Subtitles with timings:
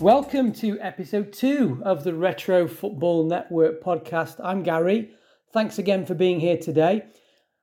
[0.00, 4.38] Welcome to episode two of the Retro Football Network podcast.
[4.44, 5.12] I'm Gary.
[5.54, 7.06] Thanks again for being here today.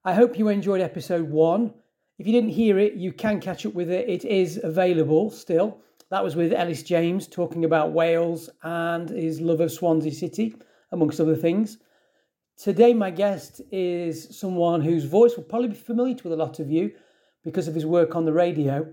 [0.04, 1.76] I hope you enjoyed episode one.
[2.18, 4.10] If you didn't hear it, you can catch up with it.
[4.10, 5.78] It is available still.
[6.10, 10.56] That was with Ellis James talking about Wales and his love of Swansea City,
[10.92, 11.78] amongst other things.
[12.58, 16.72] Today, my guest is someone whose voice will probably be familiar to a lot of
[16.72, 16.94] you
[17.44, 18.92] because of his work on the radio.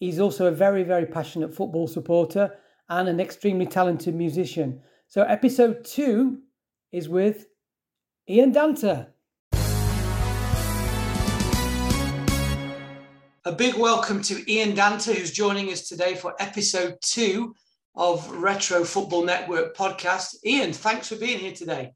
[0.00, 2.56] He's also a very, very passionate football supporter
[2.88, 4.80] and an extremely talented musician.
[5.08, 6.40] So, episode two
[6.90, 7.46] is with
[8.28, 9.08] Ian Danter.
[13.44, 17.54] A big welcome to Ian Danter, who's joining us today for episode two
[17.94, 20.36] of Retro Football Network podcast.
[20.46, 21.92] Ian, thanks for being here today.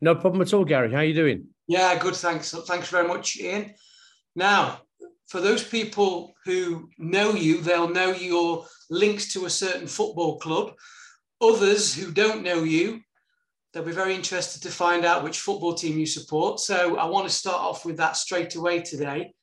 [0.00, 0.92] No problem at all, Gary.
[0.92, 1.48] How are you doing?
[1.66, 2.14] Yeah, good.
[2.14, 2.52] Thanks.
[2.52, 3.74] Thanks very much, Ian.
[4.34, 4.82] Now,
[5.26, 10.74] for those people who know you, they'll know your links to a certain football club.
[11.40, 13.00] Others who don't know you,
[13.72, 16.60] they'll be very interested to find out which football team you support.
[16.60, 19.34] So I want to start off with that straight away today.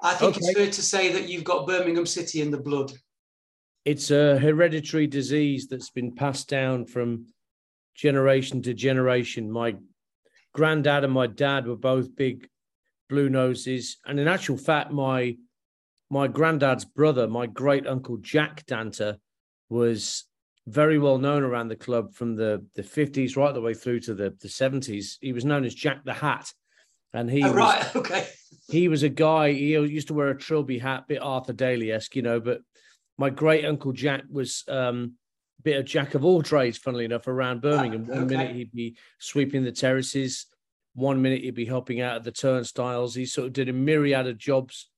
[0.00, 0.40] I think okay.
[0.40, 2.92] it's fair to say that you've got Birmingham City in the blood.
[3.84, 7.26] It's a hereditary disease that's been passed down from
[7.94, 9.50] generation to generation.
[9.50, 9.76] My
[10.54, 12.48] granddad and my dad were both big
[13.10, 15.36] blue noses, and in actual fact, my
[16.10, 19.18] my granddad's brother, my great uncle Jack Danter,
[19.68, 20.24] was
[20.66, 24.14] very well known around the club from the the fifties right the way through to
[24.14, 25.18] the the seventies.
[25.20, 26.52] He was known as Jack the Hat,
[27.12, 28.26] and he oh, was, right okay.
[28.68, 29.52] he was a guy.
[29.52, 32.40] He used to wear a trilby hat, bit Arthur Daley esque, you know.
[32.40, 32.60] But
[33.18, 35.14] my great uncle Jack was um,
[35.60, 38.06] a bit of jack of all trades, funnily enough, around Birmingham.
[38.06, 38.36] One okay.
[38.36, 40.46] minute he'd be sweeping the terraces,
[40.94, 43.14] one minute he'd be helping out at the turnstiles.
[43.14, 44.88] He sort of did a myriad of jobs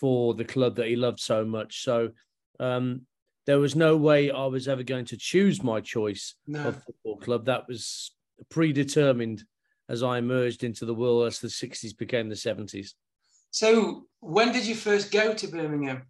[0.00, 1.84] for the club that he loved so much.
[1.84, 2.10] So
[2.58, 3.02] um,
[3.46, 6.68] there was no way I was ever going to choose my choice no.
[6.68, 7.44] of football club.
[7.46, 8.12] That was
[8.48, 9.44] predetermined
[9.88, 12.94] as I emerged into the world as the 60s became the 70s.
[13.50, 16.02] So when did you first go to Birmingham?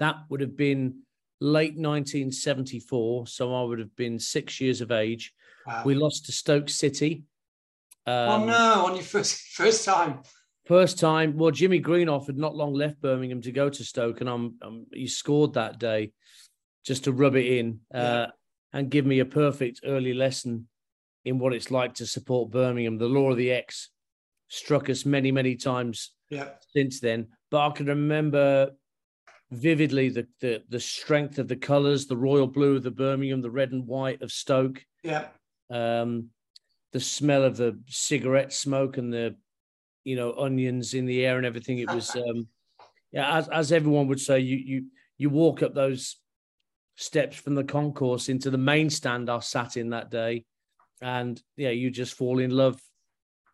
[0.00, 1.02] That would have been
[1.40, 3.26] late 1974.
[3.26, 5.32] So I would have been six years of age.
[5.66, 5.82] Wow.
[5.84, 7.24] We lost to Stoke City
[8.08, 10.22] Oh, um, oh no, on your first first time.
[10.68, 11.38] First time.
[11.38, 14.84] Well, Jimmy Greenhoff had not long left Birmingham to go to Stoke, and I'm, I'm
[14.92, 16.12] he scored that day
[16.84, 18.26] just to rub it in uh, yeah.
[18.74, 20.68] and give me a perfect early lesson
[21.24, 22.98] in what it's like to support Birmingham.
[22.98, 23.88] The law of the X
[24.48, 26.50] struck us many, many times yeah.
[26.76, 27.28] since then.
[27.50, 28.72] But I can remember
[29.50, 33.50] vividly the, the the strength of the colours, the royal blue of the Birmingham, the
[33.50, 34.84] red and white of Stoke.
[35.02, 35.28] Yeah.
[35.70, 36.28] Um,
[36.92, 39.36] the smell of the cigarette smoke and the
[40.08, 41.78] you know onions in the air and everything.
[41.78, 42.48] It was um,
[43.12, 44.84] yeah, as as everyone would say, you you
[45.18, 46.16] you walk up those
[46.96, 50.44] steps from the concourse into the main stand I sat in that day,
[51.02, 52.80] and yeah, you just fall in love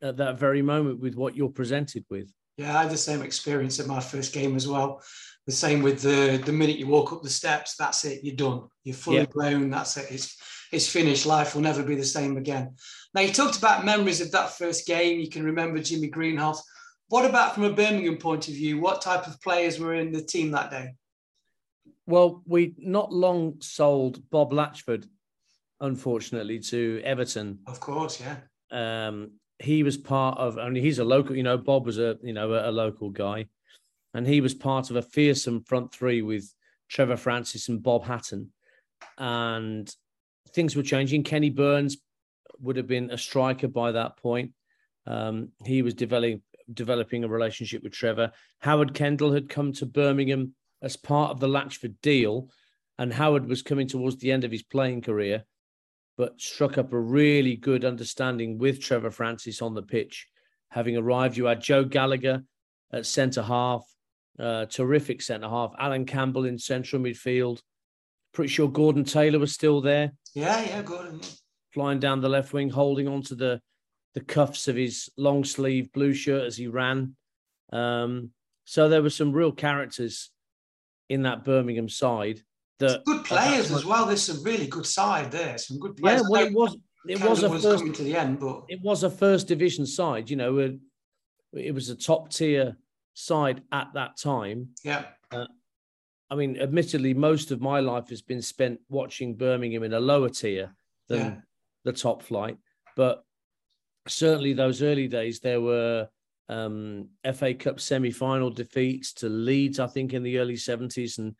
[0.01, 2.33] at that very moment with what you're presented with.
[2.57, 5.03] Yeah, I had the same experience at my first game as well.
[5.47, 8.69] The same with the the minute you walk up the steps, that's it, you're done.
[8.85, 9.27] You're fully yeah.
[9.27, 9.71] grown.
[9.71, 10.07] That's it.
[10.11, 10.37] It's
[10.73, 11.27] it's finished.
[11.27, 12.77] Life will never be the same again.
[13.15, 15.21] Now, you talked about memories of that first game.
[15.21, 16.59] You can remember Jimmy Greenhoff.
[17.09, 18.81] What about from a Birmingham point of view?
[18.81, 20.95] What type of players were in the team that day?
[22.07, 25.07] Well, we not long sold Bob Latchford,
[25.81, 27.61] unfortunately, to Everton.
[27.69, 28.37] Of course, yeah.
[28.71, 30.59] Um, he was part of.
[30.59, 31.37] I mean, he's a local.
[31.37, 33.47] You know, Bob was a you know a, a local guy,
[34.13, 36.53] and he was part of a fearsome front three with
[36.89, 38.53] Trevor Francis and Bob Hatton,
[39.19, 39.89] and
[40.53, 41.23] things were changing.
[41.23, 41.97] Kenny Burns
[42.65, 44.53] would have been a striker by that point.
[45.07, 46.43] Um, he was developing
[46.73, 48.33] developing a relationship with Trevor.
[48.61, 52.49] Howard Kendall had come to Birmingham as part of the Latchford deal,
[52.99, 55.45] and Howard was coming towards the end of his playing career,
[56.17, 60.27] but struck up a really good understanding with Trevor Francis on the pitch.
[60.71, 62.43] Having arrived, you had Joe Gallagher
[62.93, 63.85] at centre half,
[64.39, 65.73] uh, terrific centre half.
[65.79, 67.61] Alan Campbell in central midfield.
[68.33, 70.13] Pretty sure Gordon Taylor was still there.
[70.35, 71.21] Yeah, yeah, Gordon.
[71.75, 73.61] Flying down the left wing, holding onto the
[74.15, 77.17] the cuffs of his long sleeve blue shirt as he ran.
[77.73, 78.31] Um,
[78.65, 80.31] so there were some real characters
[81.09, 82.43] in that Birmingham side.
[82.79, 84.07] That good players as well.
[84.07, 85.59] There's some really good side there.
[85.59, 86.23] Some good players.
[86.23, 86.77] Yeah, well, it was
[87.09, 89.85] it was a was first, coming to the end, but it was a first division
[89.85, 90.31] side.
[90.31, 90.77] You know, it,
[91.53, 92.77] it was a top tier
[93.15, 94.69] side at that time.
[94.85, 95.07] Yeah.
[95.33, 95.47] Uh,
[96.31, 100.29] I mean, admittedly, most of my life has been spent watching Birmingham in a lower
[100.29, 100.73] tier
[101.09, 101.37] than yeah
[101.85, 102.57] the top flight.
[102.97, 103.25] But
[104.09, 106.09] certainly those early days, there were
[106.49, 111.35] um, FA Cup semi-final defeats to Leeds, I think, in the early 70s, and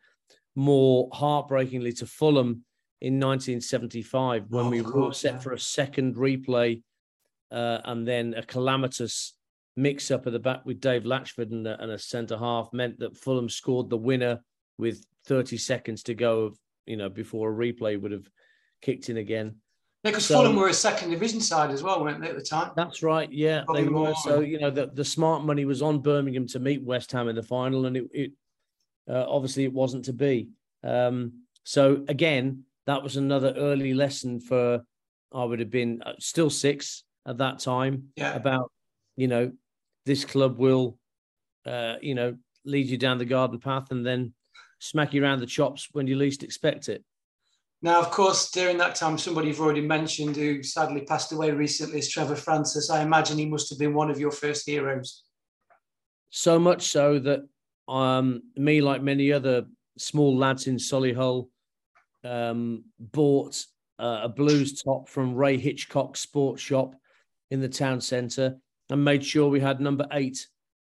[0.57, 2.65] more heartbreakingly to Fulham
[3.01, 5.39] in 1975 when Oh, we were set yeah.
[5.41, 6.83] for a second replay
[7.51, 9.37] uh, and then a calamitous
[9.77, 12.99] mix up at the back with Dave Latchford and a, and a centre half meant
[13.01, 14.41] that Fulham scored the winner
[14.79, 18.29] with 30 seconds to go of you know before a replay would have
[18.81, 19.57] kicked in again
[20.05, 22.71] because So- Fulham were a second division side as well, weren't they, at the time?
[22.77, 23.31] That's right.
[23.33, 23.99] Yeah, Probably they were.
[23.99, 24.15] more.
[24.17, 27.35] So you know the the smart money was on Birmingham to meet West Ham in
[27.37, 28.33] the final, and it, it
[29.09, 30.49] uh, obviously it wasn't to be.
[30.83, 34.85] Um, so again, that was another early lesson for
[35.33, 38.35] I would have been uh, still six at that time Yeah.
[38.35, 38.71] about
[39.17, 39.53] you know
[40.07, 40.99] this club will
[41.67, 42.37] uh, you know
[42.67, 44.35] lead you down the garden path and then
[44.79, 47.03] smack you around the chops when you least expect it.
[47.85, 51.99] Now, of course, during that time, somebody you've already mentioned who sadly passed away recently
[51.99, 52.89] is Trevor Francis.
[52.89, 55.25] I imagine he must have been one of your first heroes.
[56.31, 57.41] so much so that
[57.87, 59.67] um, me, like many other
[59.99, 61.49] small lads in Solihull,
[62.25, 63.63] um, bought
[63.99, 66.95] uh, a blues top from Ray Hitchcock Sports Shop
[67.51, 68.57] in the town centre
[68.89, 70.49] and made sure we had number eight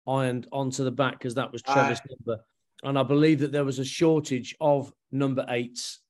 [0.07, 2.43] ironed onto the back because that was Trevor's number.
[2.83, 6.01] And I believe that there was a shortage of number eights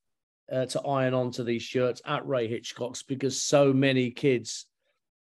[0.51, 4.65] uh, to iron onto these shirts at Ray Hitchcock's because so many kids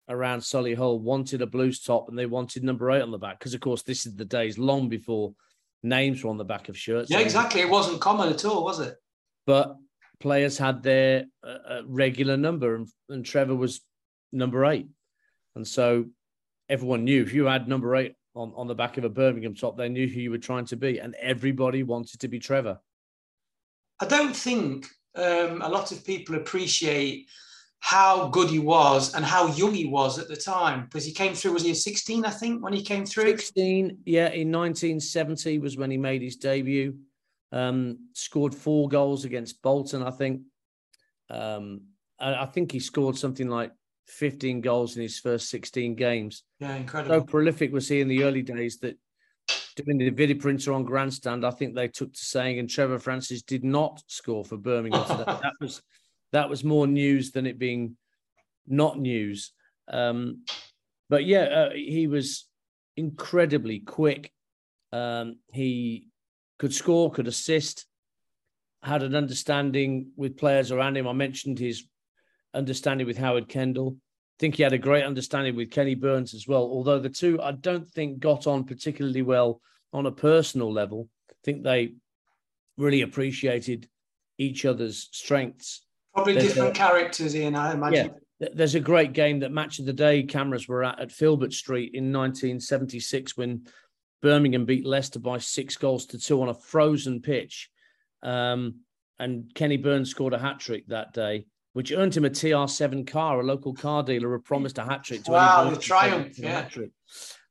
[0.08, 3.40] around Solihull wanted a blues top and they wanted number eight on the back.
[3.40, 5.34] Because, of course, this is the days long before
[5.84, 7.10] names were on the back of shirts.
[7.10, 7.62] Yeah, exactly.
[7.62, 8.96] It wasn't common at all, was it?
[9.46, 9.78] But
[10.20, 13.82] players had their uh, uh, regular number, and, and Trevor was
[14.32, 14.88] number eight.
[15.56, 16.06] And so
[16.70, 19.78] everyone knew if you had number eight on, on the back of a Birmingham top,
[19.78, 21.00] they knew who you were trying to be.
[21.00, 22.80] And everybody wanted to be Trevor.
[24.00, 27.28] I don't think um, a lot of people appreciate
[27.80, 31.36] how good he was and how young he was at the time because he came
[31.36, 31.54] through.
[31.54, 32.26] Was he 16?
[32.26, 33.26] I think when he came through.
[33.26, 36.96] 16, yeah, in 1970 was when he made his debut.
[37.52, 40.42] Um, scored four goals against Bolton, I think.
[41.30, 41.82] Um,
[42.20, 43.72] I, I think he scored something like
[44.08, 46.44] 15 goals in his first 16 games.
[46.60, 48.98] Yeah, incredible So prolific was he in the early days that
[49.76, 53.42] doing the video printer on grandstand, I think they took to saying, and Trevor Francis
[53.42, 55.06] did not score for Birmingham.
[55.08, 55.82] So that, that was
[56.32, 57.98] that was more news than it being
[58.68, 59.52] not news.
[59.88, 60.44] Um,
[61.10, 62.48] but yeah, uh, he was
[62.98, 64.32] incredibly quick.
[64.92, 66.08] Um, he
[66.58, 67.86] could score, could assist,
[68.82, 71.08] had an understanding with players around him.
[71.08, 71.84] I mentioned his
[72.54, 73.98] understanding with Howard Kendall.
[74.36, 76.64] I think he had a great understanding with Kenny Burns as well.
[76.64, 79.62] Although the two, I don't think, got on particularly well
[79.94, 81.08] on a personal level.
[81.30, 81.94] I think they
[82.78, 83.88] really appreciated
[84.38, 85.86] each other's strengths.
[86.14, 88.16] Probably there's different a- characters, Ian, I imagine.
[88.42, 91.54] Th- There's a great game that Match of the Day cameras were at at Filbert
[91.54, 93.66] Street in 1976 when
[94.22, 97.70] Birmingham beat Leicester by six goals to two on a frozen pitch.
[98.22, 98.82] Um,
[99.20, 103.42] and Kenny Burns scored a hat trick that day, which earned him a TR7 car.
[103.42, 106.62] A local car dealer had promised a hat trick to Wow, the triumph, yeah.
[106.62, 106.92] hat trick.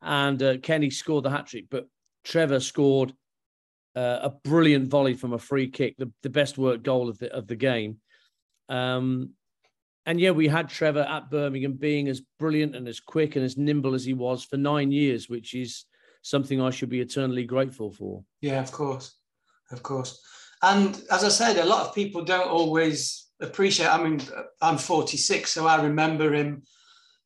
[0.01, 1.89] And uh, Kenny scored the hat trick, but
[2.25, 3.13] Trevor scored
[3.95, 7.31] uh, a brilliant volley from a free kick, the, the best work goal of the
[7.35, 7.99] of the game.
[8.71, 9.35] Um,
[10.07, 13.59] and yeah, we had Trevor at Birmingham being as brilliant and as quick and as
[13.59, 15.85] nimble as he was for nine years, which is
[16.23, 18.25] something I should be eternally grateful for.
[18.41, 19.19] Yeah, of course,
[19.71, 20.19] of course.
[20.63, 23.89] And as I said, a lot of people don't always appreciate.
[23.89, 24.21] I mean,
[24.61, 26.63] I'm 46, so I remember him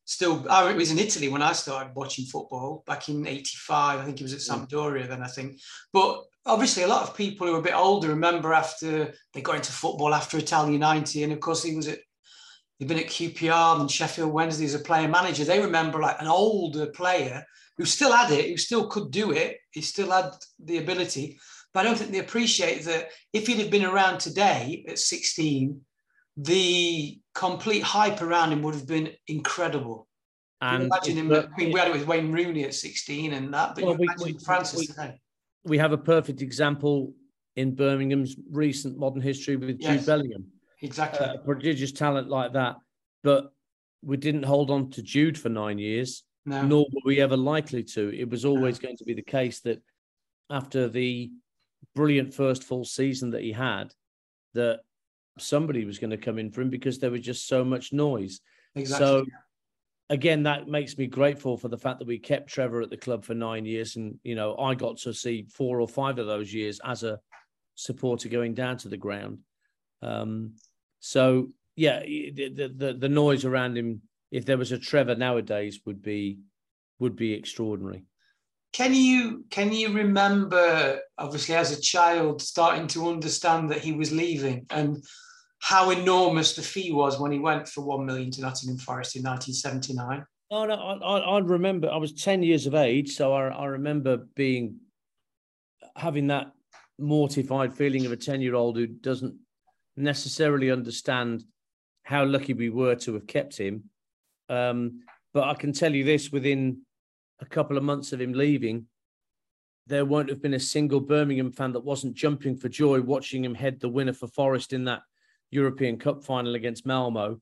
[0.05, 0.45] still.
[0.49, 3.99] I was in Italy when I started watching football back in '85.
[3.99, 4.67] I think he was at mm.
[4.67, 5.23] Sampdoria then.
[5.23, 5.59] I think,
[5.93, 9.55] but obviously, a lot of people who are a bit older remember after they got
[9.55, 11.99] into football after Italian '90, and of course, he was at.
[12.77, 15.43] He'd been at QPR and Sheffield Wednesday as a player manager.
[15.43, 17.43] They remember like an older player
[17.77, 19.57] who still had it, who still could do it.
[19.71, 20.31] He still had
[20.63, 21.41] the ability.
[21.73, 25.81] But I don't think they appreciate that if he'd have been around today at 16,
[26.37, 30.07] the complete hype around him would have been incredible.
[30.61, 31.31] And imagine him.
[31.31, 34.07] I mean, we had it with Wayne Rooney at 16 and that, but Well, you
[34.23, 35.21] we- Francis we- today.
[35.63, 37.13] we have a perfect example
[37.55, 39.99] in Birmingham's recent modern history with Yes.
[39.99, 40.51] Jude Bellingham.
[40.81, 41.25] Exactly.
[41.25, 42.77] Uh, a prodigious talent like that.
[43.23, 43.53] But
[44.01, 46.65] we didn't hold on to Jude for nine years, no.
[46.65, 48.13] nor were we ever likely to.
[48.17, 49.81] It was always going to be the case that
[50.49, 51.31] after the
[51.95, 53.93] brilliant first full season that he had,
[54.53, 54.81] that
[55.41, 58.41] somebody was going to come in for him because there was just so much noise.
[58.75, 59.05] exactly.
[59.05, 59.25] So
[60.09, 63.23] again, that makes me grateful for the fact that we kept Trevor at the club
[63.23, 66.53] for nine years, and you know I got to see four or five of those
[66.53, 67.19] years as a
[67.75, 69.39] supporter going down to the ground.
[70.01, 70.55] Um,
[70.99, 76.01] so yeah, the, the the noise around him, if there was a Trevor nowadays, would
[76.01, 76.39] be
[76.99, 78.03] would be extraordinary.
[78.73, 84.11] can you can you remember, obviously, as a child, starting to understand that he was
[84.11, 85.03] leaving and
[85.59, 89.23] how enormous the fee was when he went for one million to Nottingham Forest in
[89.23, 90.25] 1979?
[90.51, 94.25] Oh no, I, I remember I was 10 years of age, so I, I remember
[94.35, 94.77] being
[95.95, 96.51] having that
[96.97, 99.35] mortified feeling of a 10 year old who doesn't
[99.95, 101.43] necessarily understand
[102.03, 103.83] how lucky we were to have kept him.
[104.47, 105.01] Um,
[105.33, 106.81] but I can tell you this within
[107.39, 108.87] a couple of months of him leaving,
[109.85, 113.55] there won't have been a single Birmingham fan that wasn't jumping for joy watching him
[113.55, 115.01] head the winner for Forest in that
[115.51, 117.39] European Cup final against Malmo,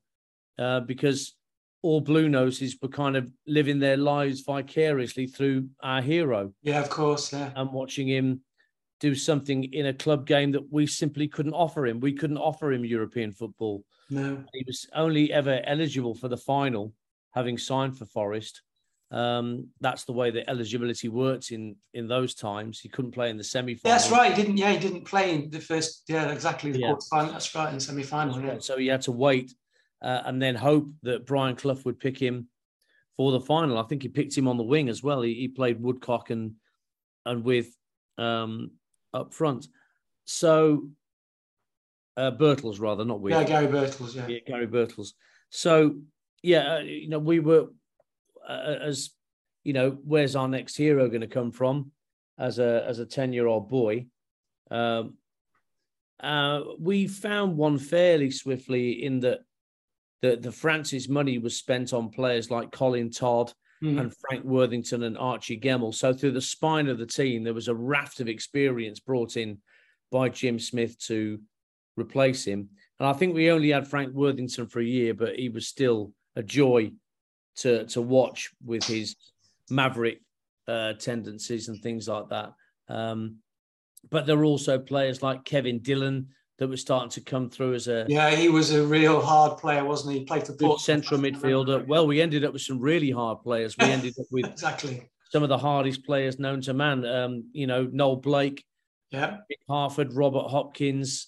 [0.58, 1.36] uh, because
[1.82, 6.54] all Blue Noses were kind of living their lives vicariously through our hero.
[6.62, 7.32] Yeah, of course.
[7.32, 7.52] Yeah.
[7.56, 8.42] And watching him
[9.00, 12.00] do something in a club game that we simply couldn't offer him.
[12.00, 13.84] We couldn't offer him European football.
[14.10, 14.44] No.
[14.54, 16.94] He was only ever eligible for the final,
[17.34, 18.64] having signed for Forest.
[19.10, 22.80] Um, that's the way the eligibility worked in in those times.
[22.80, 23.98] He couldn't play in the semi final.
[23.98, 24.34] That's right.
[24.34, 24.58] He didn't.
[24.58, 26.04] Yeah, he didn't play in the first.
[26.08, 26.72] Yeah, exactly.
[26.72, 26.92] The yeah.
[26.92, 27.32] quarterfinal.
[27.32, 27.70] That's right.
[27.70, 28.40] In the semi final.
[28.42, 28.60] Yeah.
[28.60, 29.54] So he had to wait
[30.02, 32.48] uh, and then hope that Brian Clough would pick him
[33.16, 33.78] for the final.
[33.78, 35.22] I think he picked him on the wing as well.
[35.22, 36.54] He, he played Woodcock and
[37.26, 37.76] and with
[38.18, 38.72] um,
[39.14, 39.68] up front.
[40.26, 40.90] So
[42.16, 44.16] uh, Birtles rather, not with yeah Gary Birtles.
[44.16, 45.14] Yeah, yeah Gary Birtles.
[45.50, 45.98] So
[46.44, 47.68] yeah, uh, you know we were
[48.48, 49.12] as
[49.64, 51.92] you know, where's our next hero going to come from?
[52.40, 54.06] As a as a ten year old boy,
[54.70, 55.16] um,
[56.20, 59.40] uh, we found one fairly swiftly in that
[60.22, 63.52] the the Francis money was spent on players like Colin Todd
[63.84, 64.00] mm.
[64.00, 65.94] and Frank Worthington and Archie Gemmill.
[65.94, 69.60] So through the spine of the team, there was a raft of experience brought in
[70.12, 71.40] by Jim Smith to
[71.96, 72.70] replace him.
[73.00, 76.14] And I think we only had Frank Worthington for a year, but he was still
[76.36, 76.92] a joy
[77.58, 79.16] to to watch with his
[79.70, 80.22] maverick
[80.68, 82.54] uh, tendencies and things like that.
[82.90, 83.38] Um,
[84.10, 87.88] but there were also players like Kevin Dillon that were starting to come through as
[87.88, 91.20] a yeah he was a real hard player wasn't he, he played for good central
[91.20, 91.86] midfielder.
[91.88, 93.76] Well we ended up with some really hard players.
[93.78, 95.10] We ended up with exactly.
[95.32, 97.06] some of the hardest players known to man.
[97.06, 98.64] Um, you know Noel Blake
[99.12, 99.38] yeah.
[99.68, 101.28] Harford Robert Hopkins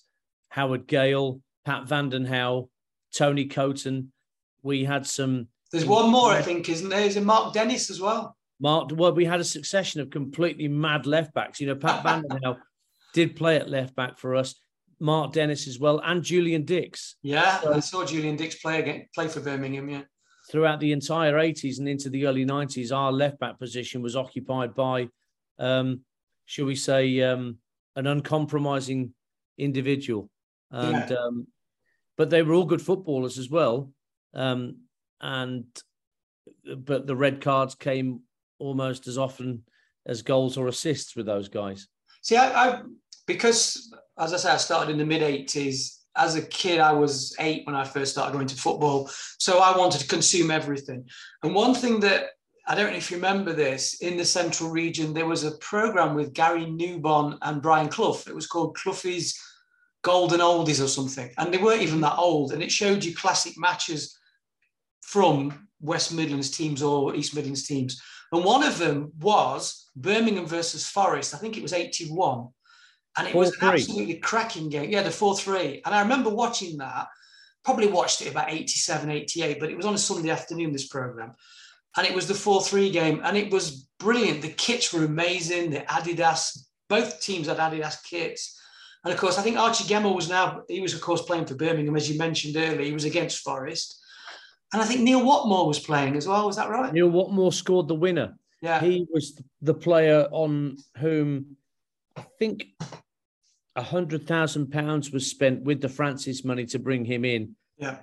[0.50, 2.70] Howard Gayle Pat Van den Hauwe
[3.14, 4.12] Tony Coton
[4.64, 7.02] we had some there's one more, I think, isn't there?
[7.02, 8.36] There's a Mark Dennis as well.
[8.60, 11.60] Mark, well, we had a succession of completely mad left backs.
[11.60, 12.58] You know, Pat Van den Hauwe
[13.14, 14.56] did play at left back for us.
[15.00, 17.16] Mark Dennis as well, and Julian Dicks.
[17.22, 19.90] Yeah, so, I saw Julian Dicks play again, play for Birmingham.
[19.90, 20.02] Yeah.
[20.52, 24.76] Throughout the entire 80s and into the early 90s, our left back position was occupied
[24.76, 25.08] by,
[25.58, 26.02] um,
[26.46, 27.60] shall we say, um,
[27.96, 29.14] an uncompromising
[29.58, 30.30] individual.
[30.72, 31.16] And yeah.
[31.16, 31.48] um,
[32.18, 33.94] but they were all good footballers as well.
[34.34, 34.82] Um,
[35.22, 35.66] and
[36.78, 38.22] but the red cards came
[38.60, 39.64] almost as often
[40.06, 41.88] as goals or assists with those guys.
[42.22, 42.82] See, I, I
[43.26, 45.96] because as I say, I started in the mid '80s.
[46.16, 49.78] As a kid, I was eight when I first started going to football, so I
[49.78, 51.08] wanted to consume everything.
[51.44, 52.32] And one thing that
[52.68, 56.16] I don't know if you remember this in the central region, there was a program
[56.16, 58.22] with Gary Newbon and Brian Clough.
[58.28, 59.40] It was called Cloughie's
[60.02, 62.52] Golden Oldies or something, and they weren't even that old.
[62.52, 64.19] And it showed you classic matches
[65.10, 68.00] from West Midlands teams or East Midlands teams.
[68.32, 71.34] And one of them was Birmingham versus Forest.
[71.34, 72.48] I think it was 81.
[73.18, 74.92] And it was an absolutely cracking game.
[74.92, 75.82] Yeah, the 4 3.
[75.84, 77.08] And I remember watching that,
[77.66, 81.34] probably watched it about 87, 88, but it was on a Sunday afternoon, this program.
[81.98, 83.22] And it was the 4 3 game.
[83.24, 84.44] And it was brilliant.
[84.44, 85.72] The kits were amazing.
[85.72, 88.62] The Adidas, both teams had Adidas kits.
[89.04, 91.56] And of course, I think Archie Gemmill was now, he was, of course, playing for
[91.56, 92.84] Birmingham, as you mentioned earlier.
[92.84, 93.99] He was against Forest.
[94.74, 96.46] And I think Neil Whatmore was playing as well.
[96.46, 96.94] Was that right?
[96.94, 98.38] Neil Whatmore scored the winner.
[98.62, 98.80] Yeah.
[98.82, 101.58] He was the player on whom
[102.16, 102.66] I think
[103.76, 107.56] a hundred thousand pounds was spent with the Francis money to bring him in.
[107.78, 107.98] Yeah.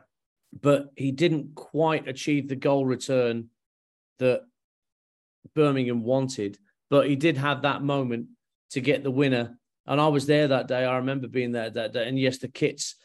[0.60, 3.50] But he didn't quite achieve the goal return
[4.18, 4.42] that
[5.54, 6.58] Birmingham wanted.
[6.88, 8.28] But he did have that moment
[8.70, 9.58] to get the winner.
[9.86, 10.84] And I was there that day.
[10.84, 12.08] I remember being there that day.
[12.08, 12.96] And yes, the kits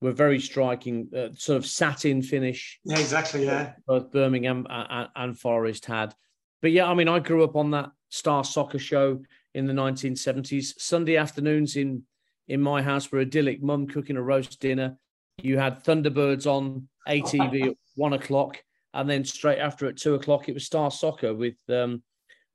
[0.00, 2.80] were very striking, uh, sort of satin finish.
[2.84, 3.44] Yeah, exactly.
[3.44, 6.14] Yeah, both Birmingham and, and Forest had.
[6.62, 9.20] But yeah, I mean, I grew up on that Star Soccer show
[9.54, 10.78] in the 1970s.
[10.78, 12.02] Sunday afternoons in
[12.48, 13.62] in my house were idyllic.
[13.62, 14.96] Mum cooking a roast dinner.
[15.42, 18.62] You had Thunderbirds on ATV at one o'clock,
[18.94, 22.02] and then straight after at two o'clock it was Star Soccer with um,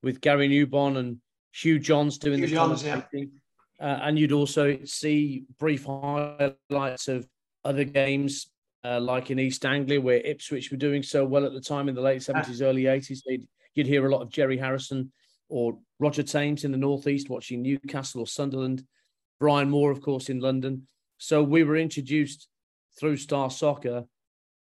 [0.03, 1.17] with Gary Newbon and
[1.53, 3.01] Hugh Johns doing Hugh the Johns, yeah.
[3.79, 7.27] Uh, and you'd also see brief highlights of
[7.65, 8.47] other games,
[8.85, 11.95] uh, like in East Anglia, where Ipswich were doing so well at the time in
[11.95, 13.19] the late 70s, early 80s.
[13.73, 15.11] You'd hear a lot of Gerry Harrison
[15.49, 18.83] or Roger Tames in the northeast watching Newcastle or Sunderland,
[19.39, 20.87] Brian Moore, of course, in London.
[21.17, 22.47] So we were introduced
[22.99, 24.05] through Star Soccer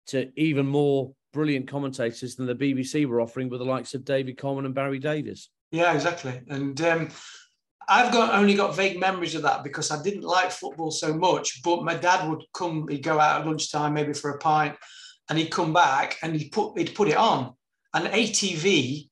[0.08, 4.38] to even more brilliant commentators than the BBC were offering with the likes of David
[4.38, 5.50] Coleman and Barry Davies.
[5.72, 6.42] Yeah, exactly.
[6.48, 7.10] And um,
[7.88, 11.62] I've got only got vague memories of that because I didn't like football so much.
[11.64, 14.76] But my dad would come, he'd go out at lunchtime, maybe for a pint,
[15.30, 17.54] and he'd come back and he'd put he'd put it on.
[17.94, 19.10] And ATV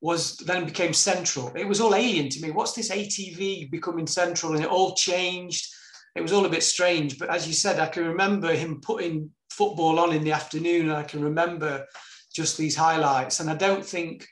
[0.00, 1.52] was then became central.
[1.56, 2.50] It was all alien to me.
[2.50, 4.54] What's this ATV becoming central?
[4.54, 5.66] And it all changed.
[6.14, 7.18] It was all a bit strange.
[7.18, 10.90] But as you said, I can remember him putting football on in the afternoon.
[10.90, 11.86] And I can remember
[12.34, 13.40] just these highlights.
[13.40, 14.26] And I don't think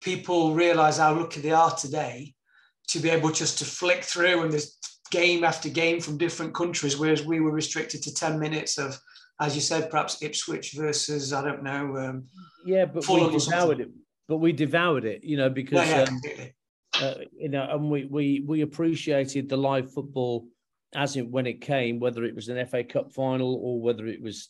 [0.00, 2.34] people realize how lucky they are today
[2.88, 4.78] to be able just to flick through and there's
[5.10, 8.98] game after game from different countries, whereas we were restricted to 10 minutes of,
[9.40, 11.96] as you said, perhaps Ipswich versus, I don't know.
[11.96, 12.24] Um,
[12.64, 13.90] yeah, but we devoured it.
[14.28, 16.20] But we devoured it, you know, because, yeah, um,
[17.00, 20.46] uh, you know, and we, we, we appreciated the live football
[20.94, 24.22] as it when it came, whether it was an FA Cup final or whether it
[24.22, 24.48] was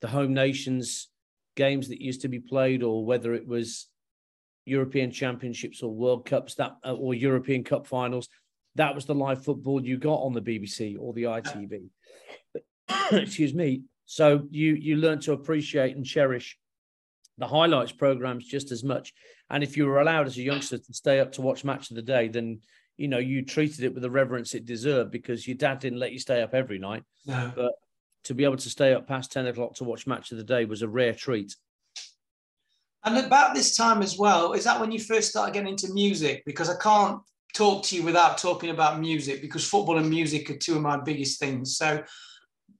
[0.00, 1.08] the home nations
[1.54, 3.88] games that used to be played or whether it was
[4.64, 8.28] European Championships or World Cups that uh, or European Cup finals.
[8.76, 11.88] That was the live football you got on the BBC or the ITV.
[13.12, 13.82] Excuse me.
[14.06, 16.58] So you you learn to appreciate and cherish
[17.38, 19.12] the highlights programs just as much.
[19.50, 21.96] And if you were allowed as a youngster to stay up to watch Match of
[21.96, 22.60] the Day, then
[22.96, 26.12] you know you treated it with the reverence it deserved because your dad didn't let
[26.12, 27.04] you stay up every night.
[27.26, 27.52] No.
[27.54, 27.72] But
[28.24, 30.64] to be able to stay up past 10 o'clock to watch Match of the Day
[30.64, 31.56] was a rare treat.
[33.04, 36.44] And about this time as well, is that when you first started getting into music?
[36.46, 37.20] Because I can't
[37.52, 40.96] talk to you without talking about music because football and music are two of my
[40.98, 41.76] biggest things.
[41.76, 42.02] So,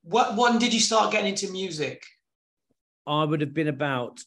[0.02, 2.04] what when did you start getting into music?
[3.06, 4.20] I would have been about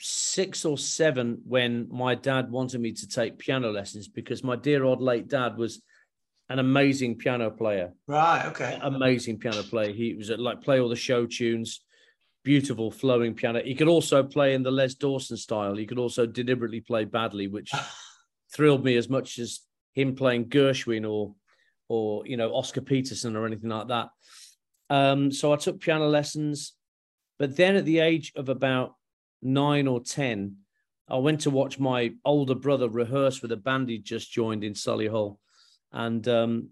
[0.00, 4.84] six or seven when my dad wanted me to take piano lessons because my dear
[4.84, 5.82] old late dad was
[6.48, 7.92] an amazing piano player.
[8.06, 8.46] Right.
[8.46, 8.78] Okay.
[8.80, 9.92] Amazing piano player.
[9.92, 11.80] He was like play all the show tunes
[12.46, 13.60] beautiful flowing piano.
[13.60, 15.74] He could also play in the Les Dawson style.
[15.74, 17.72] He could also deliberately play badly, which
[18.54, 19.62] thrilled me as much as
[19.94, 21.34] him playing Gershwin or
[21.88, 24.10] or you know Oscar Peterson or anything like that.
[24.90, 26.74] Um, so I took piano lessons,
[27.36, 28.94] but then at the age of about
[29.42, 30.58] nine or ten,
[31.08, 34.74] I went to watch my older brother rehearse with a band he just joined in
[34.74, 35.38] Solihull,
[35.90, 36.68] and um,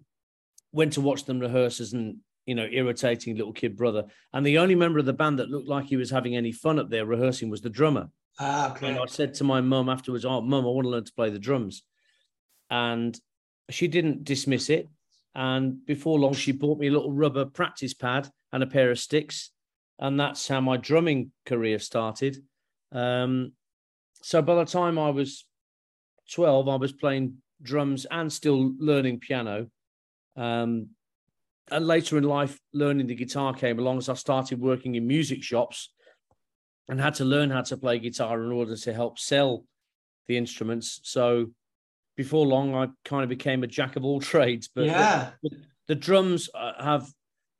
[0.70, 4.04] went to watch them rehearse and you know, irritating little kid brother.
[4.32, 6.78] And the only member of the band that looked like he was having any fun
[6.78, 8.08] up there rehearsing was the drummer.
[8.38, 8.88] Ah, okay.
[8.88, 11.30] And I said to my mum afterwards, Oh, mum, I want to learn to play
[11.30, 11.82] the drums.
[12.70, 13.18] And
[13.70, 14.88] she didn't dismiss it.
[15.34, 18.98] And before long, she bought me a little rubber practice pad and a pair of
[18.98, 19.50] sticks.
[19.98, 22.38] And that's how my drumming career started.
[22.92, 23.52] Um,
[24.22, 25.44] so by the time I was
[26.32, 29.68] 12, I was playing drums and still learning piano.
[30.36, 30.90] Um,
[31.70, 35.42] and later in life, learning the guitar came along as I started working in music
[35.42, 35.90] shops
[36.88, 39.64] and had to learn how to play guitar in order to help sell
[40.28, 41.00] the instruments.
[41.04, 41.50] So
[42.16, 44.68] before long, I kind of became a jack of all trades.
[44.74, 45.50] But yeah, the,
[45.88, 47.10] the drums uh, have,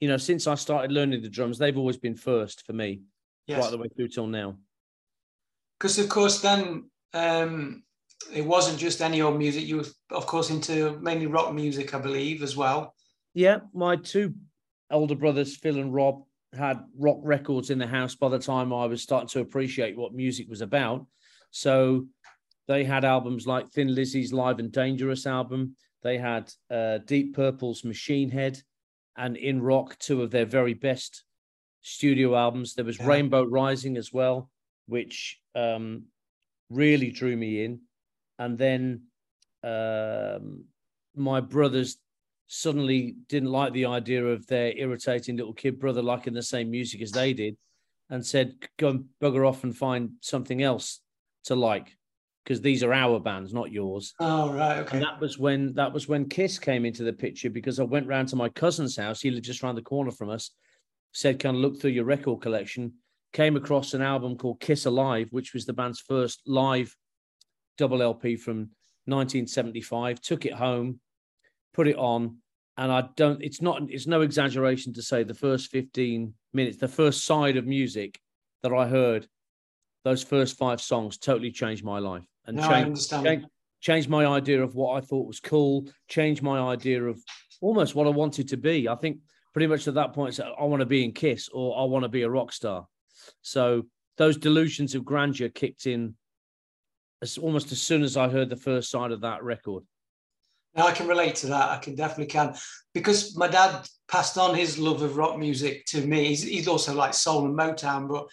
[0.00, 3.00] you know, since I started learning the drums, they've always been first for me,
[3.46, 3.62] yes.
[3.62, 4.58] right the way through till now.
[5.78, 7.82] Because of course, then um,
[8.32, 9.66] it wasn't just any old music.
[9.66, 12.93] You were, of course, into mainly rock music, I believe, as well.
[13.34, 14.34] Yeah, my two
[14.90, 16.22] older brothers, Phil and Rob,
[16.56, 20.14] had rock records in the house by the time I was starting to appreciate what
[20.14, 21.04] music was about.
[21.50, 22.06] So
[22.68, 25.76] they had albums like Thin Lizzy's Live and Dangerous album.
[26.02, 28.60] They had uh, Deep Purple's Machine Head
[29.16, 31.24] and In Rock, two of their very best
[31.82, 32.74] studio albums.
[32.74, 33.06] There was yeah.
[33.06, 34.50] Rainbow Rising as well,
[34.86, 36.04] which um,
[36.70, 37.80] really drew me in.
[38.38, 39.02] And then
[39.62, 40.64] um,
[41.14, 41.96] my brothers
[42.46, 47.00] suddenly didn't like the idea of their irritating little kid brother liking the same music
[47.00, 47.56] as they did
[48.10, 51.00] and said, go and bugger off and find something else
[51.44, 51.96] to like
[52.44, 54.14] because these are our bands, not yours.
[54.20, 54.78] Oh, right.
[54.80, 54.98] Okay.
[54.98, 58.06] And that was when that was when Kiss came into the picture because I went
[58.06, 59.20] round to my cousin's house.
[59.20, 60.50] He lived just around the corner from us.
[61.12, 62.94] Said, "Can I look through your record collection?"
[63.32, 66.94] Came across an album called Kiss Alive, which was the band's first live
[67.78, 68.70] double LP from
[69.06, 70.20] 1975.
[70.20, 71.00] Took it home,
[71.74, 72.38] put it on,
[72.78, 73.42] and I don't.
[73.42, 73.82] It's not.
[73.90, 78.18] It's no exaggeration to say the first fifteen minutes, the first side of music
[78.62, 79.26] that I heard,
[80.04, 83.46] those first five songs totally changed my life and no, changed, changed,
[83.80, 85.86] changed my idea of what I thought was cool.
[86.08, 87.22] Changed my idea of
[87.60, 88.88] almost what I wanted to be.
[88.88, 89.18] I think
[89.52, 92.08] pretty much at that point, I want to be in Kiss or I want to
[92.08, 92.86] be a rock star.
[93.42, 93.84] So
[94.16, 96.14] those delusions of grandeur kicked in
[97.22, 99.84] as almost as soon as I heard the first side of that record.
[100.76, 101.70] Now I can relate to that.
[101.70, 102.54] I can definitely can
[102.92, 106.26] because my dad passed on his love of rock music to me.
[106.26, 108.26] He's, he's also like soul and Motown, but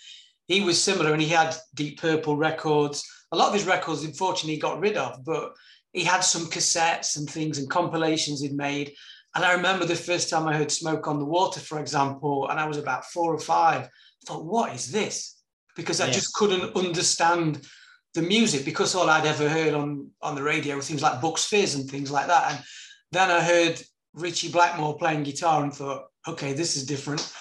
[0.47, 3.08] he was similar and he had Deep Purple records.
[3.32, 5.54] A lot of his records, unfortunately, he got rid of, but
[5.93, 8.93] he had some cassettes and things and compilations he'd made.
[9.36, 12.60] And I remember the first time I heard Smoke on the Water, for example, and
[12.60, 13.84] I was about four or five.
[13.84, 13.89] I
[14.25, 15.41] thought, what is this?
[15.75, 16.15] Because I yes.
[16.15, 17.65] just couldn't understand
[18.13, 21.45] the music because all I'd ever heard on, on the radio were things like Bucks
[21.45, 22.52] Fizz and things like that.
[22.52, 22.63] And
[23.12, 23.82] then I heard
[24.13, 27.34] Ritchie Blackmore playing guitar and thought, okay, this is different.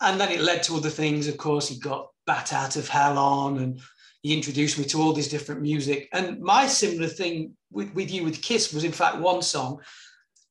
[0.00, 1.28] And then it led to other things.
[1.28, 3.80] Of course, he got Bat Out of Hell on and
[4.22, 6.08] he introduced me to all this different music.
[6.12, 9.80] And my similar thing with, with you with Kiss was, in fact, one song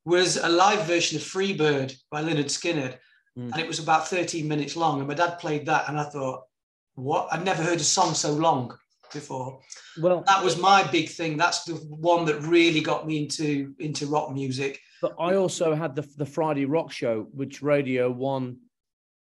[0.05, 2.97] was a live version of Freebird by Lynyrd Skynyrd.
[3.37, 3.51] Mm.
[3.51, 4.99] And it was about 13 minutes long.
[4.99, 5.89] And my dad played that.
[5.89, 6.43] And I thought,
[6.95, 7.27] what?
[7.31, 8.77] I'd never heard a song so long
[9.11, 9.59] before.
[9.99, 11.37] Well, that was my big thing.
[11.37, 14.79] That's the one that really got me into into rock music.
[15.01, 18.57] But I also had the the Friday Rock Show, which Radio One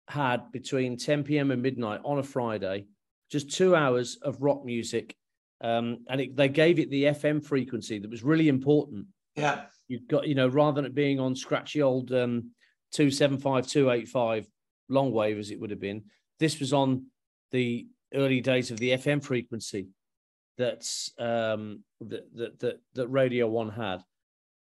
[0.09, 1.51] had between 10 p.m.
[1.51, 2.87] and midnight on a Friday,
[3.31, 5.17] just two hours of rock music,
[5.63, 9.07] um, and it, they gave it the FM frequency that was really important.
[9.35, 12.51] Yeah, you got you know rather than it being on scratchy old um,
[12.93, 14.47] two seven five two eight five
[14.89, 16.05] long wave as it would have been,
[16.39, 17.07] this was on
[17.53, 19.89] the early days of the FM frequency
[20.59, 24.03] that's um, that, that that that Radio One had.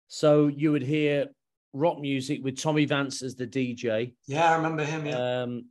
[0.08, 1.26] So you would hear
[1.72, 4.14] rock music with Tommy Vance as the DJ.
[4.26, 5.06] Yeah, I remember him.
[5.06, 5.42] Yeah.
[5.42, 5.66] Um,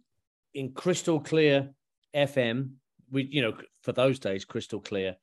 [0.53, 1.69] in crystal clear
[2.15, 2.71] FM,
[3.11, 3.53] we you know
[3.83, 5.15] for those days crystal clear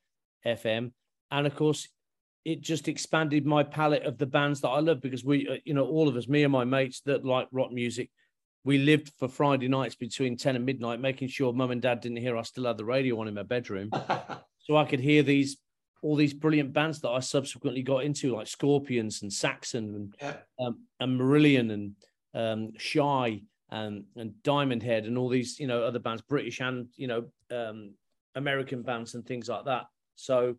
[0.47, 0.93] FM,
[1.31, 1.89] and of course
[2.45, 5.75] it just expanded my palette of the bands that I love because we uh, you
[5.75, 8.11] know all of us, me and my mates that like rock music,
[8.65, 12.17] we lived for Friday nights between 10 and midnight, making sure mum and dad didn't
[12.17, 13.91] hear I still had the radio on in my bedroom.
[14.59, 15.59] so I could hear these
[16.03, 20.37] all these brilliant bands that I subsequently got into, like Scorpions and Saxon and yeah.
[20.59, 21.95] um, and Marillion and
[22.35, 26.89] um, Shy and and Diamond Head and all these you know other bands, British and
[26.97, 27.95] you know um,
[28.35, 29.87] American bands and things like that.
[30.15, 30.57] So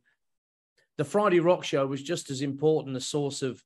[0.98, 3.64] the Friday Rock Show was just as important a source of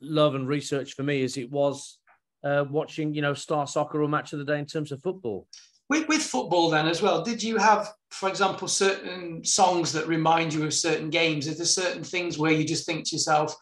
[0.00, 1.98] love and research for me as it was
[2.44, 5.46] uh, watching, you know, Star Soccer or Match of the Day in terms of football.
[5.88, 10.52] With, with football, then as well, did you have, for example, certain songs that remind
[10.52, 11.48] you of certain games?
[11.48, 13.54] Are there certain things where you just think to yourself,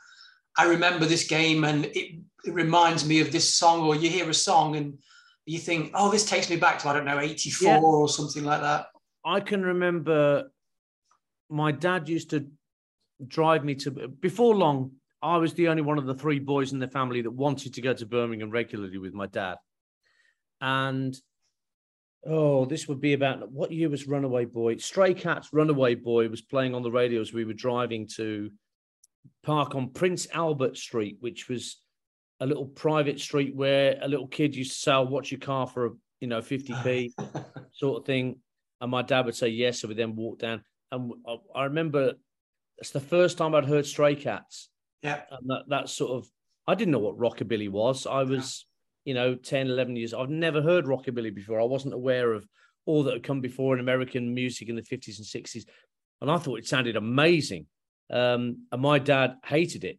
[0.59, 4.29] I remember this game and it, it reminds me of this song, or you hear
[4.29, 4.99] a song and
[5.45, 7.81] you think, oh, this takes me back to, I don't know, 84 yeah.
[7.81, 8.87] or something like that?
[9.25, 10.51] I can remember
[11.49, 12.47] my dad used to
[13.27, 16.79] drive me to, before long, I was the only one of the three boys in
[16.79, 19.57] the family that wanted to go to Birmingham regularly with my dad.
[20.61, 21.17] And
[22.27, 24.77] oh, this would be about what year was Runaway Boy?
[24.77, 28.51] Stray Cats Runaway Boy was playing on the radio as we were driving to
[29.43, 31.79] park on Prince Albert Street, which was
[32.41, 35.87] a little private street where a little kid used to sell watch your car for
[35.87, 37.13] a you know 50p
[37.73, 38.41] sort of thing.
[38.81, 40.63] And my dad would say yes, so we then walk down.
[40.93, 41.13] And
[41.55, 42.13] I remember
[42.79, 44.69] it's the first time I'd heard Stray Cats.
[45.03, 45.21] Yeah.
[45.31, 46.29] And that, that sort of,
[46.67, 48.07] I didn't know what rockabilly was.
[48.07, 48.67] I was,
[49.05, 49.11] yeah.
[49.11, 50.15] you know, 10, 11 years.
[50.15, 51.61] I've never heard rockabilly before.
[51.61, 52.47] I wasn't aware of
[52.87, 55.65] all that had come before in American music in the 50s and 60s.
[56.21, 57.67] And I thought it sounded amazing.
[58.11, 59.99] Um, and my dad hated it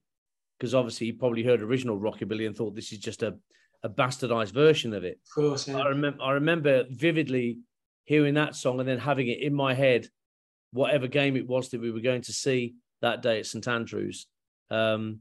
[0.57, 3.36] because obviously he probably heard original rockabilly and thought this is just a,
[3.83, 5.19] a bastardized version of it.
[5.27, 5.77] Of course, yeah.
[5.77, 7.60] I remember I remember vividly
[8.05, 10.07] hearing that song and then having it in my head,
[10.71, 14.27] whatever game it was that we were going to see that day at St Andrews.
[14.69, 15.19] Um,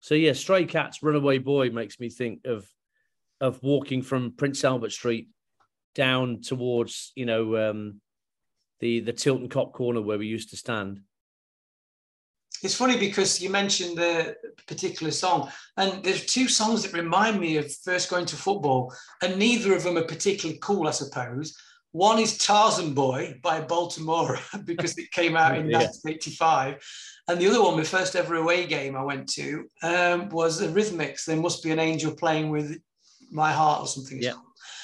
[0.00, 2.66] so yeah, Stray Cats, Runaway Boy makes me think of
[3.40, 5.28] of walking from Prince Albert Street
[5.94, 8.00] down towards you know um,
[8.80, 11.00] the the Tilton Cop corner where we used to stand.
[12.62, 17.56] It's funny because you mentioned the particular song, and there's two songs that remind me
[17.56, 21.56] of first going to football, and neither of them are particularly cool, I suppose.
[21.92, 25.78] One is Tarzan Boy by Baltimora because it came out in yeah.
[25.78, 26.82] 1985,
[27.28, 30.66] and the other one, my first ever away game I went to, um, was the
[30.66, 31.26] Eurythmics.
[31.26, 32.80] There must be an angel playing with
[33.30, 34.20] my heart or something.
[34.20, 34.32] Yeah.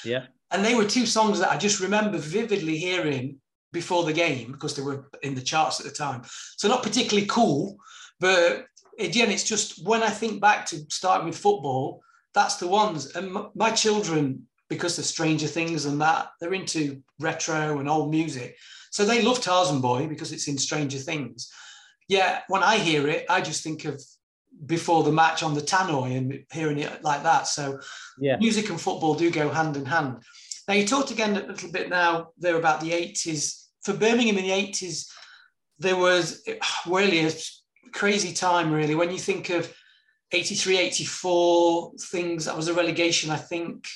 [0.03, 0.25] Yeah.
[0.51, 3.37] And they were two songs that I just remember vividly hearing
[3.73, 6.21] before the game because they were in the charts at the time.
[6.57, 7.77] So not particularly cool,
[8.19, 8.67] but
[8.99, 12.01] again, it's just when I think back to starting with football,
[12.35, 13.15] that's the ones.
[13.15, 18.55] And my children, because of Stranger Things and that, they're into retro and old music.
[18.91, 21.51] So they love Tarzan Boy because it's in Stranger Things
[22.07, 24.01] yeah, when I hear it, I just think of
[24.65, 27.47] before the match on the tannoy and hearing it like that.
[27.47, 27.79] So
[28.19, 30.23] yeah, music and football do go hand in hand.
[30.67, 33.63] Now you talked again a little bit now there about the 80s.
[33.83, 35.07] For Birmingham in the 80s,
[35.79, 36.43] there was
[36.87, 37.31] really a
[37.91, 38.95] crazy time, really.
[38.95, 39.71] When you think of
[40.31, 43.87] 83, 84, things, that was a relegation, I think.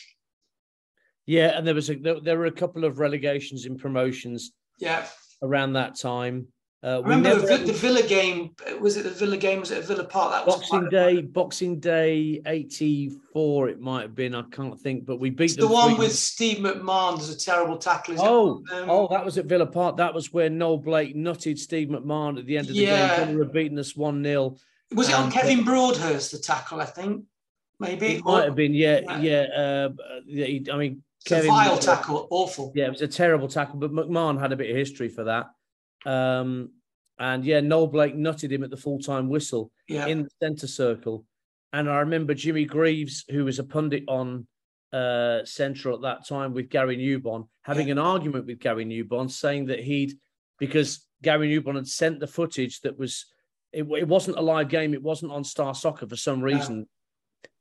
[1.25, 4.51] Yeah, and there was a, there, there were a couple of relegations and promotions.
[4.79, 5.05] Yeah.
[5.41, 6.47] Around that time.
[6.81, 8.55] Uh, remember never, the, the, Villa game?
[8.79, 9.59] Was it the Villa game?
[9.59, 10.31] Was it a Villa Park?
[10.31, 11.21] That was Boxing Day.
[11.21, 13.67] Boxing Day '84.
[13.67, 14.33] It might have been.
[14.33, 15.05] I can't think.
[15.05, 17.17] But we beat the one with Steve McMahon.
[17.17, 18.15] There's a terrible tackle.
[18.19, 19.97] oh, um, oh, that was at Villa Park.
[19.97, 23.17] That was where Noel Blake nutted Steve McMahon at the end of the yeah.
[23.17, 23.27] game.
[23.27, 24.55] Villa had beaten us one 0
[24.93, 26.79] Was it on Kevin Broadhurst the tackle?
[26.79, 27.25] I think
[27.77, 28.73] maybe it might have been.
[28.73, 29.19] Yeah, yeah.
[29.19, 29.89] yeah, uh,
[30.25, 32.71] yeah I mean, it's Kevin, a vile tackle, awful.
[32.73, 33.79] Yeah, it was a terrible tackle.
[33.79, 35.47] But McMahon had a bit of history for that.
[36.05, 36.71] Um,
[37.17, 40.07] and yeah, Noel Blake nutted him at the full time whistle yeah.
[40.07, 41.25] in the centre circle.
[41.73, 44.47] And I remember Jimmy Greaves, who was a pundit on
[44.93, 47.93] uh, Central at that time with Gary Newbon, having yeah.
[47.93, 50.13] an argument with Gary Newbon, saying that he'd,
[50.57, 53.25] because Gary Newbon had sent the footage that was,
[53.71, 56.87] it, it wasn't a live game, it wasn't on Star Soccer for some reason,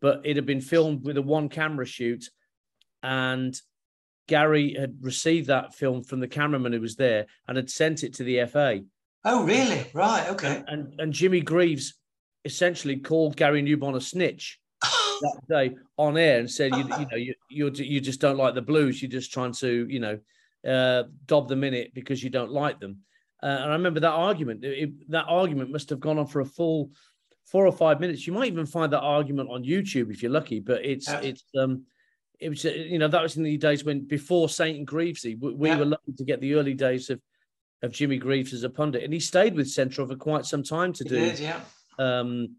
[0.00, 2.30] but it had been filmed with a one camera shoot.
[3.02, 3.60] And
[4.28, 8.14] Gary had received that film from the cameraman who was there and had sent it
[8.14, 8.80] to the FA.
[9.24, 9.86] Oh, really?
[9.92, 10.28] Right.
[10.28, 10.56] Okay.
[10.56, 11.94] And and, and Jimmy Greaves
[12.44, 17.16] essentially called Gary Newbon a snitch that day on air and said, you, you know,
[17.16, 19.02] you you you just don't like the Blues.
[19.02, 20.18] You're just trying to, you know,
[20.66, 22.98] uh, dob them in it because you don't like them.
[23.42, 24.64] Uh, and I remember that argument.
[24.64, 26.90] It, that argument must have gone on for a full
[27.46, 28.26] four or five minutes.
[28.26, 30.60] You might even find that argument on YouTube if you're lucky.
[30.60, 31.20] But it's yeah.
[31.20, 31.84] it's um
[32.40, 35.52] it was you know that was in the days when before Saint and Greavesy we,
[35.54, 35.78] we yeah.
[35.78, 37.20] were lucky to get the early days of
[37.82, 40.92] of Jimmy Greaves as a pundit, and he stayed with Central for quite some time
[40.94, 41.60] to do did, yeah.
[41.98, 42.56] um,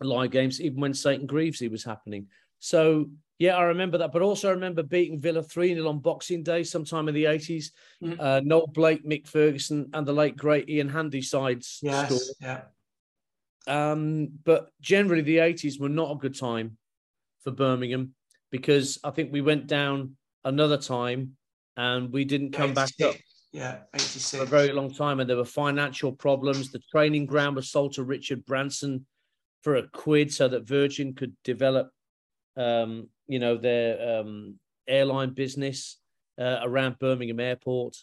[0.00, 1.26] live games, even when St.
[1.26, 2.26] Greavesy was happening.
[2.60, 6.42] So yeah, I remember that, but also I remember beating Villa 3 0 on Boxing
[6.42, 7.70] Day sometime in the 80s.
[8.02, 8.20] Mm-hmm.
[8.20, 12.34] Uh, Noel Blake, Mick Ferguson, and the late great Ian Handysides yes.
[12.40, 12.62] Yeah.
[13.66, 16.76] Um, but generally, the 80s were not a good time
[17.42, 18.14] for Birmingham
[18.50, 21.36] because I think we went down another time
[21.76, 22.96] and we didn't come 86.
[22.96, 23.16] back up.
[23.52, 24.30] Yeah, 86.
[24.30, 25.20] For a very long time.
[25.20, 26.70] And there were financial problems.
[26.70, 29.06] The training ground was sold to Richard Branson
[29.62, 31.90] for a quid so that Virgin could develop,
[32.56, 35.98] um, you know, their um, airline business
[36.38, 37.96] uh, around Birmingham Airport.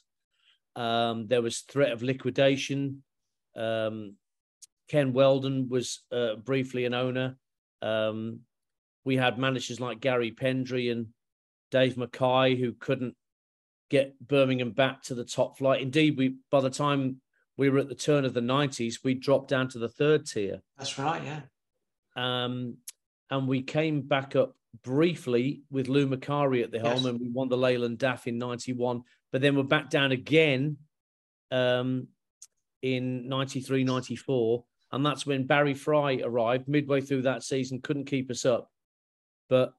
[0.75, 3.03] Um, there was threat of liquidation.
[3.55, 4.15] Um,
[4.87, 7.37] Ken Wheldon was uh, briefly an owner.
[7.81, 8.41] Um,
[9.07, 11.07] we had managers like Garry Pendrey and
[11.71, 13.15] Dave Mackay who couldn't
[13.89, 15.81] get Birmingham back to the top flight.
[15.81, 17.21] Indeed, we by the time
[17.55, 20.61] we were at the turn of the 90s, we dropped down to the third tier.
[20.77, 21.41] That's right, yeah.
[22.17, 22.79] Um,
[23.31, 27.05] and we came back up briefly with Lou Macari at the helm, yes.
[27.05, 30.77] and we won the Leyland DAF in 91, but then we're back down again
[31.49, 32.09] um,
[32.81, 34.65] in 93, 94.
[34.91, 38.69] And that's when Barry Fry arrived midway through that season, couldn't keep us up.
[39.49, 39.73] But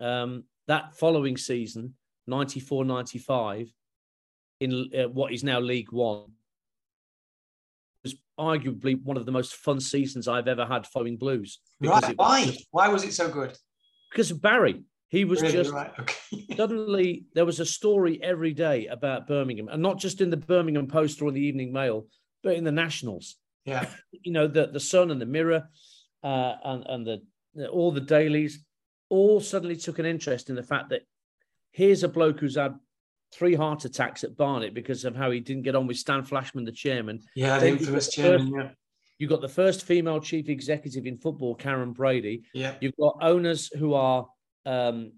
[0.00, 1.94] um, that following season,
[2.26, 3.72] 94 95
[4.60, 6.32] in uh, what is now League One
[8.02, 11.60] was arguably one of the most fun seasons I've ever had following Blues.
[11.80, 12.16] Right.
[12.16, 12.44] Why?
[12.44, 13.56] Just, Why was it so good?
[14.10, 14.82] Because of Barry.
[15.08, 15.52] He was really?
[15.54, 15.92] just right.
[16.00, 16.46] okay.
[16.56, 20.88] suddenly there was a story every day about Birmingham, and not just in the Birmingham
[20.88, 22.06] Post or the Evening Mail,
[22.42, 23.36] but in the Nationals.
[23.64, 25.68] Yeah, you know the the Sun and the Mirror,
[26.24, 28.64] uh, and and the all the dailies
[29.14, 31.02] all suddenly took an interest in the fact that
[31.70, 32.74] here's a bloke who's had
[33.32, 36.64] three heart attacks at Barnet because of how he didn't get on with Stan Flashman,
[36.64, 37.20] the chairman.
[37.34, 38.52] Yeah, the infamous chairman.
[38.52, 38.70] First, yeah.
[39.18, 42.42] You've got the first female chief executive in football, Karren Brady.
[42.52, 42.74] Yeah.
[42.80, 44.26] You've got owners who are
[44.66, 45.12] um,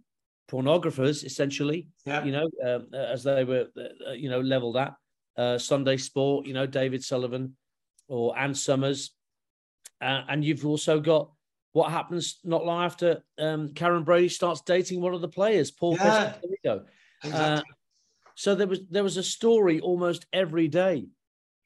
[0.50, 1.88] pornographers, essentially.
[2.04, 2.24] Yeah.
[2.24, 4.94] You know, um, as they were, uh, you know, leveled at
[5.37, 6.46] uh, Sunday Sport.
[6.46, 7.56] You know, David Sullivan
[8.09, 9.12] or Ann Summers,
[10.00, 11.30] uh, and you've also got
[11.77, 15.95] what happens not long after um, Karren Brady starts dating one of the players, Paul
[15.97, 17.33] yeah, exactly.
[17.35, 17.61] uh,
[18.35, 21.07] so there was there was a story almost every day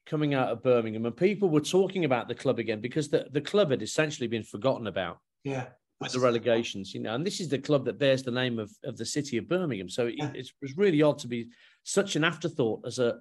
[0.05, 3.39] coming out of Birmingham, and people were talking about the club again because the, the
[3.39, 5.19] club had essentially been forgotten about.
[5.45, 5.67] Yeah.
[6.01, 8.71] With the relegations, you know, and this is the club that bears the name of,
[8.83, 9.87] of the city of Birmingham.
[9.87, 10.31] So it, yeah.
[10.33, 11.49] it was really odd to be
[11.83, 13.19] such an afterthought as a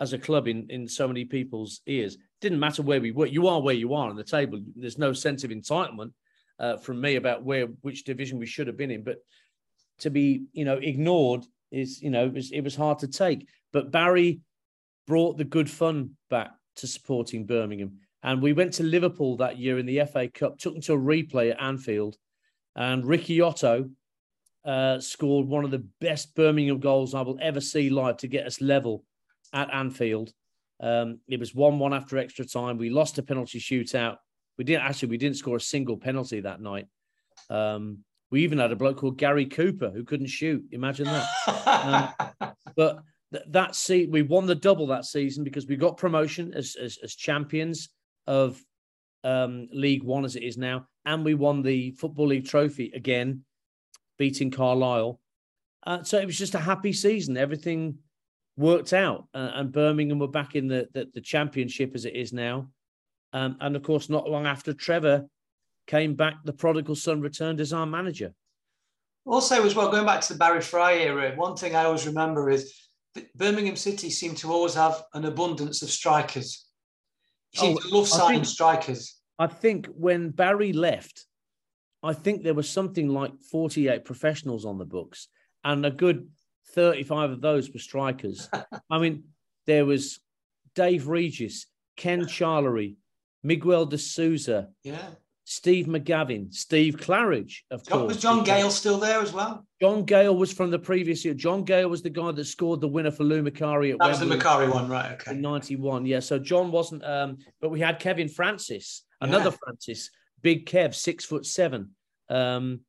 [0.00, 2.16] as a club in in so many people's ears.
[2.40, 3.26] Didn't matter where we were.
[3.26, 4.60] You are where you are on the table.
[4.74, 6.12] There's no sense of entitlement
[6.58, 9.02] uh, from me about where which division we should have been in.
[9.04, 9.18] But
[10.00, 13.46] to be, you know, ignored is, you know, it was, it was hard to take.
[13.72, 14.40] But Barry
[15.06, 17.98] brought the good fun back to supporting Birmingham.
[18.22, 20.98] And we went to Liverpool that year in the FA Cup, took them to a
[20.98, 22.16] replay at Anfield.
[22.76, 23.90] And Ricky Otto
[24.64, 28.46] uh, scored one of the best Birmingham goals I will ever see live to get
[28.46, 29.04] us level
[29.52, 30.32] at Anfield.
[30.80, 32.78] Um, it was one-one after extra time.
[32.78, 34.16] We lost a penalty shootout.
[34.56, 35.08] We didn't actually.
[35.08, 36.86] We didn't score a single penalty that night.
[37.48, 37.98] Um,
[38.30, 40.64] we even had a bloke called Gary Cooper who couldn't shoot.
[40.72, 42.14] Imagine that.
[42.40, 46.52] um, but th- that see, we won the double that season because we got promotion
[46.54, 47.90] as as, as champions
[48.26, 48.62] of
[49.24, 53.44] um, League One as it is now, and we won the Football League trophy again,
[54.18, 55.20] beating Carlisle.
[55.86, 57.36] Uh, so it was just a happy season.
[57.36, 57.98] Everything
[58.56, 62.32] worked out, uh, and Birmingham were back in the, the, the championship as it is
[62.32, 62.68] now.
[63.32, 65.26] Um, and of course, not long after Trevor
[65.86, 68.34] came back, the prodigal son returned as our manager.
[69.26, 72.50] Also, as well, going back to the Barry Fry era, one thing I always remember
[72.50, 72.74] is
[73.14, 76.66] that Birmingham City seemed to always have an abundance of strikers.
[77.52, 79.20] You seem oh, to love signing strikers.
[79.38, 81.26] I think when Barry left,
[82.02, 85.28] I think there was something like 48 professionals on the books,
[85.64, 86.28] and a good
[86.68, 88.48] 35 of those were strikers.
[88.90, 89.24] I mean,
[89.66, 90.20] there was
[90.74, 92.96] Dave Regis, Ken Charlery,
[93.42, 94.98] Miguel de Souza, yeah.
[95.44, 98.08] Steve McGavin, Steve Claridge, of John, course.
[98.14, 99.66] Was John Gayle still there as well?
[99.80, 101.34] John Gayle was from the previous year.
[101.34, 104.10] John Gayle was the guy that scored the winner for Lou Macari at That Wembley
[104.10, 105.12] was the Macari one, right?
[105.12, 105.32] Okay.
[105.32, 106.20] In 91, yeah.
[106.20, 109.56] So John wasn't, um, but we had Kevin Francis, another yeah.
[109.64, 111.90] Francis, big Kev, six foot seven.
[112.28, 112.80] Um,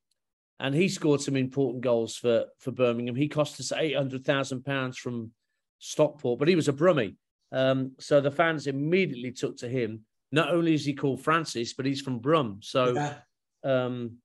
[0.62, 3.16] and he scored some important goals for for Birmingham.
[3.16, 5.32] He cost us eight hundred thousand pounds from
[5.80, 7.16] Stockport, but he was a Brummie.
[7.52, 10.02] Um, so the fans immediately took to him.
[10.32, 12.60] Not only is he called Francis, but he's from Brum.
[12.62, 13.16] So yeah.
[13.64, 14.18] um,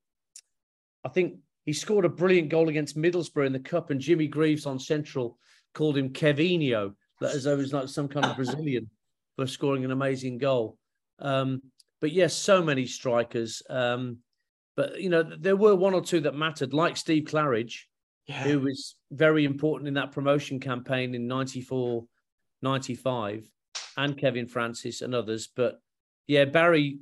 [1.03, 4.65] I think he scored a brilliant goal against Middlesbrough in the cup, and Jimmy Greaves
[4.65, 5.37] on Central
[5.73, 8.89] called him Kevinho, as though he was like some kind of Brazilian
[9.35, 10.77] for scoring an amazing goal.
[11.19, 11.63] Um,
[11.99, 13.63] but yes, so many strikers.
[13.69, 14.19] Um,
[14.77, 17.81] but you know, there were one or two that mattered, like Steve Claridge,
[18.27, 18.43] yeah.
[18.43, 22.05] who was very important in that promotion campaign in 94,
[22.61, 23.49] 95,
[23.97, 25.49] and Kevin Francis and others.
[25.53, 25.81] But
[26.27, 26.99] yeah, Barry,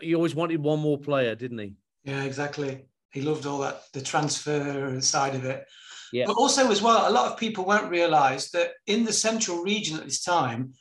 [0.00, 1.74] he always wanted one more player, didn't he?
[2.04, 2.86] Yeah, exactly.
[3.10, 5.66] He loved all that, the transfer side of it.
[6.12, 6.26] Yeah.
[6.26, 9.98] But also, as well, a lot of people won't realise that in the central region
[9.98, 10.74] at this time,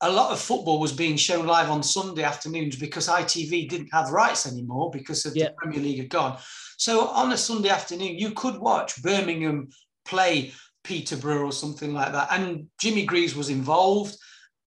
[0.00, 4.10] a lot of football was being shown live on Sunday afternoons because ITV didn't have
[4.10, 6.38] rights anymore because of the Premier League had gone.
[6.76, 9.68] So on a Sunday afternoon, you could watch Birmingham
[10.04, 10.52] play
[10.84, 12.28] Peterborough or something like that.
[12.30, 14.16] And Jimmy Greaves was involved.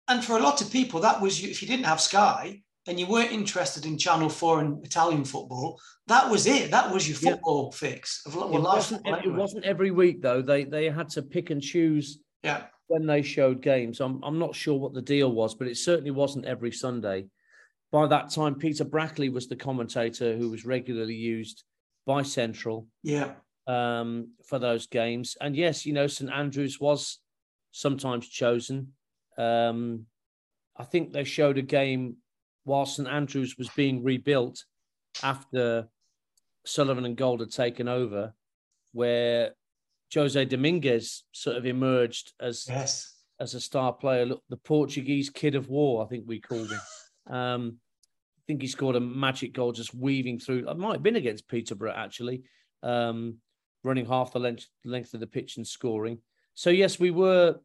[0.08, 3.06] And for a lot of people, that was if you didn't have Sky and you
[3.06, 6.72] weren't interested in Channel 4 and Italian football, that was it.
[6.72, 8.22] That was your football fix.
[8.26, 9.24] Of, well, it, wasn't, anyway.
[9.26, 10.42] it wasn't every week, though.
[10.42, 12.20] They, they had to pick and choose.
[12.44, 14.00] Yeah when they showed games.
[14.00, 17.28] I'm I'm not sure what the deal was, but it certainly wasn't every Sunday.
[17.92, 21.64] By that time, Peter Brackley was the commentator who was regularly used
[22.06, 22.88] by Central.
[23.04, 23.34] Yeah.
[23.68, 27.20] Um, for those games, and yes, you know, St Andrews was
[27.74, 28.94] sometimes chosen.
[29.38, 30.06] Um,
[30.78, 32.18] I think they showed a game
[32.64, 34.64] while St Andrews was being rebuilt
[35.22, 35.90] after
[36.66, 38.34] Sullivan and Gold had taken over,
[38.94, 39.52] where
[40.14, 43.14] Jose Dominguez sort of emerged as yes.
[43.40, 44.26] as a star player.
[44.26, 46.80] Look, the Portuguese kid of war, I think we called him.
[47.30, 47.80] Um,
[48.38, 50.70] I think he scored a magic goal just weaving through.
[50.70, 52.44] It might have been against Peterborough actually,
[52.84, 53.40] um,
[53.84, 56.20] running half the length length of the pitch and scoring.
[56.54, 57.58] So yes, we were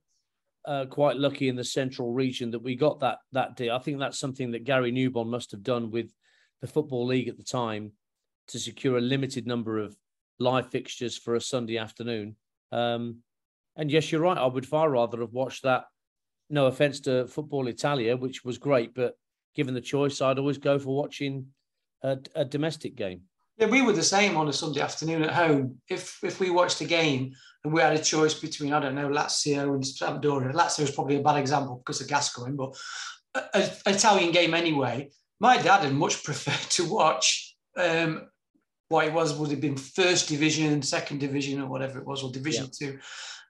[0.64, 3.72] uh, quite lucky in the central region that we got that that deal.
[3.72, 6.12] I think that's something that Gary Newbon must have done with
[6.61, 7.92] the football league at the time
[8.48, 9.96] to secure a limited number of
[10.42, 12.37] live fixtures for a Sunday afternoon.
[12.70, 13.18] Um,
[13.76, 14.37] and yes, you're right.
[14.37, 15.85] I would far rather have watched that.
[16.50, 19.16] No offense to Football Italia, which was great, but
[19.55, 21.46] given the choice, I'd always go for watching
[22.02, 23.22] a, a domestic game.
[23.59, 25.78] Yeah, we were the same on a Sunday afternoon at home.
[25.88, 27.33] If if we watched a game
[27.64, 31.16] and we had a choice between I don't know Lazio and Sampdoria, Lazio is probably
[31.16, 32.74] a bad example because of Gascoigne, but
[33.55, 35.11] an Italian game anyway.
[35.38, 38.29] My dad had much preferred to watch um,
[38.92, 42.30] what it was would have been first division, second division, or whatever it was, or
[42.30, 42.90] division yeah.
[42.90, 42.98] two,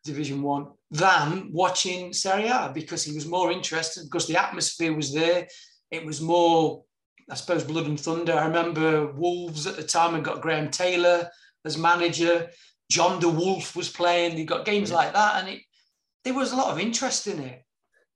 [0.04, 5.12] division one, than watching Serie A because he was more interested because the atmosphere was
[5.12, 5.46] there.
[5.90, 6.84] It was more,
[7.28, 8.32] I suppose, blood and thunder.
[8.32, 11.28] I remember Wolves at the time and got Graham Taylor
[11.64, 12.48] as manager.
[12.90, 14.38] John de Wolf was playing.
[14.38, 14.96] You got games yeah.
[14.96, 15.62] like that, and it
[16.24, 17.64] there was a lot of interest in it.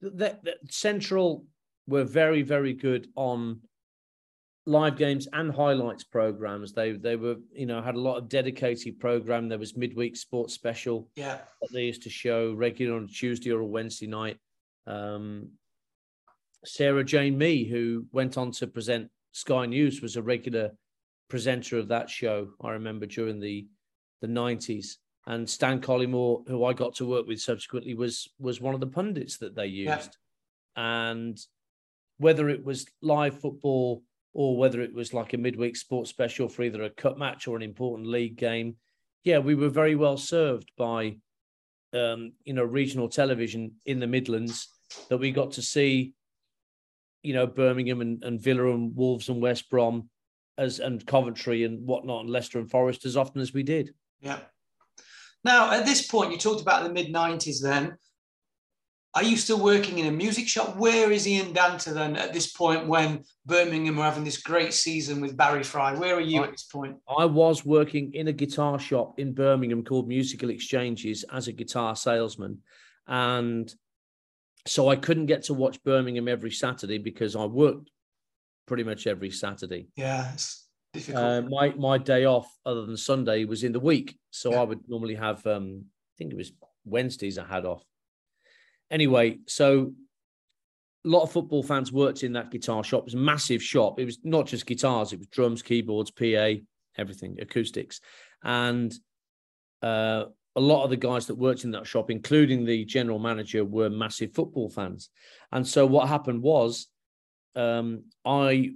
[0.01, 1.45] The, the Central
[1.89, 3.61] were very, very good on
[4.67, 6.73] live games and highlights programs.
[6.73, 9.49] They they were you know had a lot of dedicated program.
[9.49, 11.09] There was midweek sports special.
[11.15, 14.39] Yeah, that they used to show regular on a Tuesday or a Wednesday night.
[14.87, 15.51] Um,
[16.65, 20.73] Sarah Jane Mee, who went on to present Sky News, was a regular
[21.29, 22.49] presenter of that show.
[22.61, 23.69] I remember during the
[24.21, 24.99] the nineties.
[25.29, 28.87] and Stan Collymore, who I got to work with subsequently, was was one of the
[28.87, 30.17] pundits that they used.
[30.77, 31.03] Yeah.
[31.05, 31.39] And
[32.19, 34.03] whether it was live football
[34.39, 37.57] or whether it was like a midweek sports special for either a cup match or
[37.57, 38.77] an important league game,
[39.25, 41.17] yeah, we were very well served by
[41.95, 44.69] um, you know regional television in the Midlands
[45.09, 46.13] that we got to see,
[47.23, 50.11] you know, Birmingham and, and Villa and Wolves and West Brom
[50.59, 53.95] as and Coventry and whatnot and Leicester and Forest as often as we did.
[54.21, 54.41] Yeah.
[55.45, 57.97] Now, at this point, you talked about the mid 90s then.
[59.17, 60.77] Are you still working in a music shop?
[60.77, 65.23] Where is Ian Danter then at this point when Birmingham were having this great season
[65.23, 65.95] with Barry Fry?
[65.95, 66.99] Where are you I, at this point?
[67.09, 71.97] I was working in a guitar shop in Birmingham called Musical Exchanges as a guitar
[71.97, 72.59] salesman.
[73.07, 73.75] And
[74.67, 77.89] so I couldn't get to watch Birmingham every Saturday because I worked
[78.67, 79.89] pretty much every Saturday.
[79.97, 81.25] Yeah, it's difficult.
[81.25, 84.61] Uh, my my day off, other than Sunday, was in the week, so yeah.
[84.61, 85.47] I would normally have.
[85.47, 86.53] Um, I think it was
[86.85, 87.83] Wednesdays I had off
[88.91, 89.93] anyway, so
[91.05, 93.03] a lot of football fans worked in that guitar shop.
[93.03, 94.01] It was a massive shop.
[94.01, 96.55] It was not just guitars, it was drums, keyboards, PA,
[96.99, 98.01] everything, acoustics.
[98.43, 98.93] And
[99.83, 100.25] uh,
[100.57, 103.91] a lot of the guys that worked in that shop, including the general manager, were
[103.91, 105.11] massive football fans.
[105.53, 106.89] And so what happened was
[107.55, 108.73] um, I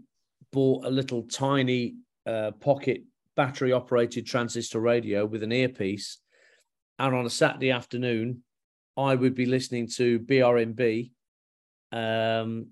[0.53, 1.97] bought a little tiny
[2.27, 3.03] uh, pocket
[3.35, 6.19] battery operated transistor radio with an earpiece.
[6.99, 8.43] And on a Saturday afternoon,
[8.97, 11.11] I would be listening to BRMB
[11.93, 12.69] um,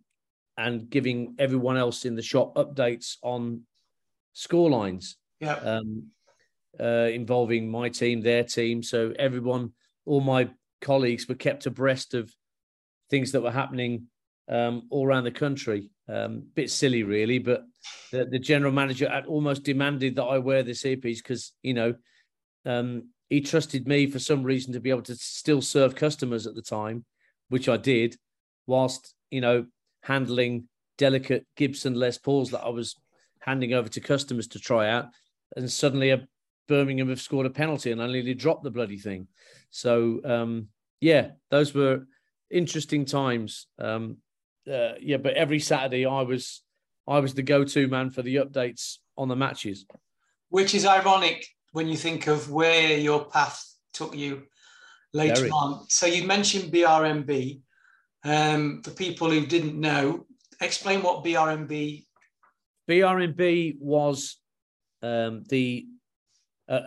[0.57, 3.63] and giving everyone else in the shop updates on
[4.33, 5.17] score lines.
[5.41, 5.55] Yeah.
[5.55, 6.09] Um,
[6.81, 8.83] uh, involving my team, their team.
[8.83, 9.73] So everyone,
[10.05, 10.51] all my
[10.81, 12.33] colleagues were kept abreast of
[13.11, 14.07] things that were happening
[14.49, 15.91] um, all around the country.
[16.09, 17.65] Um, bit silly, really, but
[18.13, 21.95] the, the, general manager had almost demanded that I wear this earpiece because, you know,
[22.65, 26.55] um, he trusted me for some reason to be able to still serve customers at
[26.55, 27.05] the time,
[27.49, 28.17] which I did,
[28.67, 29.67] whilst you know
[30.03, 32.97] handling delicate Gibson Les Pauls that I was
[33.41, 35.07] handing over to customers to try out,
[35.57, 36.27] and suddenly a
[36.69, 39.27] Birmingham have scored a penalty and I nearly dropped the bloody thing.
[39.71, 40.69] So um,
[41.01, 42.07] yeah, those were
[42.51, 43.67] interesting times.
[43.79, 44.19] Um,
[44.71, 46.63] uh, yeah, but every Saturday I was
[47.07, 49.87] I was the go-to man for the updates on the matches.
[50.51, 54.43] Which is ironic when you think of where your path took you
[55.13, 55.51] later Very.
[55.51, 55.85] on.
[55.89, 57.61] So you mentioned BRMB.
[58.25, 60.27] Um, for people who didn't know,
[60.61, 62.05] explain what BRMB.
[62.89, 64.39] BRMB was
[65.03, 65.87] um, the
[66.69, 66.81] uh,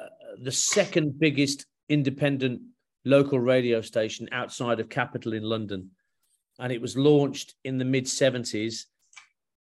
[0.43, 2.61] the second biggest independent
[3.05, 5.91] local radio station outside of Capital in London,
[6.59, 8.87] and it was launched in the mid seventies,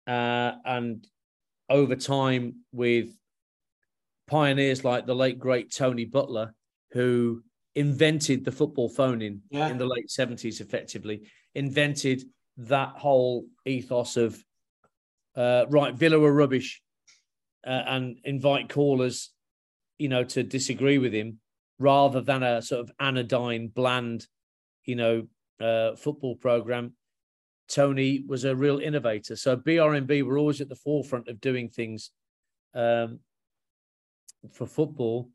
[0.06, 1.06] uh, and
[1.70, 3.08] over time with
[4.26, 6.54] pioneers like the late great Tony Butler,
[6.92, 7.42] who
[7.74, 9.68] invented the football phone in yeah.
[9.68, 11.22] in the late 70s effectively
[11.54, 12.22] invented
[12.56, 14.42] that whole ethos of
[15.36, 16.80] uh, right villa are rubbish
[17.66, 19.32] uh, and invite callers
[19.98, 21.38] you know to disagree with him
[21.78, 24.26] rather than a sort of anodyne bland
[24.84, 25.26] you know
[25.60, 26.92] uh, football program
[27.68, 32.10] tony was a real innovator so brmb were always at the forefront of doing things
[32.74, 33.18] um,
[34.52, 35.30] for football.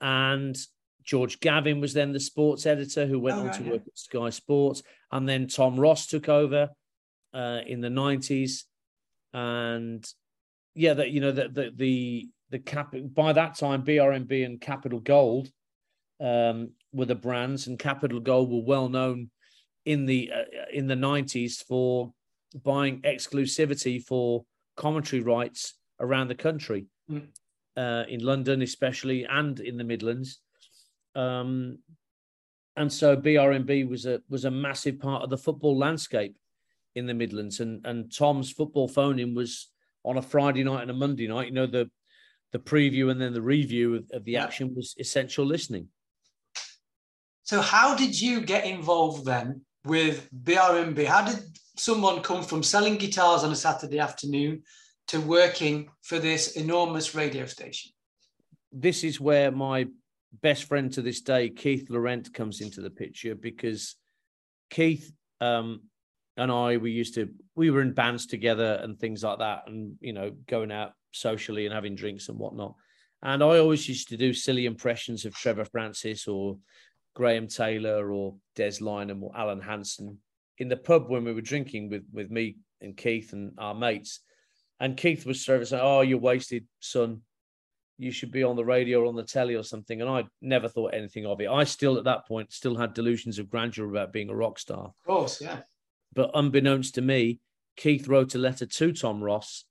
[0.00, 0.56] And
[1.04, 3.70] George Gavin was then the sports editor who went oh, on right, to yeah.
[3.72, 4.82] work at Sky Sports.
[5.10, 6.68] And then Tom Ross took over
[7.32, 8.64] uh, in the 90s.
[9.32, 10.06] And
[10.74, 15.00] yeah, that you know, the the the, the cap by that time, BRMB and Capital
[15.00, 15.50] Gold
[16.20, 19.30] um, were the brands, and Capital Gold were well known
[19.84, 22.12] in the uh, in the 90s for
[22.62, 24.44] buying exclusivity for
[24.76, 26.86] commentary rights around the country.
[27.10, 27.28] Mm
[27.78, 30.40] uh, in London, especially, and in the Midlands.
[31.14, 31.78] Um,
[32.76, 36.36] and so BRMB was a was a massive part of the football landscape
[36.94, 37.60] in the Midlands.
[37.60, 39.68] And and Tom's football phoning was
[40.04, 41.48] on a Friday night and a Monday night.
[41.48, 41.90] You know the
[42.52, 45.88] the preview and then the review of, of the action was essential listening.
[47.42, 51.04] So how did you get involved then with BRMB?
[51.06, 51.40] How did
[51.76, 54.62] someone come from selling guitars on a Saturday afternoon
[55.08, 57.92] to working for this enormous radio station?
[58.72, 59.86] This is where my
[60.42, 63.96] best friend to this day, Keith Laurent, comes into the picture because
[64.70, 65.82] Keith um,
[66.38, 69.96] and I, we used to, we were in bands together and things like that, and
[70.00, 72.74] you know, going out socially and having drinks and whatnot.
[73.22, 76.58] And I always used to do silly impressions of Trevor Francis or
[77.16, 80.18] Graham Taylor or Des Lynam or Alan Hansen
[80.58, 84.20] in the pub when we were drinking with with me and Keith and our mates.
[84.80, 87.22] And Keith was sort of saying, "Oh, you're wasted, son.
[88.00, 90.00] you should be on the radio or on the telly or something.
[90.00, 91.48] And I never thought anything of it.
[91.48, 94.84] I still, at that point, still had delusions of grandeur about being a rock star.
[94.86, 95.62] Of course, yeah.
[96.14, 97.40] But unbeknownst to me,
[97.76, 99.64] Keith wrote a letter to Tom Ross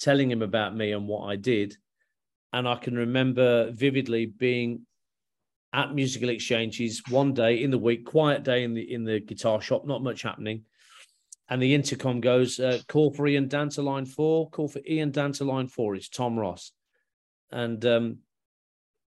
[0.00, 1.76] telling him about me and what I did.
[2.52, 4.86] And I can remember vividly being
[5.72, 9.60] at musical exchanges one day in the week, quiet day in the in the guitar
[9.60, 10.64] shop, not much happening.
[11.48, 15.46] And the intercom goes, uh, call for Ian Danter line four, call for Ian Danter
[15.46, 15.94] line four.
[15.94, 16.72] It's Tom Ross
[17.54, 18.18] and um,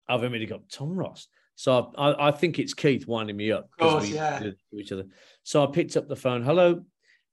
[0.09, 1.29] I've immediately got Tom Ross.
[1.57, 4.39] So I, I, think it's Keith winding me up because we yeah.
[4.39, 5.05] to each other.
[5.43, 6.85] So I picked up the phone, hello,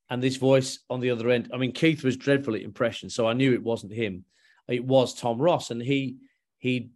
[0.09, 1.51] and this voice on the other end.
[1.53, 4.25] I mean, Keith was dreadfully impressioned, so I knew it wasn't him.
[4.67, 6.17] It was Tom Ross, and he
[6.57, 6.89] he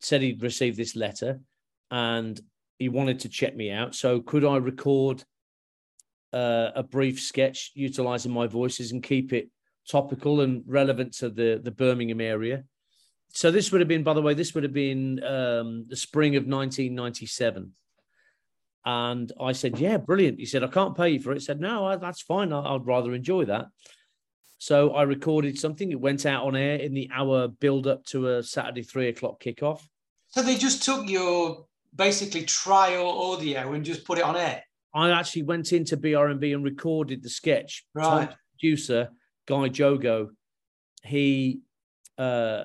[0.00, 1.40] said he'd received this letter,
[1.90, 2.38] and
[2.78, 3.94] he wanted to check me out.
[3.94, 5.24] So could I record
[6.32, 9.50] uh, a brief sketch utilizing my voices and keep it
[9.88, 12.64] topical and relevant to the the Birmingham area?
[13.32, 16.36] so this would have been, by the way, this would have been um, the spring
[16.36, 17.72] of 1997.
[18.84, 20.38] And I said, yeah, brilliant.
[20.38, 21.36] He said, I can't pay you for it.
[21.36, 22.52] I said, no, that's fine.
[22.52, 23.66] I'd rather enjoy that.
[24.58, 25.90] So I recorded something.
[25.90, 29.42] It went out on air in the hour build up to a Saturday three o'clock
[29.42, 29.80] kickoff.
[30.28, 34.62] So they just took your basically trial audio and just put it on air.
[34.94, 37.84] I actually went into BRMB and recorded the sketch.
[37.94, 38.26] Right.
[38.26, 39.10] Tom, producer
[39.46, 40.28] Guy Jogo,
[41.04, 41.60] he
[42.18, 42.64] uh,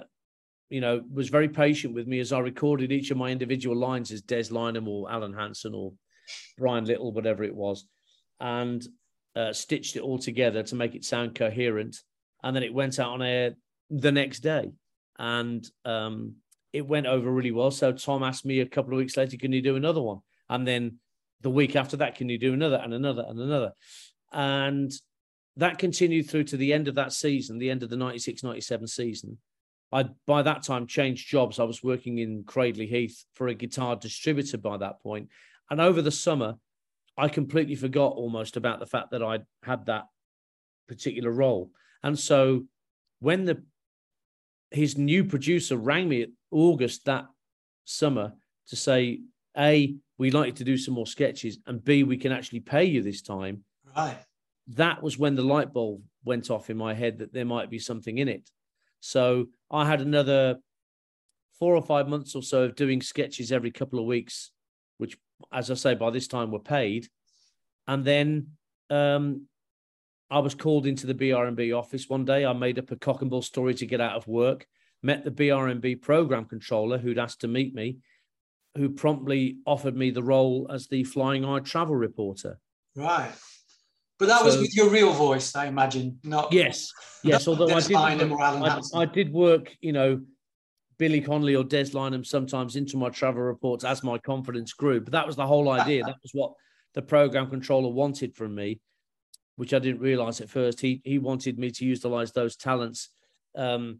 [0.69, 4.11] you know, was very patient with me as I recorded each of my individual lines
[4.11, 5.93] as Des Lynam or Alan Hansen or
[6.57, 7.87] Brian Little, whatever it was,
[8.39, 8.85] and
[9.35, 11.97] uh, stitched it all together to make it sound coherent.
[12.43, 13.55] And then it went out on air
[13.89, 14.71] the next day,
[15.17, 16.35] and um,
[16.73, 17.71] it went over really well.
[17.71, 20.19] So Tom asked me a couple of weeks later, "Can you do another one?"
[20.49, 20.99] And then
[21.41, 23.73] the week after that, "Can you do another and another and another?"
[24.31, 24.91] And
[25.55, 28.87] that continued through to the end of that season, the end of the 96 97
[28.87, 29.37] season.
[29.91, 31.59] I by that time changed jobs.
[31.59, 35.29] I was working in Cradley Heath for a guitar distributor by that point,
[35.69, 36.55] and over the summer,
[37.17, 40.05] I completely forgot almost about the fact that I had that
[40.87, 41.71] particular role.
[42.03, 42.67] And so,
[43.19, 43.63] when the
[44.71, 47.25] his new producer rang me at August that
[47.85, 48.33] summer
[48.67, 49.21] to say,
[49.57, 52.85] A, we'd like you to do some more sketches, and B, we can actually pay
[52.85, 53.63] you this time.
[53.95, 54.17] Right.
[54.69, 57.79] That was when the light bulb went off in my head that there might be
[57.79, 58.49] something in it.
[58.99, 60.57] So I had another
[61.59, 64.51] four or five months or so of doing sketches every couple of weeks,
[64.97, 65.17] which,
[65.51, 67.07] as I say, by this time were paid.
[67.87, 68.47] And then
[68.89, 69.47] um,
[70.29, 72.45] I was called into the BRMB office one day.
[72.45, 74.67] I made up a cock and bull story to get out of work,
[75.01, 77.97] met the BRMB program controller who'd asked to meet me,
[78.77, 82.59] who promptly offered me the role as the flying eye travel reporter.
[82.95, 83.31] Right.
[84.19, 86.19] But that so, was with your real voice, I imagine.
[86.23, 86.91] Not yes,
[87.23, 87.47] yes.
[87.47, 90.21] Although I did, I, I, did work, you know,
[90.97, 95.01] Billy Connolly or Des Lynam sometimes into my travel reports as my confidence grew.
[95.01, 96.03] But that was the whole idea.
[96.03, 96.53] that was what
[96.95, 98.79] the program controller wanted from me,
[99.55, 100.81] which I didn't realize at first.
[100.81, 103.09] He he wanted me to utilize those talents
[103.55, 103.99] um,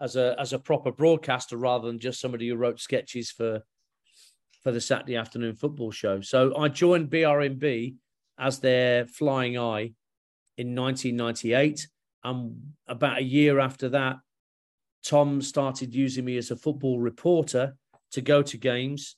[0.00, 3.62] as a as a proper broadcaster rather than just somebody who wrote sketches for
[4.62, 6.20] for the Saturday afternoon football show.
[6.20, 7.94] So I joined BRMB
[8.38, 9.92] as their flying eye
[10.56, 11.88] in 1998.
[12.24, 14.16] And about a year after that,
[15.04, 17.76] Tom started using me as a football reporter
[18.12, 19.16] to go to games.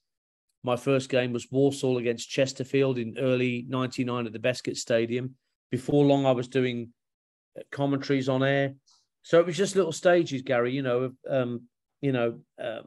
[0.62, 5.34] My first game was Walsall against Chesterfield in early 99 at the Bescot Stadium.
[5.70, 6.92] Before long, I was doing
[7.72, 8.74] commentaries on air.
[9.22, 11.62] So it was just little stages, Gary, you know, um,
[12.00, 12.84] you know, um,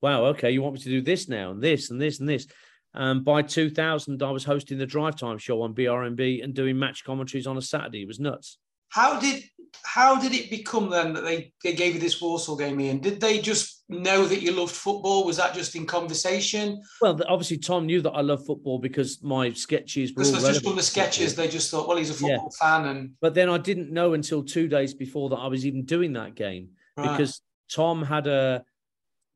[0.00, 2.46] wow, okay, you want me to do this now and this and this and this.
[2.94, 7.04] Um, by 2000, I was hosting the Drive Time show on BRMB and doing match
[7.04, 8.02] commentaries on a Saturday.
[8.02, 8.58] It was nuts.
[8.88, 9.44] How did
[9.84, 13.00] how did it become then that they, they gave you this Walsall game in?
[13.00, 15.24] Did they just know that you loved football?
[15.24, 16.82] Was that just in conversation?
[17.00, 20.76] Well, obviously Tom knew that I love football because my sketches were all just from
[20.76, 21.34] the sketches.
[21.34, 22.66] They just thought, well, he's a football yeah.
[22.66, 25.84] fan, and but then I didn't know until two days before that I was even
[25.84, 27.16] doing that game right.
[27.16, 27.40] because
[27.70, 28.64] Tom had a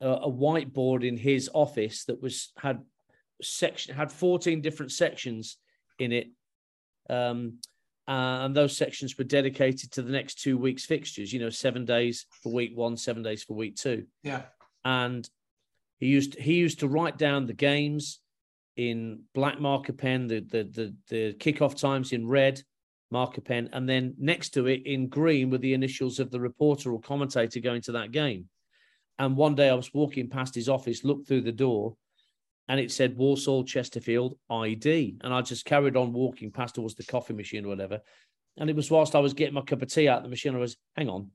[0.01, 2.81] a whiteboard in his office that was had
[3.41, 5.57] section had 14 different sections
[5.99, 6.27] in it.
[7.09, 7.59] Um,
[8.07, 12.25] and those sections were dedicated to the next two weeks fixtures you know seven days
[12.41, 14.05] for week one seven days for week two.
[14.23, 14.43] Yeah.
[14.83, 15.29] And
[15.99, 18.19] he used he used to write down the games
[18.75, 22.61] in black marker pen the the the, the kickoff times in red
[23.11, 26.91] marker pen and then next to it in green were the initials of the reporter
[26.91, 28.47] or commentator going to that game
[29.19, 31.95] and one day i was walking past his office looked through the door
[32.67, 35.17] and it said Walsall Chesterfield ID.
[35.25, 37.99] And I just carried on walking past towards the coffee machine or whatever.
[38.55, 40.55] And it was whilst I was getting my cup of tea out of the machine,
[40.55, 41.31] I was, hang on,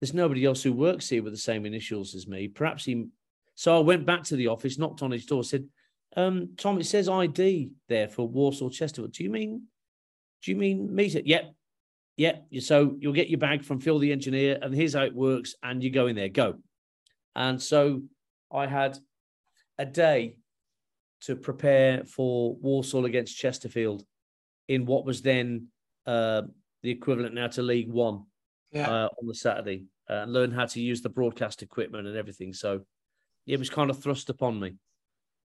[0.00, 2.48] there's nobody else who works here with the same initials as me.
[2.48, 3.06] Perhaps he.
[3.54, 5.66] So I went back to the office, knocked on his door, said,
[6.16, 9.12] um, "Tom, it says ID there for Walsall Chesterfield.
[9.12, 9.62] Do you mean?
[10.42, 11.26] Do you mean meet it?
[11.26, 11.54] Yep,
[12.18, 12.46] yep.
[12.60, 15.82] So you'll get your bag from Phil the engineer, and here's how it works, and
[15.82, 16.56] you go in there, go."
[17.36, 18.02] And so
[18.52, 18.98] I had
[19.78, 20.38] a day
[21.22, 24.04] to prepare for Walsall against Chesterfield
[24.68, 25.68] in what was then
[26.06, 26.42] uh,
[26.82, 28.24] the equivalent now to League One
[28.72, 28.88] Yeah.
[28.88, 32.54] uh, on the Saturday uh, and learn how to use the broadcast equipment and everything.
[32.54, 32.80] So
[33.46, 34.74] it was kind of thrust upon me.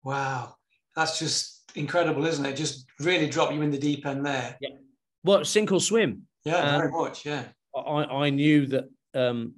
[0.02, 0.54] Wow.
[0.94, 2.56] That's just incredible, isn't it?
[2.56, 4.56] Just really drop you in the deep end there.
[4.60, 4.70] Yeah.
[5.24, 6.22] Well, sink or swim.
[6.44, 7.26] Yeah, very Um, much.
[7.26, 7.44] Yeah.
[7.74, 9.56] I, I knew that um,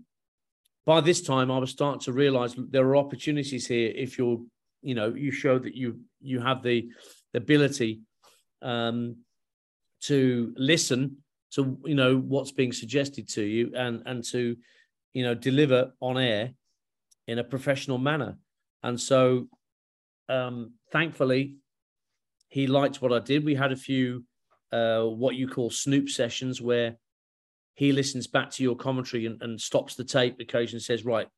[0.89, 4.41] by this time I was starting to realize there are opportunities here if you're,
[4.80, 6.89] you know, you show that you you have the,
[7.34, 8.01] the ability
[8.62, 9.16] um,
[10.05, 11.18] to listen
[11.51, 14.57] to you know what's being suggested to you and and to
[15.12, 16.55] you know deliver on air
[17.26, 18.39] in a professional manner.
[18.82, 19.47] And so,
[20.30, 21.57] um, thankfully,
[22.49, 23.45] he liked what I did.
[23.45, 24.24] We had a few
[24.72, 26.97] uh, what you call snoop sessions where
[27.79, 31.29] he listens back to your commentary and, and stops the tape occasionally and says, right,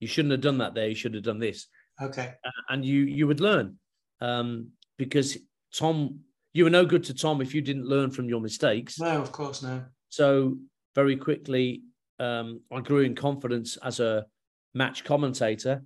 [0.00, 0.88] you shouldn't have done that there.
[0.88, 1.68] You should have done this.
[2.02, 2.34] Okay.
[2.68, 3.78] And you you would learn
[4.20, 5.38] um, because
[5.72, 6.22] Tom,
[6.54, 8.98] you were no good to Tom if you didn't learn from your mistakes.
[8.98, 9.84] No, of course, no.
[10.08, 10.56] So
[10.96, 11.84] very quickly,
[12.18, 14.26] um, I grew in confidence as a
[14.74, 15.84] match commentator.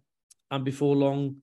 [0.51, 1.43] And before long,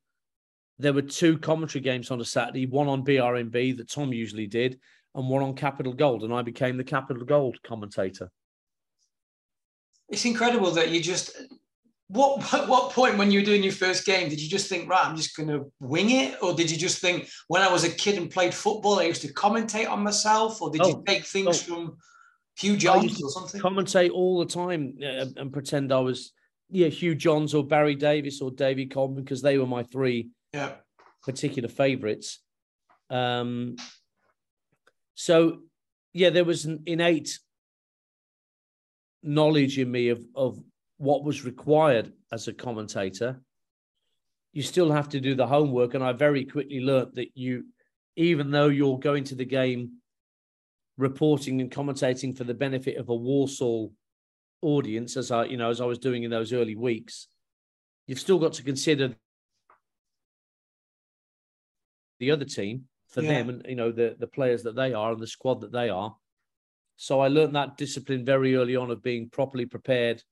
[0.80, 4.80] there were two commentary games on a Saturday, one on BRMB that Tom usually did,
[5.16, 6.24] and one on Capital Gold.
[6.24, 8.32] And I became the Capital Gold commentator.
[10.10, 11.32] It's incredible that you just.
[12.08, 15.06] What what point when you were doing your first game did you just think right
[15.06, 17.90] I'm just going to wing it or did you just think when I was a
[17.90, 21.24] kid and played football I used to commentate on myself or did you Oh, take
[21.26, 21.76] things oh.
[21.76, 21.98] from
[22.58, 23.62] Hugh Johns or something?
[23.62, 26.34] commentate all the time uh, and pretend I was,
[26.70, 30.74] yeah, Hugh Johns or Barry Davies or Davy Coleman because they were my three Yeah.
[31.24, 32.40] particular favorites.
[33.10, 33.78] Um,
[35.22, 35.60] so,
[36.14, 37.38] yeah, there was an innate
[39.22, 40.60] knowledge in me of, of
[40.98, 43.40] what was required as a commentator.
[44.52, 45.94] You still have to do the homework.
[45.94, 47.66] And I very quickly learnt that you,
[48.16, 49.92] even though you're going to the game
[50.98, 53.94] reporting and commentating for the benefit of a Walsall
[54.64, 57.28] audience, as I, you know, as I was doing in those early weeks,
[58.08, 59.14] you've still got to consider
[62.20, 63.30] the other team for Yeah.
[63.44, 65.90] them and you know the the players that they are and the squad that they
[65.90, 66.16] are.
[66.98, 70.24] So I learned that discipline very early on of being properly prepared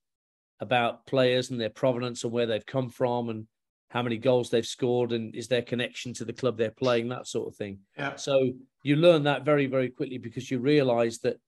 [0.60, 3.46] about players and their provenance and where they've come from and
[3.88, 7.26] how many goals they've scored and is their connection to the club they're playing that
[7.26, 7.80] sort of thing.
[7.98, 8.16] Yeah.
[8.16, 8.52] So
[8.84, 11.38] you learn that very very quickly because you realize that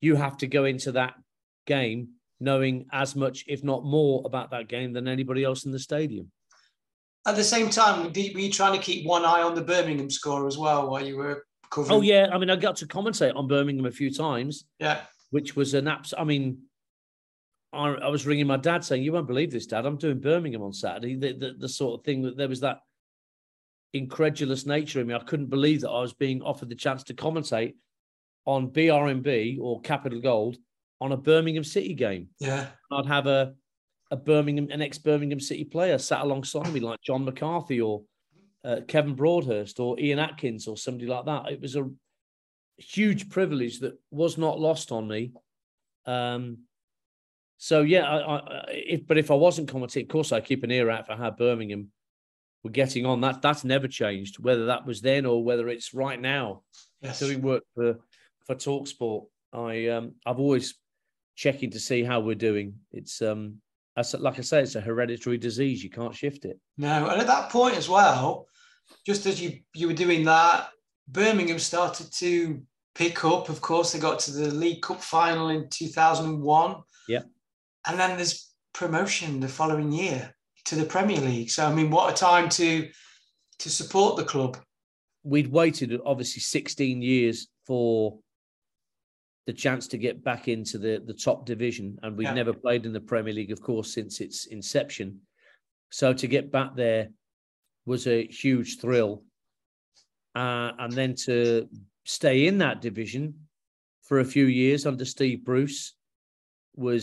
[0.00, 1.14] you have to go into that
[1.66, 5.78] game knowing as much if not more about that game than anybody else in the
[5.78, 6.32] stadium.
[7.26, 10.46] At the same time, were you trying to keep one eye on the Birmingham score
[10.46, 11.98] as well while you were covering?
[11.98, 15.02] Oh yeah, I mean I got to commentate on Birmingham a few times, Yeah.
[15.30, 16.14] which was an abs.
[16.16, 16.62] I mean,
[17.72, 19.84] I, I was ringing my dad saying, "You won't believe this, Dad.
[19.86, 22.78] I'm doing Birmingham on Saturday." The, the the sort of thing that there was that
[23.92, 25.14] incredulous nature in me.
[25.14, 27.74] I couldn't believe that I was being offered the chance to commentate
[28.46, 30.56] on BRMB or Capital Gold
[31.00, 32.28] on a Birmingham City game.
[32.38, 32.66] Yeah.
[32.92, 33.54] I'd have a
[34.10, 38.02] a Birmingham, an ex Birmingham City player sat alongside me, like John McCarthy or
[38.64, 41.50] uh, Kevin Broadhurst or Ian Atkins or somebody like that.
[41.52, 41.88] It was a
[42.76, 45.32] huge privilege that was not lost on me.
[46.06, 46.60] Um,
[47.58, 50.70] so yeah, I, I, if, but if I wasn't commentating, of course I keep an
[50.70, 51.88] ear out for how Birmingham
[52.64, 53.20] were getting on.
[53.20, 56.62] That that's never changed, whether that was then or whether it's right now
[57.02, 57.18] Yes.
[57.18, 57.98] doing work for
[58.46, 59.26] for Talksport.
[59.52, 60.74] I um I've always
[61.34, 62.74] checking to see how we're doing.
[62.92, 63.60] It's um
[64.00, 65.84] as like I say, it's a hereditary disease.
[65.84, 66.58] You can't shift it.
[66.76, 68.46] No, and at that point as well,
[69.06, 70.70] just as you you were doing that,
[71.08, 72.62] Birmingham started to
[72.94, 73.48] pick up.
[73.48, 76.76] Of course, they got to the League Cup final in 2001.
[77.08, 77.22] Yeah.
[77.86, 80.34] And then there's promotion the following year
[80.66, 81.50] to the Premier League.
[81.50, 82.88] So I mean, what a time to
[83.60, 84.58] to support the club.
[85.22, 88.18] We'd waited obviously 16 years for
[89.50, 92.34] the chance to get back into the the top division, and we've Yeah.
[92.42, 95.08] never played in the Premier League, of course, since its inception.
[95.90, 97.04] So to get back there
[97.84, 99.12] was a huge thrill,
[100.36, 101.68] uh, and then to
[102.04, 103.24] stay in that division
[104.02, 105.80] for a few years under Steve Bruce
[106.76, 107.02] was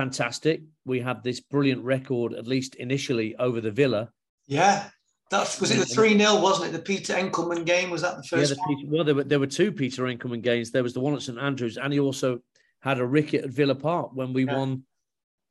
[0.00, 0.62] fantastic.
[0.84, 4.12] We had this brilliant record, at least initially, over the Villa.
[4.46, 4.90] Yeah.
[5.30, 6.72] That was it the 3 0, wasn't it?
[6.72, 7.90] The Peter Enckelman game.
[7.90, 8.76] Was that the Yeah, first the one?
[8.76, 10.70] Peter, well, there were there were two Peter Enckelman games.
[10.70, 12.40] There was the one at St Andrews, and he also
[12.80, 14.56] had a ricket at Villa Park when we Yeah.
[14.56, 14.84] won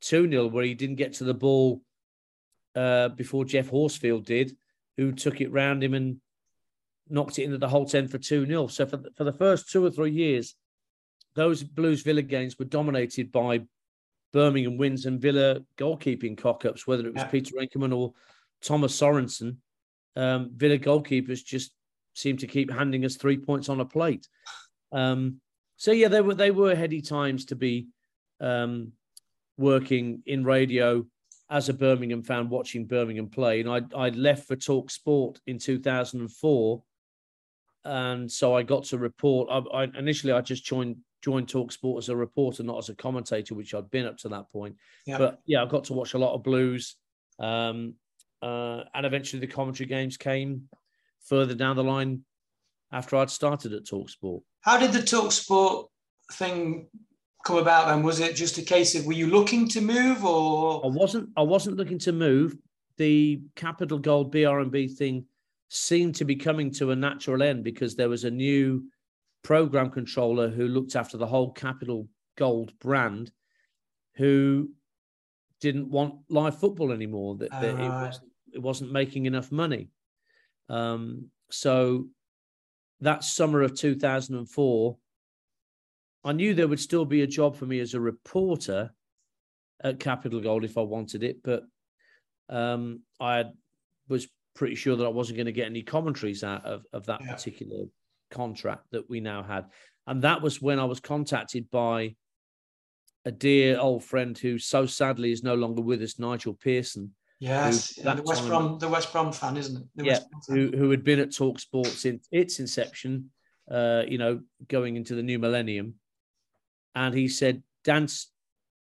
[0.00, 1.82] 2 0, where he didn't get to the ball
[2.74, 4.56] uh, before Geoff Horsfield did,
[4.96, 6.20] who took it round him and
[7.08, 8.66] knocked it into the Holte End for 2 0.
[8.66, 10.54] So for the, for the first two or three years,
[11.34, 13.62] those Blues Villa games were dominated by
[14.32, 17.28] Birmingham wins and Villa goalkeeping cock ups, whether it was yeah.
[17.28, 18.12] Peter Enckelman or
[18.60, 19.56] Thomas Sorensen.
[20.18, 21.70] Um, Villa goalkeepers just
[22.14, 24.26] seemed to keep handing us three points on a plate.
[24.90, 25.40] Um,
[25.76, 27.86] so yeah, they were they were heady times to be
[28.40, 28.92] um,
[29.56, 31.06] working in radio
[31.48, 33.60] as a Birmingham fan, watching Birmingham play.
[33.60, 36.82] And I I left for Talk Sport in 2004,
[37.84, 39.48] and so I got to report.
[39.50, 42.96] I, I initially I just joined joined Talk Sport as a reporter, not as a
[42.96, 44.74] commentator, which I'd been up to that point.
[45.06, 45.18] Yeah.
[45.18, 46.96] But yeah, I got to watch a lot of Blues.
[47.38, 47.94] Um,
[48.42, 50.68] uh, and eventually the commentary games came
[51.24, 52.22] further down the line
[52.92, 54.42] after I'd started at Talksport.
[54.60, 55.86] How did the Talksport
[56.32, 56.88] thing
[57.44, 58.02] come about then?
[58.02, 61.42] Was it just a case of were you looking to move or I wasn't I
[61.42, 62.56] wasn't looking to move.
[62.96, 65.24] The Capital Gold BRMB thing
[65.68, 68.84] seemed to be coming to a natural end because there was a new
[69.42, 73.30] program controller who looked after the whole Capital Gold brand
[74.14, 74.70] who
[75.60, 77.36] didn't want live football anymore.
[77.36, 78.20] That, that uh, it, was,
[78.54, 79.90] it wasn't making enough money.
[80.68, 82.06] Um, so
[83.00, 84.96] that summer of 2004,
[86.24, 88.90] I knew there would still be a job for me as a reporter
[89.82, 91.62] at Capital Gold if I wanted it, but
[92.48, 93.44] um, I
[94.08, 97.20] was pretty sure that I wasn't going to get any commentaries out of, of that
[97.24, 97.32] yeah.
[97.32, 97.84] particular
[98.30, 99.66] contract that we now had.
[100.06, 102.16] And that was when I was contacted by
[103.28, 107.12] a dear old friend who so sadly is no longer with us, Nigel Pearson.
[107.40, 109.86] Yes, yeah, the West Brom, the West Brom fan, isn't it?
[109.96, 110.18] The yeah,
[110.48, 113.30] who, who had been at Talk Sports in its inception,
[113.70, 115.94] uh, you know, going into the new millennium.
[116.94, 118.30] And he said, Dance,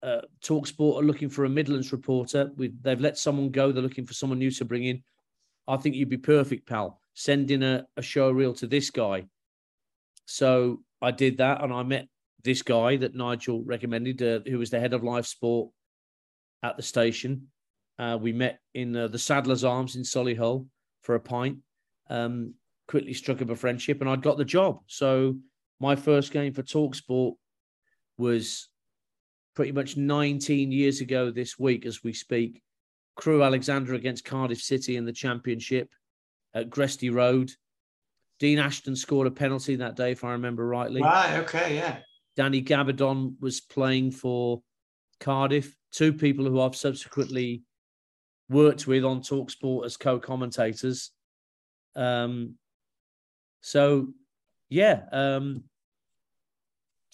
[0.03, 2.51] uh, Talk Sport are looking for a Midlands reporter.
[2.55, 3.73] We, they've let someone go.
[3.73, 5.03] They're looking for someone new to bring in.
[5.67, 7.01] I think you'd be perfect, pal.
[7.15, 9.25] Send in a, a show reel to this guy.
[10.27, 12.09] So I did that and I met
[12.45, 15.71] this guy that Nigel recommended, uh, who was the head of live sport
[16.63, 17.49] at the station.
[17.99, 20.67] Uh, we met in uh, the Saddler's Arms in Solihull
[21.03, 21.59] for a pint.
[22.11, 22.55] Um,
[22.87, 24.81] quickly struck up a friendship, and I'd got the job.
[24.87, 25.37] So
[25.81, 27.35] my first game for Talksport
[28.19, 28.69] was
[29.55, 32.63] pretty much 19 years ago this week, as we speak.
[33.17, 35.89] Crewe Alexandra against Cardiff City in the Championship
[36.53, 37.53] at Gresty Road.
[38.41, 41.01] Dean Ashton scored a penalty that day, if I remember rightly.
[41.01, 41.39] Right.
[41.39, 41.77] Okay.
[41.77, 41.99] Yeah.
[42.37, 44.63] Danny Gabbidon was playing for
[45.21, 45.75] Cardiff.
[45.93, 47.63] Two people who I've subsequently
[48.49, 51.13] worked with on Talksport as co-commentators.
[51.95, 52.55] Um,
[53.61, 54.09] so,
[54.69, 55.65] yeah, um,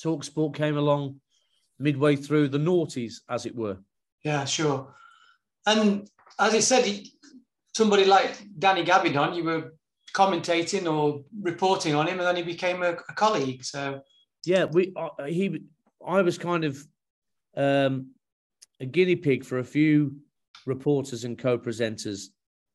[0.02, 1.20] Talksport came along
[1.78, 3.78] midway through the noughties, as it were.
[4.24, 4.94] Yeah, sure.
[5.66, 6.08] And
[6.38, 7.02] as I said,
[7.74, 9.74] somebody like Danny Gabbidon, you were
[10.14, 13.62] commentating or reporting on him, and then he became a, a colleague.
[13.64, 14.00] So
[14.44, 15.62] yeah, we uh, he
[16.06, 16.78] I was kind of
[17.56, 18.12] um,
[18.80, 20.16] a guinea pig for a few
[20.66, 22.26] reporters and co-presenters.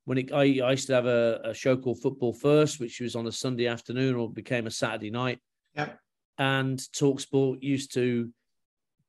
[0.05, 3.15] When it, I, I used to have a, a, show called Football First, which was
[3.15, 5.39] on a Sunday afternoon or became a Saturday night.
[5.73, 5.89] Yeah.
[6.37, 8.29] And Talksport used to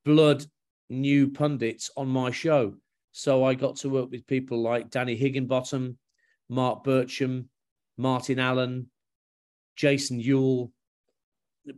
[0.05, 0.45] blood
[0.89, 2.75] new pundits on my show.
[3.13, 5.99] So I got to work with people like Danny Higginbottom,
[6.49, 7.47] Mark Bircham,
[7.99, 8.91] Martin Allen,
[9.75, 10.71] Jason Euell,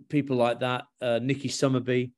[0.08, 2.12] people like that, uh, Nicky Summerbee,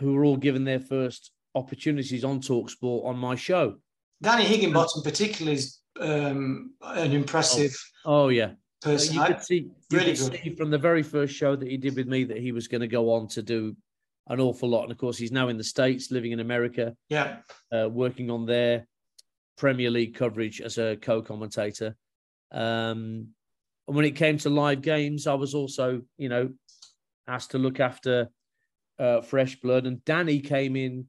[0.00, 3.76] who were all given their first opportunities on Talksport on my show.
[4.22, 7.76] Danny Higginbottom, particularly, is um, an impressive.
[8.04, 8.52] Oh, oh yeah.
[8.80, 9.16] Person.
[9.16, 9.56] You could see,
[9.90, 12.38] you really could see from the very first show that he did with me that
[12.38, 13.76] he was going to go on to do
[14.28, 14.84] an awful lot.
[14.84, 16.94] And of course, he's now in the States, living in America.
[17.08, 17.38] Yeah.
[17.72, 18.86] Uh, working on their
[19.56, 21.96] Premier League coverage as a co commentator.
[22.52, 23.28] Um,
[23.88, 26.50] and when it came to live games, I was also, you know,
[27.26, 28.28] asked to look after
[28.98, 29.86] uh, fresh blood.
[29.86, 31.06] And Danny came in,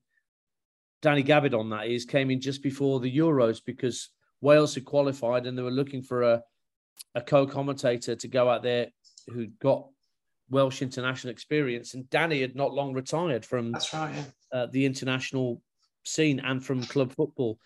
[1.01, 4.09] Danny Gabbidon, that is, came in just before the Euros because
[4.39, 6.41] Wales had qualified and they were looking for a,
[7.15, 8.87] a co commentator to go out there
[9.27, 9.85] who got
[10.49, 11.95] Welsh international experience.
[11.95, 14.57] And Danny had not long retired from That's right, yeah.
[14.57, 15.61] uh, the international
[16.05, 17.59] scene and from club football.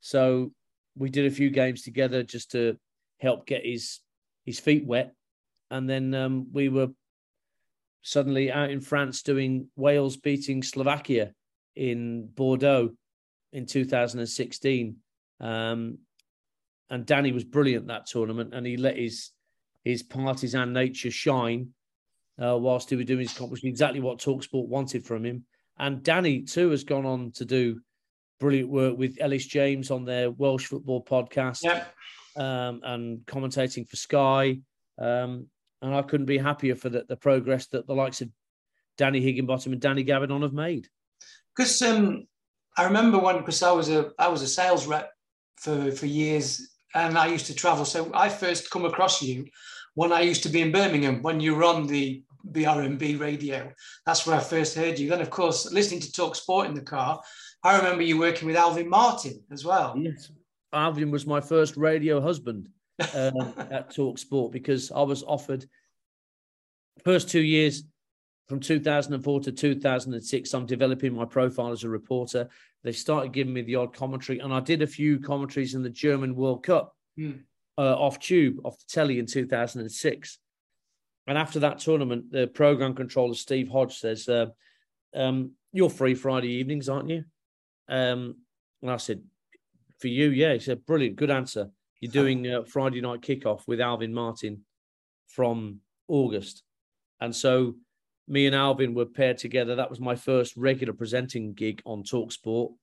[0.00, 0.52] So
[0.94, 2.76] we did a few games together just to
[3.18, 4.00] help get his
[4.44, 5.14] his feet wet,
[5.70, 6.88] and then um, we were
[8.02, 11.32] suddenly out in France doing Wales beating Slovakia
[11.76, 12.90] in Bordeaux
[13.52, 14.96] in 2016.
[15.40, 15.98] Um,
[16.90, 19.30] and Danny was brilliant that tournament, and he let his
[19.84, 21.68] his partisan nature shine
[22.42, 23.68] uh, whilst he was doing his competition.
[23.68, 25.44] Exactly what Talksport wanted from him,
[25.78, 27.80] And Danny too has gone on to do
[28.38, 31.94] brilliant work with Elis James on their Welsh football podcast, Yep.
[32.36, 34.60] Um, and commentating for Sky.
[34.98, 35.48] Um,
[35.82, 38.30] and I couldn't be happier for the, the progress that the likes of
[38.96, 40.88] Danny Higginbottom and Danny Gabbidon have made.
[41.54, 42.26] Because um,
[42.76, 45.10] I remember when because I was a I was a sales rep
[45.56, 47.84] for for years, and I used to travel.
[47.84, 49.46] So I first come across you
[49.94, 53.70] when I used to be in Birmingham when you were on the BRMB radio.
[54.06, 55.10] That's where I first heard you.
[55.10, 57.20] Then, of course, listening to Talk Sport in the car,
[57.62, 59.94] I remember you working with Alvin Martin as well.
[59.96, 60.30] Yes.
[60.72, 62.68] Alvin was my first radio husband
[63.14, 65.66] um, at Talk Sport because I was offered
[67.04, 67.84] first two years
[68.48, 70.54] from 2004 to 2006.
[70.54, 72.48] I'm developing my profile as a reporter.
[72.84, 75.90] They started giving me the odd commentary, and I did a few commentaries in the
[75.90, 77.32] German World Cup Hmm.
[77.76, 80.38] uh, off tube, off the telly in 2006.
[81.26, 84.46] And after that tournament, the program controller Steve Hodge says, uh,
[85.14, 87.24] um, "You're free Friday evenings, aren't you?"
[87.88, 88.36] Um,
[88.80, 89.22] and I said,
[90.02, 91.70] "For you, yeah." He said, "Brilliant, good answer.
[92.00, 94.64] You're doing uh, Friday night kickoff with Alvin Martin
[95.28, 96.64] from August."
[97.20, 97.76] And so,
[98.26, 99.76] me and Alvin were paired together.
[99.76, 102.74] That was my first regular presenting gig on Talksport,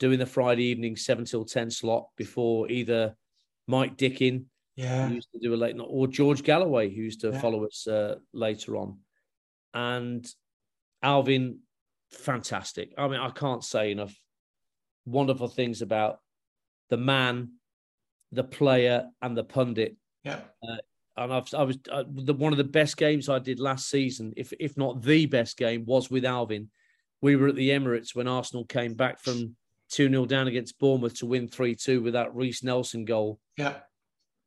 [0.00, 3.16] doing the Friday evening seven till ten slot before either
[3.68, 5.06] Mike Dickin Yeah.
[5.08, 7.40] who used to do a late night, or George Galloway, who used to Yeah.
[7.40, 8.98] follow us uh, later on.
[9.72, 10.26] And
[11.02, 11.60] Alvin,
[12.10, 12.94] fantastic.
[12.98, 14.14] I mean, I can't say enough
[15.04, 16.21] wonderful things about
[16.92, 17.52] the man,
[18.32, 19.96] the player, and the pundit.
[20.24, 20.40] Yeah.
[21.16, 24.34] And I've, I was uh, the, one of the best games I did last season,
[24.36, 26.68] if if not the best game, was with Alvin.
[27.22, 29.56] We were at the Emirates when Arsenal came back from
[29.92, 33.76] 2 0 down against Bournemouth to win 3 2 with that Reiss Nelson goal Yeah.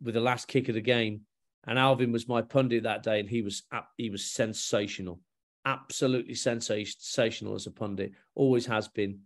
[0.03, 1.21] with the last kick of the game,
[1.65, 3.63] and Alvin was my pundit that day, and he was
[3.97, 5.19] he was sensational,
[5.65, 9.21] absolutely sensational as a pundit, always has been.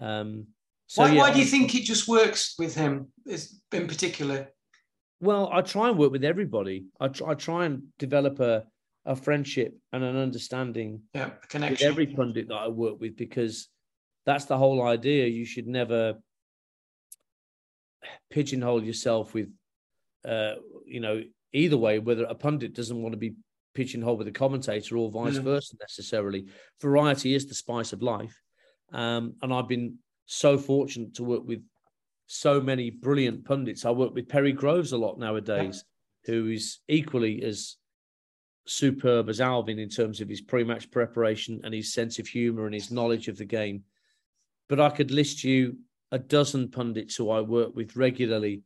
[0.00, 0.46] Um,
[0.86, 4.48] so why, yeah, why do you think it just works with him in particular?
[5.20, 6.86] Well, I try and work with everybody.
[7.00, 8.64] I try, I try and develop a
[9.04, 11.30] a friendship and an understanding Yeah.
[11.54, 13.68] A with every pundit that I work with because
[14.24, 15.26] that's the whole idea.
[15.26, 16.18] You should never
[18.30, 19.48] pigeonhole yourself with,
[20.24, 20.54] uh,
[20.86, 21.22] you know,
[21.52, 23.34] either way, whether a pundit doesn't want to be
[23.74, 25.44] pigeonholed with a commentator or vice Mm.
[25.44, 26.46] versa necessarily.
[26.80, 28.40] Variety is the spice of life.
[28.92, 29.98] Um, and I've been
[30.32, 31.62] so fortunate to work with
[32.26, 33.84] so many brilliant pundits.
[33.84, 35.84] I work with Perry Groves a lot nowadays,
[36.24, 37.76] who is equally as
[38.66, 42.74] superb as Alvin in terms of his pre-match preparation and his sense of humor and
[42.74, 43.82] his knowledge of the game.
[44.68, 45.76] But I could list you
[46.12, 48.62] a dozen pundits who I work with regularly,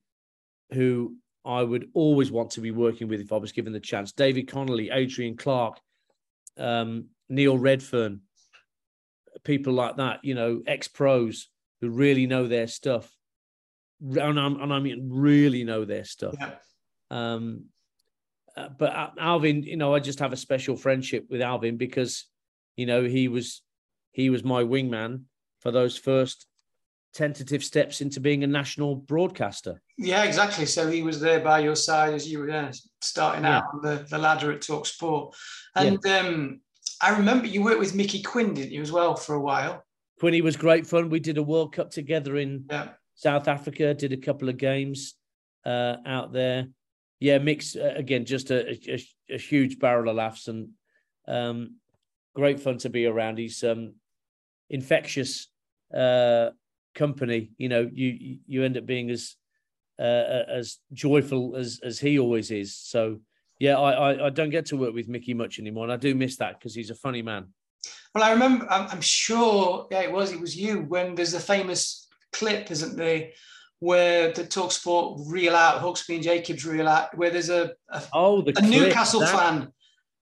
[0.72, 4.12] who I would always want to be working with if I was given the chance.
[4.12, 5.80] David Connolly, Adrian Clarke,
[6.58, 8.20] um, Neil Redfearn,
[9.44, 10.20] people like that.
[10.24, 11.48] You know, ex-pros
[11.80, 13.10] who really know their stuff,
[14.00, 16.34] and, I'm, and I mean really know their stuff.
[16.38, 16.54] Yeah.
[17.10, 17.66] Um,
[18.56, 22.24] uh, but Alvin, you know, I just have a special friendship with Alvin because,
[22.76, 23.62] you know, he was
[24.12, 25.24] he was my wingman
[25.60, 26.46] for those first
[27.12, 29.80] tentative steps into being a national broadcaster.
[29.96, 30.66] Yeah, exactly.
[30.66, 33.58] So he was there by your side as you were uh, starting Yeah.
[33.58, 35.34] out on the, the ladder at Talk Sport.
[35.74, 36.60] And um,
[37.02, 39.85] I remember you worked with Mickey Quinn, didn't you, as well, for a while?
[40.18, 41.10] Quinny was great fun.
[41.10, 42.88] We did a World Cup together in Yeah.
[43.14, 43.94] South Africa.
[43.94, 45.14] Did a couple of games
[45.64, 46.68] uh, out there.
[47.20, 48.24] Yeah, mix uh, again.
[48.24, 48.98] Just a, a,
[49.30, 50.70] a huge barrel of laughs and
[51.26, 51.76] um,
[52.34, 53.38] great fun to be around.
[53.38, 53.94] He's um,
[54.70, 55.48] infectious
[55.94, 56.50] uh,
[56.94, 57.52] company.
[57.58, 59.34] You know, you you end up being as
[59.98, 62.76] uh, as joyful as as he always is.
[62.76, 63.20] So
[63.58, 66.14] yeah, I, I I don't get to work with Mickey much anymore, and I do
[66.14, 67.48] miss that because he's a funny man.
[68.14, 71.40] Well, I remember, I'm, I'm sure, yeah, it was, it was you when there's a
[71.40, 73.30] famous clip, isn't there,
[73.80, 78.02] where the Talk Sport reel out, Hawksbee and Jacobs reel out, where there's a, a,
[78.12, 79.72] Oh, the a clip, Newcastle that, fan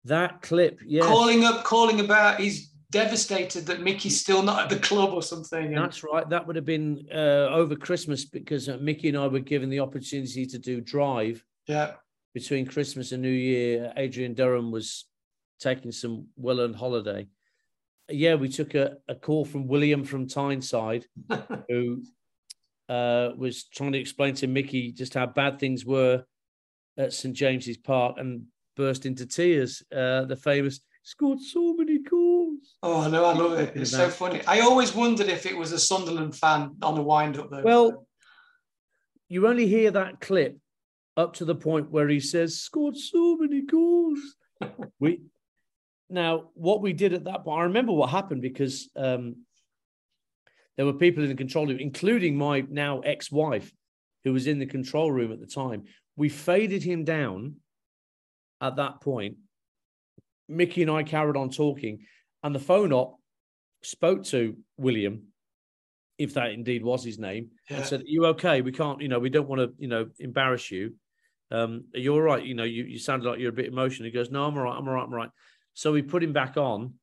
[0.04, 1.02] That clip, yeah.
[1.02, 5.74] calling up, calling about, he's devastated that Mickey's still not at the club or something.
[5.74, 6.28] That's right.
[6.28, 9.80] That would have been uh, over Christmas because uh, Mickey and I were given the
[9.80, 11.92] opportunity to do drive yeah,
[12.34, 13.92] between Christmas and New Year.
[13.96, 15.06] Adrian Durham was
[15.58, 17.26] taking some well earned holiday.
[18.12, 21.06] Yeah, we took a, a call from William from Tyneside,
[21.68, 22.02] who
[22.88, 26.24] uh, was trying to explain to Mickey just how bad things were
[26.98, 28.44] at St James's Park and
[28.76, 29.82] burst into tears.
[29.94, 32.76] Uh, the famous scored so many goals.
[32.82, 33.72] Oh no, I love it.
[33.74, 34.40] It's so funny.
[34.46, 37.62] I always wondered if it was a Sunderland fan on the wind up though.
[37.62, 38.06] Well,
[39.28, 40.58] you only hear that clip
[41.16, 44.18] up to the point where he says, scored so many goals.
[45.00, 45.22] we
[46.12, 49.36] now what we did at that point, I remember what happened because um,
[50.76, 53.72] there were people in the control room, including my now ex-wife,
[54.24, 55.84] who was in the control room at the time.
[56.16, 57.56] We faded him down
[58.60, 59.36] at that point.
[60.48, 62.06] Mickey and I carried on talking,
[62.42, 63.18] and the phone op
[63.82, 65.24] spoke to William,
[66.18, 67.78] if that indeed was his name, yeah.
[67.78, 68.60] and said, Are you okay?
[68.60, 70.94] We can't, you know, we don't want to, you know, embarrass you.
[71.50, 72.44] Um, are you all right?
[72.44, 74.06] You know, you, you sounded like you're a bit emotional.
[74.06, 75.30] He goes, No, I'm all right, I'm all right, I'm all right.
[75.74, 76.94] So we put him back on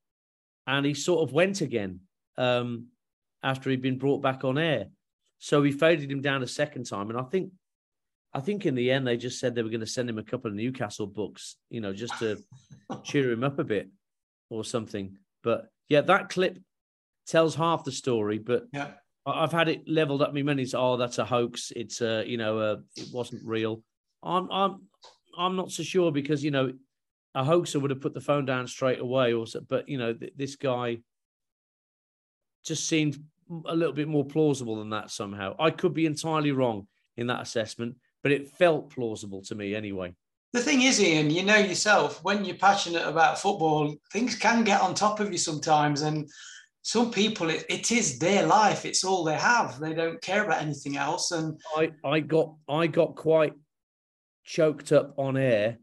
[0.68, 2.02] and he sort of went again
[2.38, 2.88] um,
[3.44, 4.88] after he'd been brought back on air.
[5.40, 7.10] So we faded him down a second time.
[7.10, 7.52] And I think
[8.34, 10.24] I think in the end they just said they were going to send him a
[10.24, 12.38] couple of Newcastle books, you know, just to
[13.04, 13.90] cheer him up a bit
[14.50, 15.18] or something.
[15.44, 16.60] But yeah, that clip
[17.26, 18.38] tells half the story.
[18.38, 18.92] But yeah.
[19.26, 20.66] I've had it leveled up me many.
[20.74, 21.72] Oh, that's a hoax.
[21.76, 23.84] It's a you know, a, it wasn't real.
[24.24, 24.82] I'm I'm
[25.38, 26.74] I'm not so sure because you know,
[27.36, 29.34] a hoaxer would have put the phone down straight away.
[29.34, 31.00] Or but you know, th- this guy
[32.66, 33.18] just seemed
[33.66, 35.56] a little bit more plausible than that somehow.
[35.60, 40.14] I could be entirely wrong in that assessment, but it felt plausible to me anyway.
[40.54, 44.82] The thing is, Ian, you know yourself, when you're passionate about football, things can get
[44.82, 46.02] on top of you sometimes.
[46.02, 46.28] And
[46.82, 49.80] some people, it, it is their life; it's all they have.
[49.80, 51.32] They don't care about anything else.
[51.32, 53.54] And I, I got, I got quite
[54.44, 55.78] choked up on air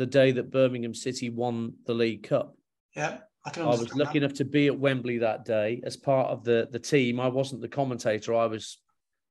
[0.00, 2.56] the day that Birmingham City won the League Cup.
[2.96, 3.18] Yeah.
[3.44, 4.24] I, I was lucky that.
[4.24, 7.20] enough to be at Wembley that day as part of the the team.
[7.20, 8.34] I wasn't the commentator.
[8.34, 8.78] I was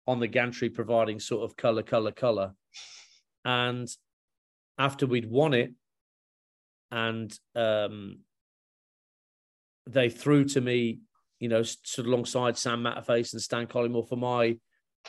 [0.05, 2.53] on the gantry providing sort of color, color, color.
[3.43, 3.88] And
[4.78, 5.74] after we'd won it,
[6.91, 8.20] and um,
[9.88, 10.99] they threw to me,
[11.39, 14.57] you know, stood alongside Sam Matterface and Stan Collymore for my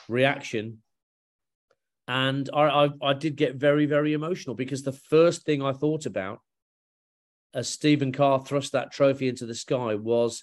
[0.08, 0.78] reaction.
[2.10, 6.06] And I, I, I did get very, very emotional because the first thing I thought
[6.06, 6.40] about
[7.54, 10.42] as Stephen Carr thrust that trophy into the sky was,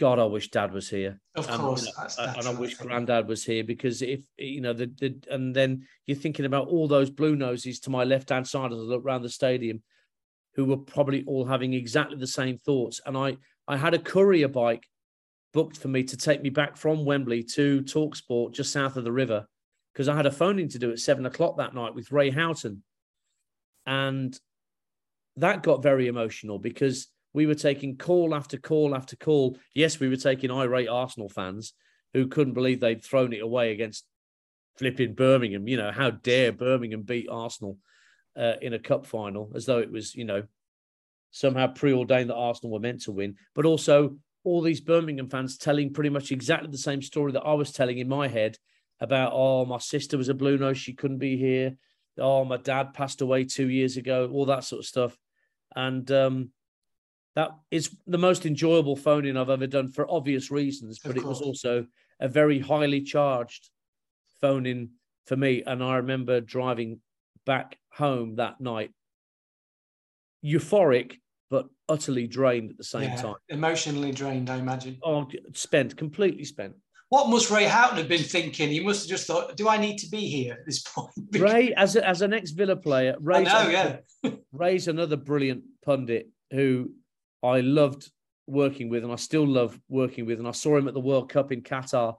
[0.00, 1.20] God, I wish Dad was here.
[1.36, 4.24] Of and, course, you know, that's, that's and I wish Granddad was here because if
[4.36, 8.02] you know the, the and then you're thinking about all those blue noses to my
[8.02, 9.80] left hand side as I look around the stadium,
[10.56, 13.00] who were probably all having exactly the same thoughts.
[13.06, 13.36] And I
[13.68, 14.88] I had a courier bike
[15.52, 19.12] booked for me to take me back from Wembley to Talksport just south of the
[19.12, 19.46] river
[19.92, 22.82] because I had a phoning to do at seven o'clock that night with Ray Houghton.
[23.86, 24.38] And
[25.36, 29.58] that got very emotional because we were taking call after call after call.
[29.74, 31.74] Yes, we were taking irate Arsenal fans
[32.12, 34.04] who couldn't believe they'd thrown it away against
[34.76, 35.66] flipping Birmingham.
[35.66, 37.78] You know, how dare Birmingham beat Arsenal
[38.36, 40.42] uh, in a cup final as though it was, you know,
[41.30, 43.36] somehow preordained that Arsenal were meant to win.
[43.54, 47.54] But also all these Birmingham fans telling pretty much exactly the same story that I
[47.54, 48.58] was telling in my head
[49.00, 51.76] about, oh, my sister was a blue nose, she couldn't be here.
[52.18, 55.16] Oh, my dad passed away two years ago, all that sort of stuff
[55.74, 56.50] and um,
[57.34, 60.98] that is the most enjoyable phoning I've ever done for obvious reasons.
[61.04, 61.86] But it was also
[62.20, 63.70] a very highly charged
[64.40, 64.90] phoning
[65.26, 67.00] for me, and I remember driving
[67.46, 68.90] back home that night,
[70.44, 71.16] euphoric
[71.48, 73.34] but utterly drained at the same yeah, time.
[73.50, 74.98] Emotionally drained, I imagine.
[75.04, 76.74] Oh, spent, completely spent.
[77.12, 78.70] What must Ray Houghton have been thinking?
[78.70, 81.74] He must have just thought, "Do I need to be here at this point?" Ray,
[81.74, 84.30] as a, as an ex Villa player, Ray, know, yeah.
[84.52, 86.90] Ray's another brilliant pundit who
[87.42, 88.10] I loved
[88.46, 90.38] working with, and I still love working with.
[90.38, 92.16] And I saw him at the World Cup in Qatar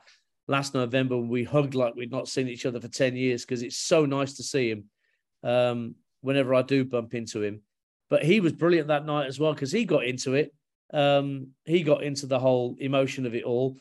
[0.48, 1.18] last November.
[1.18, 4.06] when We hugged like we'd not seen each other for ten years because it's so
[4.06, 4.84] nice to see him.
[5.42, 7.62] Um, whenever I do bump into him,
[8.12, 10.54] but he was brilliant that night as well because he got into it.
[10.94, 13.76] Um, he got into the whole emotion of it all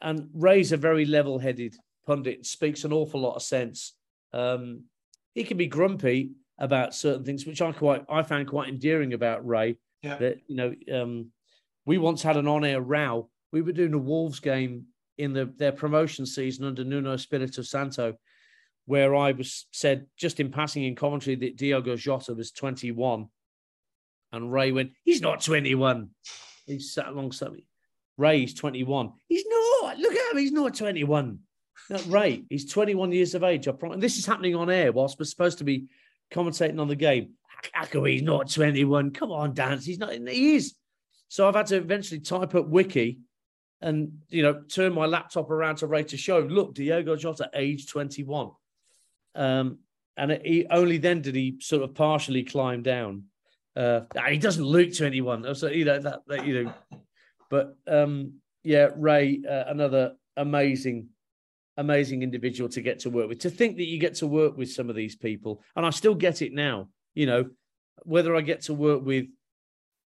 [0.00, 1.76] and Ray's a very level-headed
[2.06, 3.94] pundit, speaks an awful lot of sense.
[4.32, 4.84] Um,
[5.34, 9.46] he can be grumpy about certain things, which I quite I found quite endearing about
[9.46, 9.76] Ray.
[10.02, 10.16] Yeah.
[10.16, 11.30] That you know, um,
[11.84, 13.28] we once had an on-air row.
[13.52, 14.86] We were doing a Wolves game
[15.18, 18.16] in the their promotion season under Nuno Espirito Santo,
[18.86, 23.28] where I was said just in passing in commentary that Diogo Jota was 21,
[24.32, 26.10] and Ray went, "He's not 21."
[26.66, 27.66] He sat alongside me.
[28.16, 29.12] Ray's 21.
[29.28, 29.65] He's not.
[29.98, 30.38] Look at him.
[30.38, 31.38] He's not 21.
[31.90, 33.68] No, Ray, he's 21 years of age.
[33.68, 34.00] I promise.
[34.00, 35.86] This is happening on air whilst we're supposed to be
[36.30, 37.34] commentating on the game.
[37.92, 39.12] He's not 21?
[39.12, 39.84] Come on, Dance.
[39.84, 40.12] He's not.
[40.12, 40.74] He is.
[41.28, 43.20] So I've had to eventually type up Wiki
[43.80, 47.88] and, you know, turn my laptop around to Ray to show, look, Diogo Jota, age
[47.88, 48.50] 21.
[49.34, 49.78] Um,
[50.16, 53.24] and he, only then did he sort of partially climb down.
[53.74, 55.54] Uh, he doesn't look 21.
[55.54, 56.72] So, you know, that, that you know,
[57.50, 58.34] but um,
[58.66, 61.08] yeah, Ray, uh, another amazing,
[61.76, 63.38] amazing individual to get to work with.
[63.40, 66.16] To think that you get to work with some of these people, and I still
[66.16, 66.88] get it now.
[67.14, 67.50] You know,
[68.02, 69.26] whether I get to work with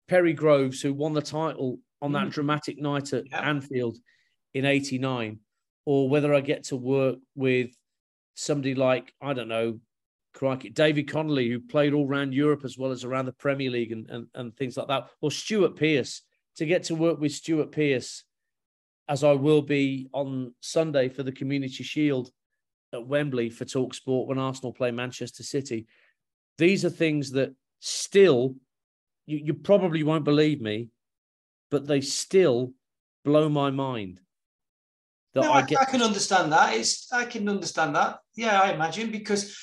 [0.08, 2.32] Perry Groves, who won the title on that Mm.
[2.32, 3.48] dramatic night at Yeah.
[3.48, 3.96] Anfield
[4.52, 5.40] in '89,
[5.86, 7.70] or whether I get to work with
[8.34, 9.80] somebody like I don't know,
[10.34, 13.92] crikey, David Connolly, who played all around Europe as well as around the Premier League
[13.92, 16.20] and and, and things like that, or Stuart Pearce.
[16.56, 18.24] To get to work with Stuart Pearce,
[19.10, 22.30] as I will be on Sunday for the Community Shield
[22.94, 25.88] at Wembley for Talk Sport when Arsenal play Manchester City.
[26.58, 28.54] These are things that still,
[29.26, 30.90] you, you probably won't believe me,
[31.72, 32.72] but they still
[33.24, 34.20] blow my mind.
[35.34, 36.74] That No, I get I can understand that.
[36.74, 38.20] It's I can understand that.
[38.36, 39.56] Yeah, I imagine because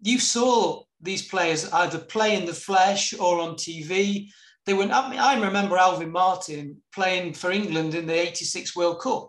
[0.00, 4.28] you saw these players either play in the flesh or on TV.
[4.66, 4.92] They went.
[4.92, 9.28] I, mean, I remember Alvin Martin playing for England in the '86 World Cup.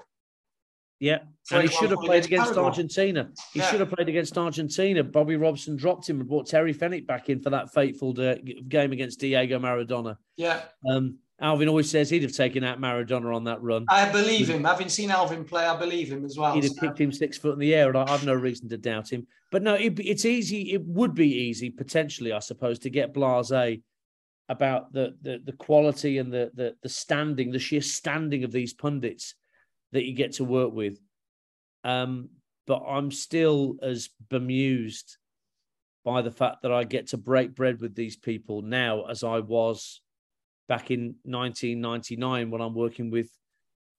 [1.00, 1.20] Yeah,
[1.52, 2.64] and he should have played against Paraguay.
[2.66, 3.30] Argentina.
[3.52, 3.70] He Yeah.
[3.72, 5.04] should have played against Argentina.
[5.04, 8.36] Bobby Robson dropped him and brought Terry Fenwick back in for that fateful uh,
[8.70, 10.16] game against Diego Maradona.
[10.38, 13.86] Yeah, Um, Alvin always says he'd have taken out Maradona on that run.
[13.90, 14.64] I believe him.
[14.64, 16.54] Having seen Alvin play, I believe him as well.
[16.54, 18.70] He'd have So- kicked him six foot in the air, and I, I've no reason
[18.70, 19.28] to doubt him.
[19.52, 20.72] But no, it, it's easy.
[20.72, 23.82] It would be easy, potentially, I suppose, to get blasé
[24.50, 28.74] about the the, the quality and the, the the standing, the sheer standing of these
[28.74, 29.36] pundits
[29.92, 31.00] that you get to work with.
[31.84, 32.30] Um,
[32.66, 35.18] but I'm still as bemused
[36.06, 39.40] by the fact that I get to break bread with these people now as I
[39.40, 40.02] was
[40.68, 43.30] back in 1999 when I'm working with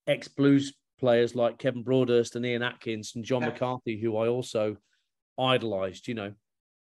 [0.06, 3.42] ex Blues players like Kevin Broadhurst and Ian Atkins and John.
[3.42, 4.76] McCarthy, who I also
[5.38, 6.32] idolized, you know.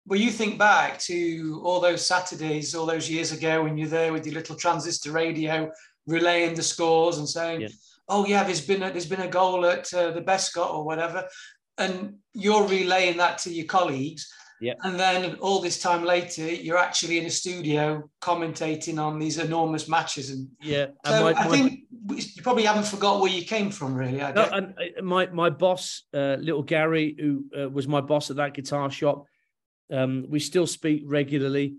[0.09, 4.11] Well, you think back to all those Saturdays, all those years ago, when you're there
[4.13, 5.71] with your little transistor radio,
[6.07, 7.69] relaying the scores and saying, Yeah.
[8.09, 11.29] "Oh yeah, there's been a, there's been a goal at uh, the Bescot or whatever,"
[11.77, 14.33] and you're relaying that to your colleagues.
[14.63, 14.75] Yeah.
[14.83, 19.89] And then all this time later, you're actually in a studio commentating on these enormous
[19.89, 20.87] matches, and Yeah.
[21.05, 21.81] so And my, I my- think
[22.37, 24.23] you probably haven't forgot where you came from, really.
[24.23, 28.31] I No, and uh, my my boss, uh, little Gary, who uh, was my boss
[28.31, 29.27] at that guitar shop,
[29.91, 31.77] um, we still speak regularly,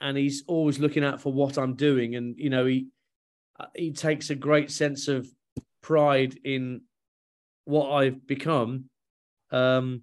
[0.00, 2.88] and he's always looking out for what I'm doing, and you know he
[3.74, 5.28] he takes a great sense of
[5.82, 6.82] pride in
[7.64, 8.84] what I've become,
[9.50, 10.02] um,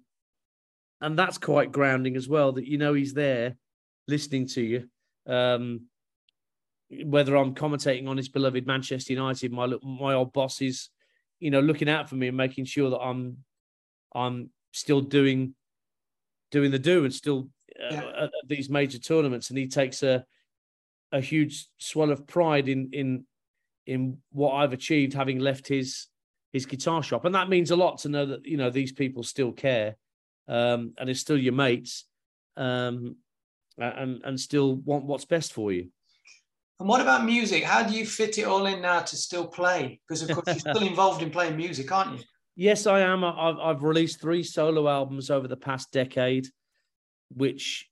[1.00, 2.52] and that's quite grounding as well.
[2.52, 3.56] That you know he's there,
[4.06, 4.88] listening to you.
[5.26, 5.86] Um,
[7.04, 10.90] whether I'm commentating on his beloved Manchester United, my my old boss is,
[11.40, 13.38] you know, looking out for me and making sure that I'm
[14.14, 15.54] I'm still doing
[16.56, 17.48] doing the do and still
[17.78, 18.24] uh, Yeah.
[18.24, 20.24] at, these major tournaments, and he takes a
[21.12, 23.26] a huge swell of pride in in
[23.86, 26.06] in what I've achieved, having left his
[26.52, 29.22] his guitar shop, and that means a lot to know that you know these people
[29.22, 29.96] still care,
[30.48, 32.06] um, and it's still your mates,
[32.56, 33.16] um,
[33.76, 35.90] and and still want what's best for you.
[36.80, 37.62] And what about music?
[37.64, 40.00] How do you fit it all in now to still play?
[40.08, 42.24] Because of course you're still involved in playing music, aren't you?
[42.56, 43.22] Yes, I am.
[43.22, 46.46] I've, I've released three solo albums over the past decade,
[47.34, 47.88] which,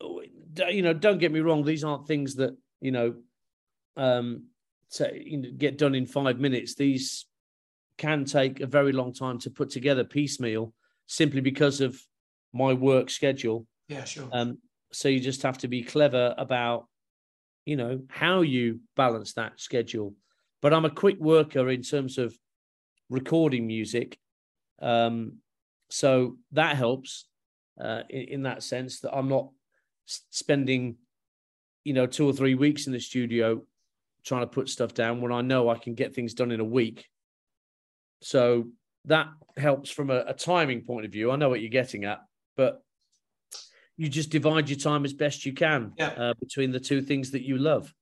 [0.00, 3.14] you know, don't get me wrong, these aren't things that, you know,
[3.96, 4.46] um,
[4.92, 6.74] to, you know, get done in five minutes.
[6.74, 7.26] These
[7.98, 10.72] can take a very long time to put together piecemeal
[11.06, 12.00] simply because of
[12.54, 13.66] my work schedule.
[13.88, 14.28] Yeah, sure.
[14.32, 14.58] Um,
[14.92, 16.86] so you just have to be clever about,
[17.66, 20.14] you know, how you balance that schedule.
[20.62, 22.34] But I'm a quick worker in terms of
[23.08, 24.18] recording music,
[24.82, 25.38] um,
[25.88, 27.26] so that helps
[27.80, 29.50] uh, in, in that sense that I'm not
[30.04, 30.96] spending,
[31.84, 33.62] you know, two or three weeks in the studio
[34.24, 36.64] trying to put stuff down when I know I can get things done in a
[36.64, 37.06] week.
[38.22, 38.68] So
[39.04, 41.30] that helps from a, a timing point of view.
[41.30, 42.22] I know what you're getting at,
[42.56, 42.82] but
[43.96, 46.08] you just divide your time as best you can Yeah.
[46.08, 47.94] uh, between the two things that you love.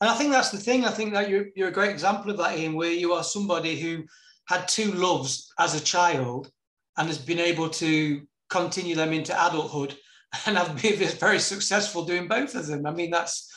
[0.00, 0.84] And I think that's the thing.
[0.84, 3.78] I think that you're, you're a great example of that, Ian, where you are somebody
[3.78, 4.04] who
[4.48, 6.50] had two loves as a child
[6.96, 9.94] and has been able to continue them into adulthood
[10.46, 12.86] and have been very successful doing both of them.
[12.86, 13.50] I mean, that's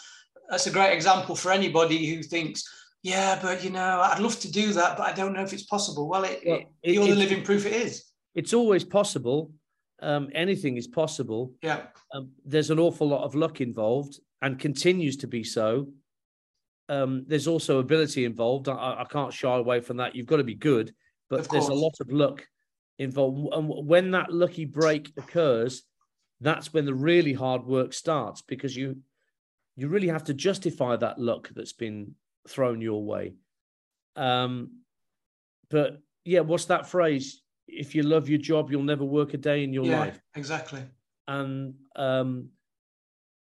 [0.49, 2.63] that's a great example for anybody who thinks,
[3.03, 5.63] yeah, but you know, I'd love to do that, but I don't know if it's
[5.63, 6.09] possible.
[6.09, 8.03] Well, it, Well, it- it- you're the living proof it is.
[8.35, 9.51] It's always possible.
[10.01, 11.53] Um, anything is possible.
[11.61, 15.87] Yeah, um, there's an awful lot of luck involved and continues to be so.
[16.91, 18.67] Um, there's also ability involved.
[18.67, 20.13] I, I can't shy away from that.
[20.13, 20.93] You've got to be good,
[21.29, 22.45] but there's a lot of luck
[22.99, 23.53] involved.
[23.53, 25.83] And when that lucky break occurs,
[26.41, 28.97] that's when the really hard work starts because you
[29.77, 32.13] you really have to justify that luck that's been
[32.49, 33.35] thrown your way.
[34.17, 34.81] Um,
[35.69, 37.41] but yeah, what's that phrase?
[37.69, 40.83] If you love your job, you'll never work a day in your yeah, life exactly.
[41.25, 42.49] and um,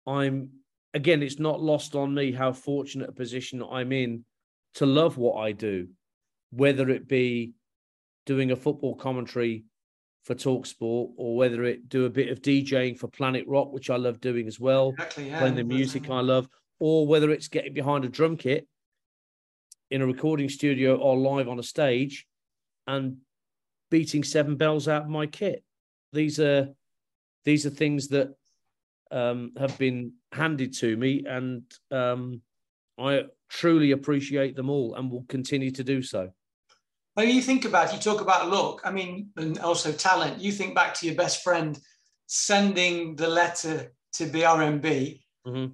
[0.07, 0.51] I'm
[0.95, 4.25] again, it's not lost on me how fortunate a position I'm in
[4.75, 5.89] to love what I do,
[6.51, 7.53] whether it be
[8.27, 9.65] doing a football commentary
[10.25, 13.97] for Talksport or whether it do a bit of DJing for Planet Rock, which I
[13.97, 15.29] love doing as well, Exactly.
[15.29, 15.39] Yeah.
[15.39, 16.49] playing the music I love,
[16.81, 18.67] or whether it's getting behind a drum kit
[19.91, 22.27] in a recording studio or live on a stage
[22.87, 23.19] and
[23.91, 25.65] beating seven bells out of my kit.
[26.13, 26.69] These are
[27.45, 28.35] these are things that
[29.11, 32.43] um, have been handed to me, and um,
[32.99, 36.31] I truly appreciate them all, and will continue to do so.
[37.15, 38.81] When you think about, you talk about luck.
[38.85, 40.41] I mean, and also talent.
[40.41, 41.79] You think back to your best friend
[42.27, 45.73] sending the letter to BRMB, Mhm.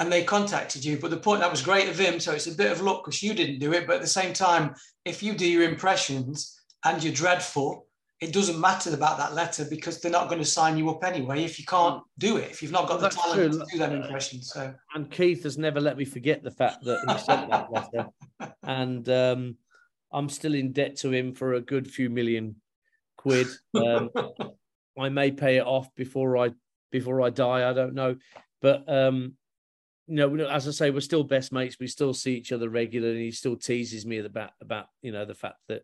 [0.00, 0.98] and they contacted you.
[0.98, 2.20] But the point that was great of him.
[2.20, 3.86] So it's a bit of luck because you didn't do it.
[3.86, 7.88] But at the same time, if you do your impressions and you're dreadful,
[8.20, 11.44] it doesn't matter about that letter because they're not going to sign you up anyway
[11.44, 12.50] if you can't do it.
[12.50, 13.60] If you've not got the That's talent true.
[13.60, 14.40] to do that impression.
[14.42, 18.08] So And Keith has never let me forget the fact that he sent that letter,
[18.62, 19.56] and um,
[20.10, 22.56] I'm still in debt to him for a good few million
[23.18, 23.48] quid.
[23.74, 24.10] Um,
[24.98, 26.52] I may pay it off before I
[26.90, 27.68] before I die.
[27.68, 28.16] I don't know,
[28.62, 29.34] but um,
[30.06, 31.76] you know, as I say, we're still best mates.
[31.78, 33.24] We still see each other regularly.
[33.24, 35.82] He still teases me about about you know the fact that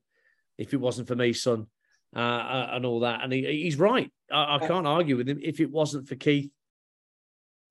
[0.57, 1.67] if it wasn't for me, son,
[2.15, 4.11] uh, uh, and all that, and he, he's right.
[4.31, 5.41] I, I can't argue with him.
[5.43, 6.51] If it wasn't for Keith,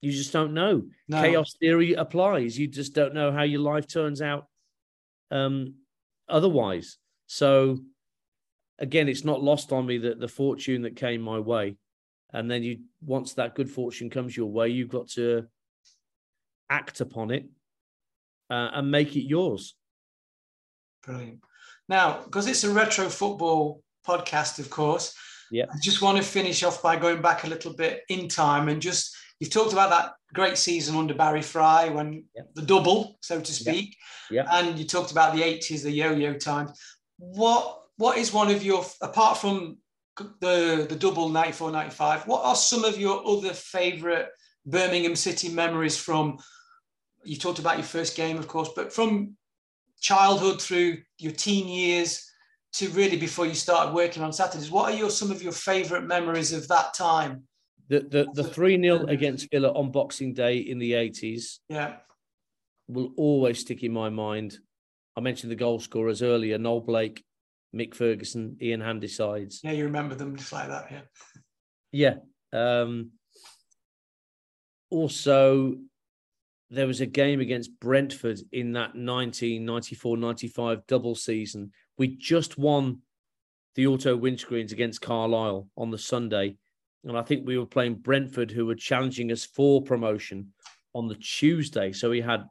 [0.02, 0.84] you just don't know.
[1.08, 1.22] no.
[1.22, 2.58] Chaos theory applies.
[2.58, 4.48] You just don't know how your life turns out
[5.30, 5.76] um,
[6.28, 6.98] otherwise.
[7.28, 7.78] So
[8.80, 11.78] again, it's not lost on me that the fortune that came my way,
[12.34, 15.46] and then you once that good fortune comes your way, you've got to
[16.70, 17.46] act upon it
[18.50, 19.76] uh, and make it yours.
[21.04, 21.42] Brilliant.
[21.88, 25.14] Now, because it's a retro football podcast, of course,
[25.52, 25.66] Yeah.
[25.74, 28.82] I just want to finish off by going back a little bit in time and
[28.82, 32.44] just you've talked about that great season under Barry Fry when Yeah.
[32.56, 33.98] the double, so to speak,
[34.30, 34.46] Yeah.
[34.50, 36.72] and you talked about the 80s, the yo-yo times.
[37.18, 39.78] What what is one of your apart from
[40.40, 44.30] the the double 94 95 what are some of your other favorite
[44.66, 46.38] birmingham city memories from
[47.24, 49.36] you talked about your first game of course but from
[50.00, 52.31] childhood through your teen years
[52.74, 54.72] to really before you started working on Saturdays.
[54.72, 57.44] What are your some of your favourite memories of that time?
[57.90, 61.98] The the the three 0 against Villa on Boxing Day in the eighties Yeah,
[62.88, 64.58] will always stick in my mind.
[65.18, 67.24] I mentioned the goal scorers earlier: Noel Blake,
[67.76, 69.60] Mick Ferguson, Ian Handysides.
[69.64, 70.92] yeah, you remember them just like that.
[70.92, 71.02] Yeah,
[71.92, 72.16] Yeah.
[72.54, 73.12] Um,
[74.90, 75.76] also,
[76.70, 81.72] there was a game against Brentford in that 1994 95 double season.
[82.02, 83.04] We just won
[83.76, 86.56] the auto windscreens against Carlisle on the Sunday.
[87.04, 90.52] And I think we were playing Brentford, who were challenging us for promotion
[90.96, 91.92] on the Tuesday.
[91.92, 92.46] So we had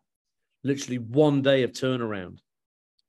[0.62, 2.39] literally one day of turnaround.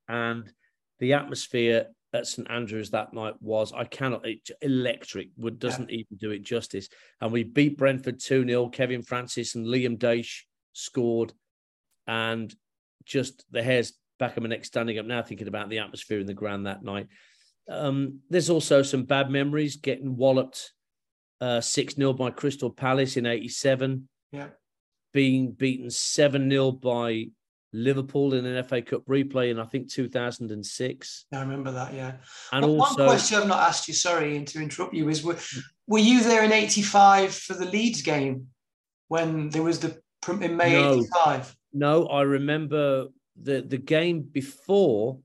[0.09, 0.51] And
[0.97, 6.17] the atmosphere at St Andrews that night was I cannot it, electric would doesn't even
[6.17, 6.89] do it justice.
[7.21, 8.73] And we beat Brentford 2-0.
[8.73, 10.39] Kevin Francis and Liam Daish
[10.73, 11.33] scored.
[12.07, 12.51] And
[13.05, 16.27] just the hairs back of my neck standing up now thinking about the atmosphere in
[16.27, 17.07] the ground that night.
[17.67, 20.73] Um, there's also some bad memories getting walloped
[21.41, 24.07] uh, 6-0 by Crystal Palace in 87.
[24.31, 24.49] Yeah.
[25.11, 27.29] Being beaten 7-0 by
[27.73, 31.25] Liverpool in an FA Cup replay in I think 2006.
[31.33, 31.93] I remember that.
[31.95, 32.13] Yeah.
[32.51, 35.23] And One- also one question I've not asked you, sorry and to interrupt you, is
[35.23, 35.37] were,
[35.87, 38.47] were you there in '85 for the Leeds game
[39.07, 39.99] when there was the
[40.41, 40.93] in May No.
[40.95, 41.55] '85?
[41.73, 43.07] No, I remember
[43.39, 45.19] the the game before.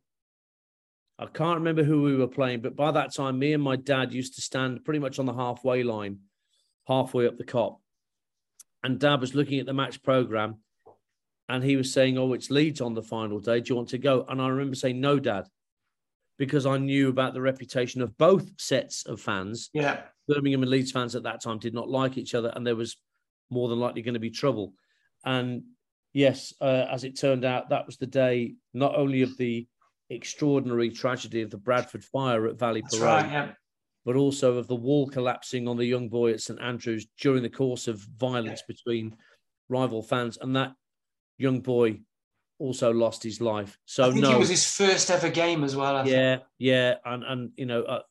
[1.19, 4.13] I can't remember who we were playing, but by that time, me and my dad
[4.13, 6.19] used to stand pretty much on the halfway line,
[6.87, 7.79] halfway up the Kop.
[8.83, 10.59] And dad was looking at the match program
[11.49, 13.61] and he was saying, Oh, it's Leeds on the final day.
[13.61, 14.25] Do you want to go?
[14.29, 15.47] And I remember saying, No, dad,
[16.39, 19.71] because I knew about the reputation of both sets of fans.
[19.73, 20.03] Yeah.
[20.29, 22.97] Birmingham and Leeds fans at that time did not like each other, and there was
[23.51, 24.75] more than likely going to be trouble.
[25.25, 25.63] And
[26.17, 29.67] yes, uh, as it turned out, that was the day not only of the
[30.09, 33.33] extraordinary tragedy of the Bradford fire at Valley That's Parade, right.
[33.33, 33.53] Yeah.
[34.07, 37.51] but also of the wall collapsing on the young boy at St Andrews during the
[37.51, 39.15] course of violence between
[39.69, 40.73] rival fans, and that
[41.37, 42.01] young boy
[42.59, 43.77] also lost his life.
[43.85, 45.97] So I think no, it was his first ever game as well.
[45.97, 46.15] I think.
[46.15, 48.03] yeah, yeah, and and you know, uh,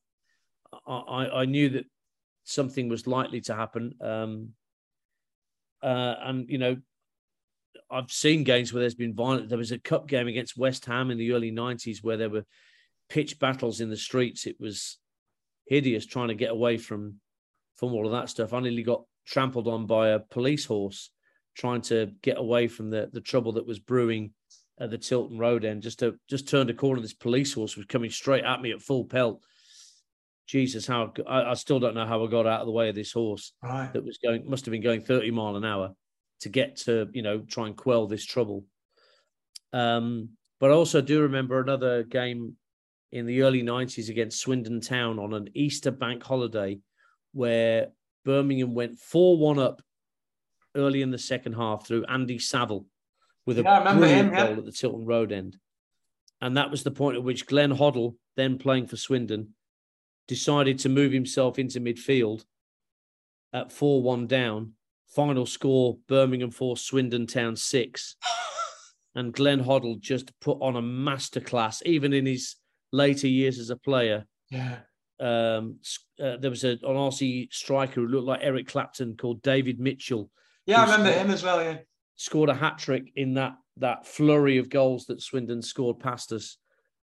[0.88, 1.86] I I knew that
[2.44, 4.50] something was likely to happen, um,
[5.82, 6.78] uh, and you know,
[7.92, 9.50] I've seen games where there's been violence.
[9.50, 12.46] There was a cup game against West Ham in the early '90s where there were
[13.10, 14.46] pitch battles in the streets.
[14.48, 14.98] It was
[15.68, 17.20] hideous trying to get away from
[17.78, 18.54] from all of that stuff.
[18.54, 21.10] I nearly got trampled on by a police horse
[21.56, 24.34] trying to get away from the the trouble that was brewing
[24.80, 25.82] at the Tilton Road end.
[25.84, 28.82] Just to just turned a corner, this police horse was coming straight at me at
[28.82, 29.42] full pelt.
[30.48, 32.96] Jesus, how I, I still don't know how I got out of the way of
[32.96, 33.92] this horse Right.
[33.94, 35.96] that was going must have been going 30 mile an hour
[36.42, 38.66] to get to you know try and quell this trouble
[39.74, 40.30] um
[40.60, 42.56] but i also do remember another game
[43.12, 46.78] in the early 90s against swindon town on an easter bank holiday
[47.34, 47.88] where
[48.24, 49.82] birmingham went 4-1 up
[50.76, 52.86] early in the second half through andy saville
[53.46, 54.48] with a Yeah, brilliant him, yeah.
[54.48, 55.58] goal at the tilton road end
[56.42, 59.54] and that was the point at which glenn hoddle then playing for swindon
[60.28, 62.44] decided to move himself into midfield
[63.54, 64.74] at 4 1 down.
[65.08, 68.16] Final score Birmingham 4, Swindon Town 6.
[69.18, 72.58] And Glenn Hoddle just put on a masterclass, even in his
[72.92, 74.26] later years as a player.
[74.50, 74.80] Yeah.
[75.22, 75.80] Um,
[76.22, 80.30] uh, there was a, an Aussie striker who looked like Eric Clapton called David Mitchell,
[80.66, 81.64] Yeah, I remember him as well.
[81.64, 81.78] Yeah.
[82.18, 86.58] scored a hat trick in that that flurry of goals that Swindon scored past us,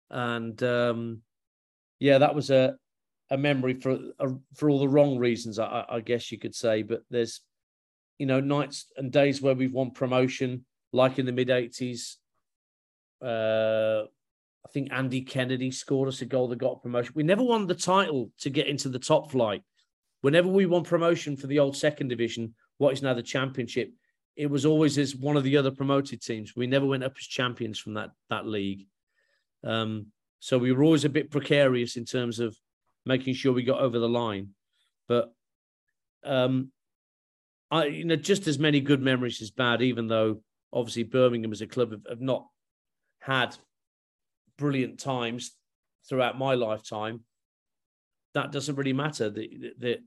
[0.10, 1.22] and um,
[2.00, 2.76] yeah, that was a
[3.30, 6.84] a memory for a, for all the wrong reasons, I, I guess you could say.
[6.84, 7.40] But there's
[8.22, 12.18] you know nights and days where we've won promotion, like in the mid '80s.
[13.20, 14.04] Uh,
[14.64, 17.14] I think Andy Kennedy scored us a goal that got promotion.
[17.16, 19.64] We never won the title to get into the top flight.
[20.22, 23.92] Whenever we won promotion for the old second division, what is now the championship,
[24.36, 26.56] it was always as one of the other promoted teams.
[26.56, 28.86] We never went up as champions from that that league.
[29.64, 32.56] Um, so we were always a bit precarious in terms of
[33.04, 34.50] making sure we got over the line.
[35.08, 35.34] But
[36.24, 36.72] um,
[37.72, 39.82] I, you know, just as many good memories as bad.
[39.82, 40.42] Even though
[40.74, 42.48] obviously Birmingham as a club have, have not
[43.20, 43.56] had
[44.58, 45.52] brilliant times
[46.08, 47.22] throughout my lifetime.
[48.34, 49.30] That doesn't really matter.
[49.30, 49.98] The the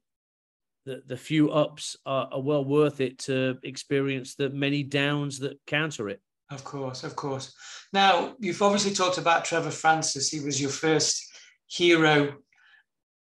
[0.86, 5.58] the, the few ups are, are well worth it to experience the many downs that
[5.66, 6.20] counter it.
[6.50, 7.54] Of course, of course.
[7.92, 10.28] Now, you've obviously talked about Trevor Francis.
[10.28, 11.24] He was your first
[11.66, 12.34] hero.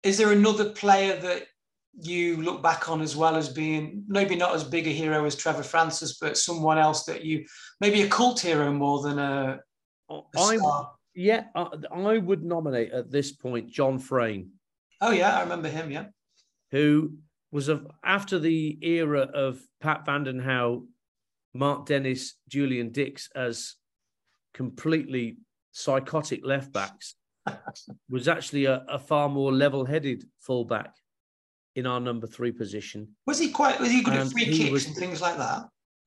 [0.03, 1.45] Is there another player that
[2.01, 5.37] you look back on as well as being maybe not as big a hero as
[5.37, 7.45] Trevor Francis, but someone else that you
[7.81, 9.61] maybe a cult hero more than a,
[10.11, 10.93] a I star?
[11.15, 14.51] yeah, I, I would nominate at this point John Frain,
[15.03, 15.91] Oh yeah, I remember him.
[15.91, 16.07] Yeah,
[16.71, 17.15] who
[17.51, 20.87] was of after the era of Pat Van den Hauwe,
[21.53, 23.75] Mark Dennis, Julian Dicks as
[24.55, 25.39] completely
[25.73, 27.17] psychotic left backs,
[28.09, 30.95] was actually a, a far more level-headed fullback
[31.77, 33.09] in our number three position.
[33.27, 33.81] was he quite?
[33.81, 35.63] Was he good at free kicks was- and things like that?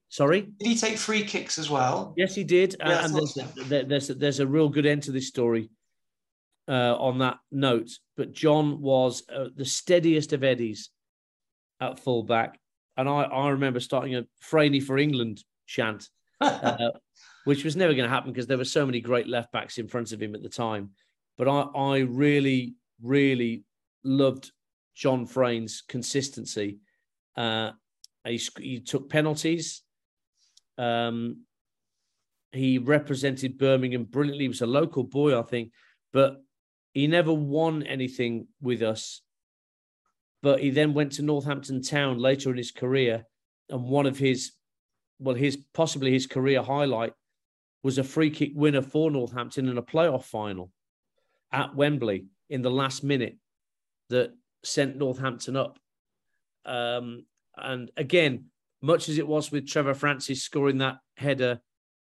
[0.09, 0.41] Sorry.
[0.59, 2.13] Did he take free kicks as well?
[2.15, 3.41] Yes, he did, Yeah, I and there's, so.
[3.63, 5.69] there- there's there's a real good end to this story
[6.67, 7.89] uh, on that note.
[8.15, 10.89] But John was uh, the steadiest of eddies
[11.81, 12.59] at fullback,
[12.97, 16.07] and I I remember starting a Franey for England chant,
[16.41, 16.91] uh,
[17.45, 19.87] which was never going to happen because there were so many great left backs in
[19.87, 20.91] front of him at the time.
[21.37, 23.63] But I I really really
[24.03, 24.51] loved
[24.95, 26.79] John Frain's consistency.
[27.35, 27.71] Uh,
[28.25, 29.83] he, he took penalties.
[30.77, 31.41] Um,
[32.51, 34.45] he represented Birmingham brilliantly.
[34.45, 35.71] He was a local boy, I think,
[36.13, 36.37] but
[36.93, 39.21] he never won anything with us.
[40.41, 43.25] But he then went to Northampton Town later in his career,
[43.69, 44.53] and one of his,
[45.19, 47.13] well, his possibly his career highlight
[47.83, 50.71] was a free kick winner for Northampton in a playoff final
[51.51, 53.37] at Wembley in the last minute
[54.09, 54.33] that
[54.65, 55.79] sent Northampton up.
[56.65, 57.25] Um,
[57.55, 58.45] and again,
[58.81, 61.61] much as it was with Trevor Francis scoring that header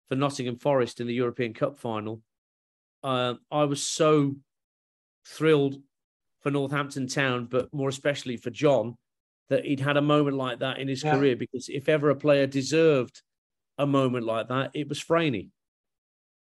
[0.09, 2.23] for Nottingham Forest in the European Cup final,
[3.03, 4.37] uh, I was so
[5.27, 5.77] thrilled
[6.41, 8.97] for Northampton Town, but more especially for John,
[9.49, 11.17] that he'd had a moment like that in his Yeah.
[11.17, 11.37] career.
[11.37, 13.23] Because if ever a player deserved
[13.79, 15.51] a moment like that, it was Franey.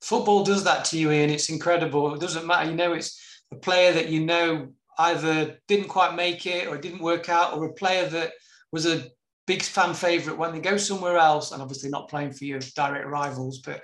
[0.01, 1.31] football does that to you, Ian.
[1.31, 2.13] It's incredible.
[2.13, 2.69] It doesn't matter.
[2.69, 3.19] You know, it's
[3.51, 7.53] a player that you know either didn't quite make it or it didn't work out,
[7.53, 8.31] or a player that
[8.71, 9.07] was a
[9.47, 13.07] big fan favorite when they go somewhere else, and obviously not playing for your direct
[13.07, 13.83] rivals, but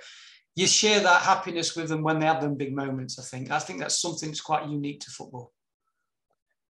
[0.54, 3.18] you share that happiness with them when they have them big moments.
[3.18, 3.50] I think.
[3.50, 5.52] I think that's something that's quite unique to football.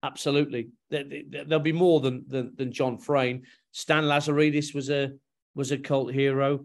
[0.03, 3.47] Absolutely, There- there- there'll be more than than, than John Frain.
[3.73, 5.12] Stan Lazaridis was a
[5.55, 6.65] was a cult hero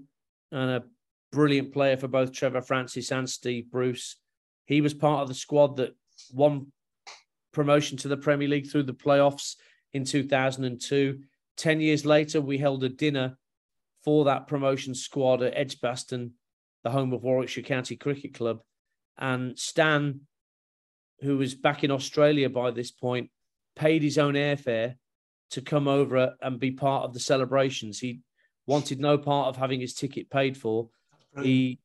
[0.52, 0.84] and a
[1.32, 4.16] brilliant player for both Trevor Francis and Steve Bruce.
[4.66, 5.96] He was part of the squad that
[6.32, 6.72] won
[7.56, 9.56] promotion to the Premier League through the playoffs
[9.94, 11.20] in 2002.
[11.58, 13.38] Ten years later, we held a dinner
[14.04, 16.34] for that promotion squad at Edgbaston,
[16.84, 18.60] the home of Warwickshire County Cricket Club,
[19.18, 20.20] and Stan
[21.22, 23.30] who was back in Australia by this point,
[23.76, 24.96] paid his own airfare
[25.52, 28.00] to come over and be part of the celebrations.
[28.00, 28.22] He
[28.68, 30.90] wanted no part of having his ticket paid for.
[31.42, 31.80] He,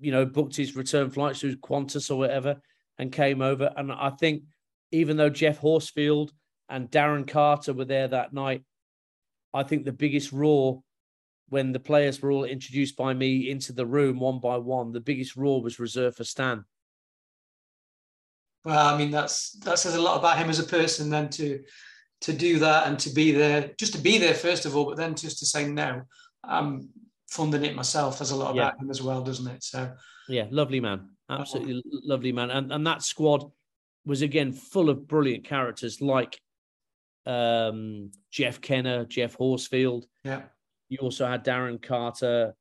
[0.00, 2.60] you know, booked his return flights through Qantas or whatever
[2.98, 3.72] and came over.
[3.76, 4.42] And I think
[4.92, 6.32] even though Geoff Horsfield
[6.68, 8.64] and Darren Carter were there that night,
[9.52, 10.82] I think the biggest roar
[11.48, 15.00] when the players were all introduced by me into the room one by one, the
[15.00, 16.64] biggest roar was reserved for Stan.
[18.64, 21.10] Well, I mean that's that says a lot about him as a person.
[21.10, 21.62] Then to
[22.22, 24.96] to do that and to be there, just to be there first of all, but
[24.96, 26.02] then just to say no,
[26.44, 26.90] I'm
[27.30, 28.18] funding it myself.
[28.18, 28.82] There's a lot about yeah.
[28.82, 29.64] him as well, doesn't it?
[29.64, 29.90] So
[30.28, 32.00] yeah, lovely man, absolutely oh.
[32.04, 33.50] lovely man, and and that squad
[34.04, 36.40] was again full of brilliant characters like
[37.26, 40.04] um, Jeff Kenna, Geoff Horsfield.
[40.24, 40.42] Yeah.
[40.88, 42.54] You also had Darren Carter,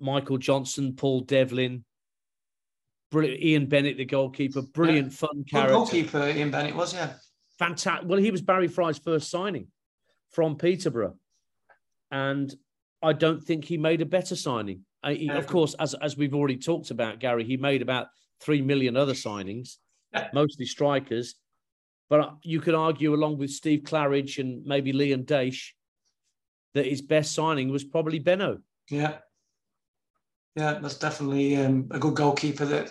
[0.00, 1.84] Michael Johnson, Paul Devlin,
[3.10, 5.16] brilliant Ian Bennett, the goalkeeper, brilliant, yeah.
[5.16, 5.74] fun character.
[5.74, 7.14] goalkeeper Ian Bennett was, yeah.
[7.58, 8.08] Fantastic.
[8.08, 9.66] Well, he was Barry Fry's first signing
[10.30, 11.16] from Peterborough,
[12.10, 12.54] and
[13.02, 14.84] I don't think he made a better signing.
[15.04, 18.08] He, of course, as as we've already talked about, Gary, he made about
[18.40, 19.76] three million other signings,
[20.32, 21.34] mostly strikers.
[22.10, 25.70] But you could argue, along with Steve Claridge and maybe Liam Daish,
[26.74, 28.58] that his best signing was probably Benno.
[28.90, 29.18] Yeah,
[30.58, 32.90] yeah, that's definitely um, a good goalkeeper that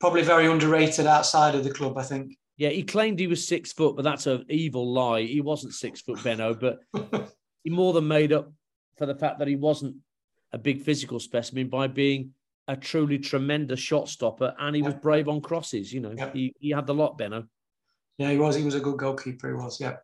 [0.00, 1.98] probably very underrated outside of the club.
[1.98, 2.36] I think.
[2.56, 5.22] Yeah, he claimed he was six foot, but that's an evil lie.
[5.22, 6.78] He wasn't six foot, Benno, but
[7.64, 8.52] he more than made up
[8.96, 9.96] for the fact that he wasn't
[10.52, 12.30] a big physical specimen by being
[12.68, 15.92] a truly tremendous shot stopper and he was brave on crosses.
[15.92, 17.44] You know, he, he had the lot, Benno.
[18.18, 18.54] Yeah, he was.
[18.54, 19.48] He was a good goalkeeper.
[19.48, 19.80] He was.
[19.80, 19.96] Yeah.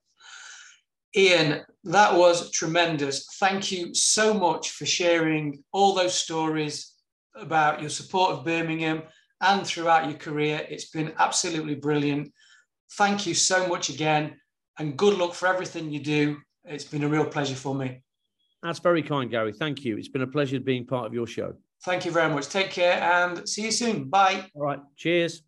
[1.16, 3.26] Ian, that was tremendous.
[3.39, 6.94] Thank you so much for sharing all those stories
[7.35, 9.02] about your support of Birmingham
[9.40, 10.66] and throughout your career.
[10.68, 12.32] It's been absolutely brilliant.
[12.93, 14.36] Thank you so much again,
[14.78, 16.39] and good luck for everything you do.
[16.64, 18.02] It's been a real pleasure for me.
[18.62, 19.52] That's very kind, Gary.
[19.52, 19.97] Thank you.
[19.97, 21.55] It's been a pleasure being part of your show.
[21.85, 22.49] Thank you very much.
[22.49, 24.09] Take care and see you soon.
[24.09, 24.51] Bye.
[24.55, 24.81] All right.
[24.97, 25.43] Cheers.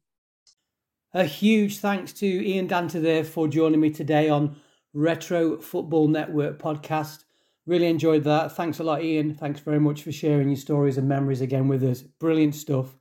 [1.13, 4.57] A huge thanks to Ian Danter there for joining me today on
[4.95, 7.25] Retro Football Network podcast.
[7.67, 8.53] Really enjoyed that.
[8.53, 9.35] Thanks a lot, Ian.
[9.35, 12.03] Thanks very much for sharing your stories and memories again with us.
[12.03, 12.97] Brilliant stuff.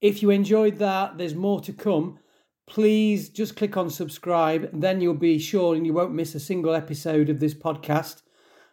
[0.00, 2.18] If you enjoyed that, there's more to come.
[2.66, 6.74] Please just click on subscribe, then you'll be sure and you won't miss a single
[6.74, 8.21] episode of this podcast.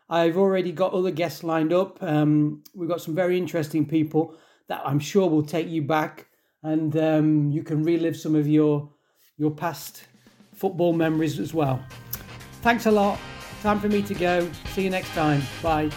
[0.10, 2.02] I've already got other guests lined up.
[2.02, 4.36] Um, we've got some very interesting people
[4.68, 6.28] that I'm sure will take you back
[6.64, 8.92] and um, you can relive some of your
[9.38, 10.04] your past
[10.54, 11.82] football memories as well.
[12.62, 13.18] Thanks a lot.
[13.62, 14.50] Time for me to go.
[14.74, 15.42] See you next time.
[15.62, 15.90] Bye.